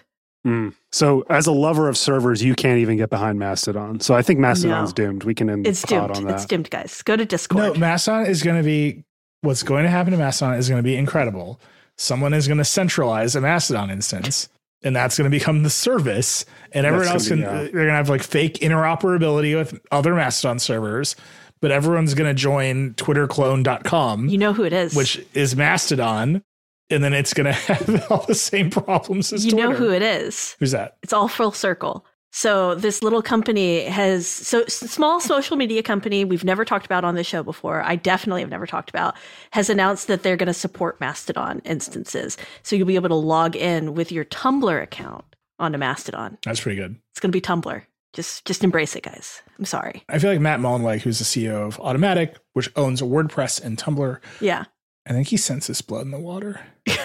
[0.45, 0.73] Mm.
[0.91, 3.99] So, as a lover of servers, you can't even get behind Mastodon.
[3.99, 5.05] So, I think Mastodon's No.
[5.05, 5.23] doomed.
[5.23, 6.11] We can end It's doomed.
[6.17, 6.35] on that.
[6.35, 7.01] It's doomed, guys.
[7.03, 7.57] Go to Discord.
[7.59, 7.79] No, Discord.
[7.81, 9.03] Mastodon is going to be
[9.41, 11.59] what's going to happen to Mastodon is going to be incredible.
[11.97, 14.49] Someone is going to centralize a Mastodon instance,
[14.83, 16.45] and that's going to become the service.
[16.71, 17.61] And everyone That's else gonna can be- yeah.
[17.63, 21.15] they're going to have like fake interoperability with other Mastodon servers,
[21.61, 24.93] but everyone's going to join TwitterClone.com, you know who it is.
[24.95, 26.43] which is Mastodon,
[26.89, 29.57] and then it's going to have all the same problems as Twitter.
[29.57, 29.79] you Twitter.
[29.81, 30.55] know who it is.
[30.59, 30.97] Who's that?
[31.03, 32.05] It's all full circle.
[32.37, 37.15] So this little company has so small social media company we've never talked about on
[37.15, 37.81] this show before.
[37.81, 39.15] I definitely have never talked about
[39.53, 42.37] has announced that they're going to support Mastodon instances.
[42.61, 45.25] So you'll be able to log in with your Tumblr account
[45.57, 46.37] onto Mastodon.
[46.45, 46.97] That's pretty good.
[47.11, 47.81] It's going to be Tumblr.
[48.13, 49.41] Just just embrace it, guys.
[49.57, 50.03] I'm sorry.
[50.07, 54.19] I feel like Matt Mullenweg, who's the CEO of Automattic, which owns WordPress and Tumblr,
[54.41, 54.65] Yeah.
[55.07, 56.61] I think he senses blood in the water.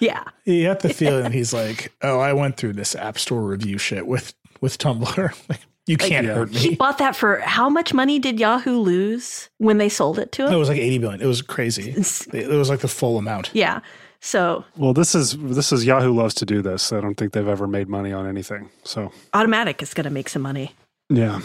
[0.00, 0.24] Yeah.
[0.44, 4.06] You have the feeling he's like, oh, I went through this App Store review shit
[4.06, 5.58] with with Tumblr.
[5.86, 6.34] You can't yeah.
[6.34, 10.30] hurt He bought that for how much money did Yahoo lose when they sold it
[10.32, 10.52] to him?
[10.52, 11.20] It was like eighty billion.
[11.20, 11.90] It was crazy.
[11.90, 13.50] It was like the full amount.
[13.54, 13.80] Yeah.
[14.20, 16.92] So well, this is this is Yahoo loves to do this.
[16.92, 18.68] I don't think they've ever made money on anything.
[18.84, 20.76] So, Automattic is going to make some money.
[21.08, 21.40] yeah,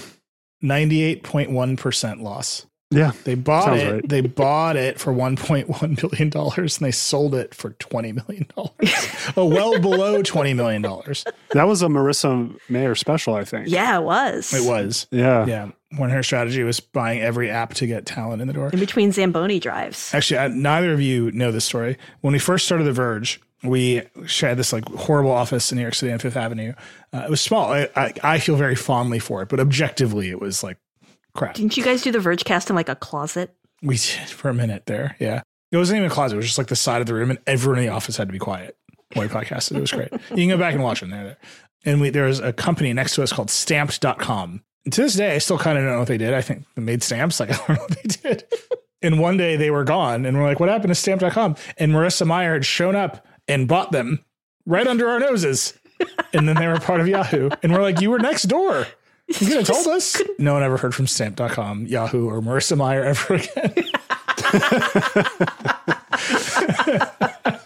[0.62, 2.68] Ninety-eight point one percent loss.
[2.92, 3.92] Yeah, They bought Sounds it.
[3.92, 4.08] right.
[4.10, 8.12] They bought it for one point one billion dollars, and they sold it for twenty
[8.12, 9.08] million dollars.
[9.38, 11.26] oh, well below twenty million dollars.
[11.52, 13.68] that was a Marissa Mayer special, I think.
[13.70, 14.54] Yeah, it was.
[14.54, 15.08] It was.
[15.12, 18.70] yeah, Yeah, when her strategy was buying every app to get talent in the door.
[18.72, 20.14] In between Zamboni drives.
[20.14, 21.98] Actually, I, neither of you know this story.
[22.22, 24.04] When we first started The Verge, we
[24.40, 26.74] had this like horrible office in New York City on Fifth Avenue.
[27.12, 27.74] Uh, it was small.
[27.74, 30.78] I, I, I feel very fondly for it, but objectively, it was like
[31.36, 31.56] crap.
[31.56, 33.56] Didn't you guys do the Vergecast in like a closet?
[33.82, 35.16] We did for a minute there.
[35.20, 35.42] Yeah.
[35.72, 36.36] It wasn't even a closet.
[36.36, 38.28] It was just like the side of the room, and everyone in the office had
[38.28, 38.78] to be quiet
[39.14, 39.76] while we podcasted.
[39.78, 40.12] It was great.
[40.12, 41.10] you can go back and watch them.
[41.10, 41.38] There.
[41.84, 44.64] And we, there was a company next to us called stamped.com.
[44.86, 46.34] And to this day, I still kind of don't know what they did.
[46.34, 47.40] I think they made stamps.
[47.40, 48.44] Like, I don't know what they did.
[49.02, 51.56] and one day they were gone, and we're like, what happened to stamp.com?
[51.78, 54.24] And Marissa Mayer had shown up and bought them
[54.66, 55.74] right under our noses.
[56.34, 57.50] and then they were part of Yahoo.
[57.64, 58.88] And we're like, you were next door.
[59.28, 60.22] You could have told us.
[60.38, 63.74] No one ever heard from stamp.com, Yahoo, or Marissa Mayer ever again.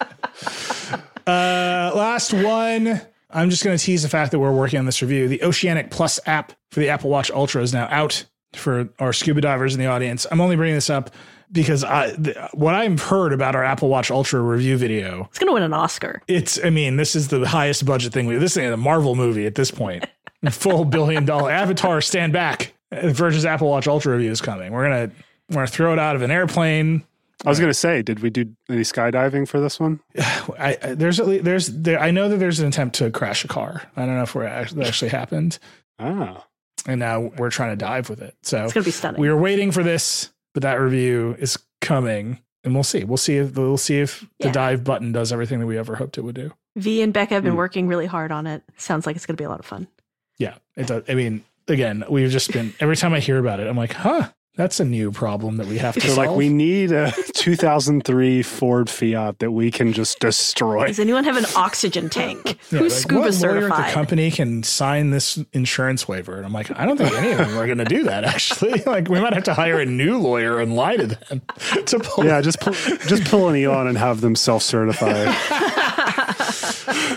[1.28, 3.02] uh, last one.
[3.32, 5.28] I'm just going to tease the fact that we're working on this review.
[5.28, 9.42] The Oceanic Plus app for the Apple Watch Ultra is now out for our scuba
[9.42, 10.26] divers in the audience.
[10.32, 11.12] I'm only bringing this up
[11.52, 15.48] because I, th- what I've heard about our Apple Watch Ultra review video It's going
[15.50, 16.22] to win an Oscar.
[16.28, 19.16] it's i mean this is the highest budget thing we this thing is a marvel
[19.16, 20.06] movie at this point
[20.50, 25.12] full billion dollar avatar stand back versus apple watch ultra review is coming we're gonna
[25.50, 27.04] we're gonna throw it out of an airplane
[27.46, 30.02] I was going to say, did we do any skydiving for this one?
[30.20, 33.46] I, I there's at least there's there i know that there's an attempt to crash
[33.46, 35.58] a car i don't know if we're actually, that actually happened
[36.00, 36.46] Ah,
[36.86, 39.22] and now we're trying to dive with it so It's going to be stunning.
[39.22, 43.38] we were waiting for this but that review is coming and we'll see we'll see
[43.38, 46.36] if we'll see if the dive button does everything that we ever hoped it would
[46.36, 47.58] do v and Becca have been Hmm.
[47.58, 48.64] working really hard on it.
[48.76, 49.88] Sounds like it's going to be a lot of fun.
[50.40, 51.04] Yeah, it does.
[51.08, 54.30] I mean, again, we've just been every time I hear about it, I'm like, huh,
[54.56, 56.18] that's a new problem that we have to so solve.
[56.18, 60.88] like we need a 2003 Ford Fiat that we can just destroy.
[60.88, 62.42] Does anyone have an oxygen tank?
[62.70, 63.90] Yeah, Who's like, scuba what lawyer at certified?
[63.90, 66.36] the company can sign this insurance waiver?
[66.36, 68.26] And I'm like, I don't think any of them are going to do that.
[68.26, 71.42] Actually, like we might have to hire a new lawyer and lie to them
[71.86, 72.26] to pull.
[72.26, 75.34] Yeah, just pull, just pull an Elon and have them self-certify.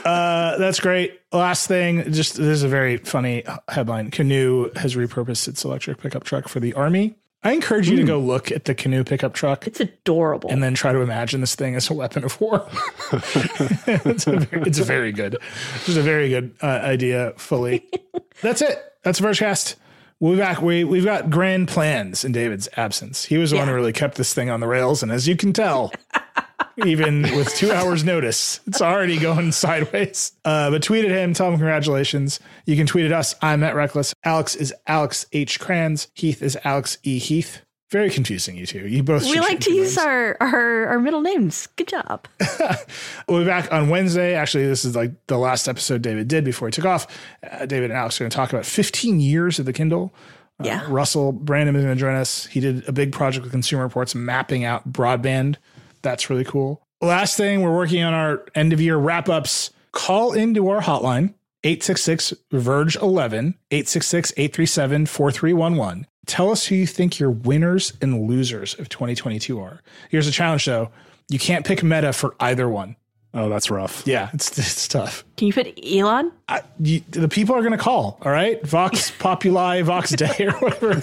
[0.04, 0.21] Uh,
[0.58, 1.20] that's great.
[1.32, 4.10] Last thing, just this is a very funny headline.
[4.10, 7.16] Canoo has repurposed its electric pickup truck for the army.
[7.44, 9.66] I encourage you to go look at the Canoo pickup truck.
[9.66, 10.48] It's adorable.
[10.48, 12.64] and then try to imagine this thing as a weapon of war.
[13.12, 15.38] it's, a very, it's a very good,
[15.74, 17.32] it's a very good uh, idea.
[17.36, 17.88] Fully,
[18.42, 18.80] that's it.
[19.02, 19.74] That's the Vergecast.
[20.22, 20.62] We'll be back.
[20.62, 23.24] We we've got grand plans in David's absence.
[23.24, 25.36] He was the one who really kept this thing on the rails, and as you
[25.36, 25.92] can tell.
[26.86, 30.32] Even with two hours notice, it's already going sideways.
[30.44, 32.38] Uh, but tweet at him, tell him congratulations.
[32.66, 33.34] You can tweet at us.
[33.42, 34.14] I'm at Reckless.
[34.24, 35.58] Alex is Alex H.
[35.58, 36.06] Cranz.
[36.14, 37.18] Heath is Alex E.
[37.18, 37.60] Heath.
[37.92, 38.88] Very confusing, you two.
[38.88, 39.22] You both.
[39.24, 40.06] we like to use names.
[40.06, 41.68] our, our our middle names.
[41.76, 42.26] Good job.
[43.28, 44.34] We'll be back on Wednesday.
[44.34, 47.06] Actually, this is like the last episode David did before he took off.
[47.48, 50.12] Uh, David and Alex are going to talk about 15 years of the Kindle.
[50.58, 50.86] Uh, Yeah.
[50.88, 52.46] Russell Brandom is going to join us.
[52.46, 55.56] He did a big project with Consumer Reports mapping out broadband.
[56.02, 56.82] That's really cool.
[57.02, 59.70] Last thing, we're working on our end of year wrap ups.
[59.92, 66.06] Call into our hotline 866 Verge 11 866 837 4311.
[66.26, 69.80] Tell us who you think your winners and losers of 2022 are.
[70.08, 70.90] Here's a challenge though
[71.28, 72.96] you can't pick meta for either one.
[73.34, 74.02] Oh, that's rough.
[74.06, 75.24] Yeah, it's it's tough.
[75.38, 76.30] Can you put Elon?
[76.48, 78.18] I, you, the people are going to call.
[78.20, 80.94] All right, Vox Populi, Vox Day, or whatever.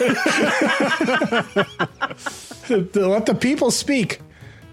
[2.69, 4.21] Let the people speak.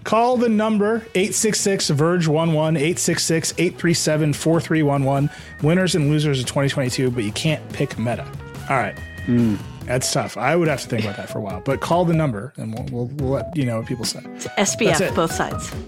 [0.03, 5.29] Call the number 866 Verge 11 866 837 4311.
[5.63, 8.25] Winners and losers of 2022, but you can't pick Meta.
[8.69, 8.97] All right.
[9.25, 9.55] Hmm.
[9.87, 10.35] That's tough.
[10.37, 11.61] I would have to think about that for a while.
[11.61, 14.21] But call the number and we'll, we'll, we'll let you know what people say.
[14.35, 15.15] It's That's SBF, it.
[15.15, 15.71] both sides.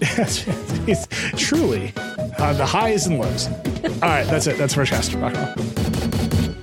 [0.88, 1.06] it's
[1.36, 1.92] truly
[2.38, 3.46] uh, the highs and lows.
[3.46, 4.26] All right.
[4.26, 4.56] That's it.
[4.56, 5.20] That's Vergecast.
[5.20, 6.60] Rock and.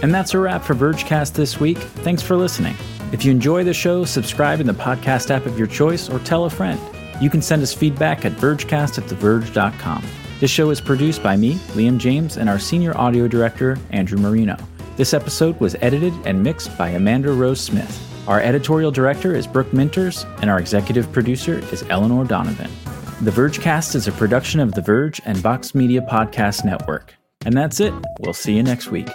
[0.00, 1.78] And that's a wrap for Vergecast this week.
[1.78, 2.76] Thanks for listening.
[3.10, 6.44] If you enjoy the show, subscribe in the podcast app of your choice or tell
[6.44, 6.80] a friend.
[7.20, 10.04] You can send us feedback at vergecast at theverge.com.
[10.40, 14.56] This show is produced by me, Liam James, and our senior audio director, Andrew Marino.
[14.96, 18.00] This episode was edited and mixed by Amanda Rose Smith.
[18.28, 22.70] Our editorial director is Brooke Minters, and our executive producer is Eleanor Donovan.
[23.22, 27.14] The Vergecast is a production of The Verge and Vox Media Podcast Network.
[27.44, 27.92] And that's it.
[28.20, 29.08] We'll see you next week.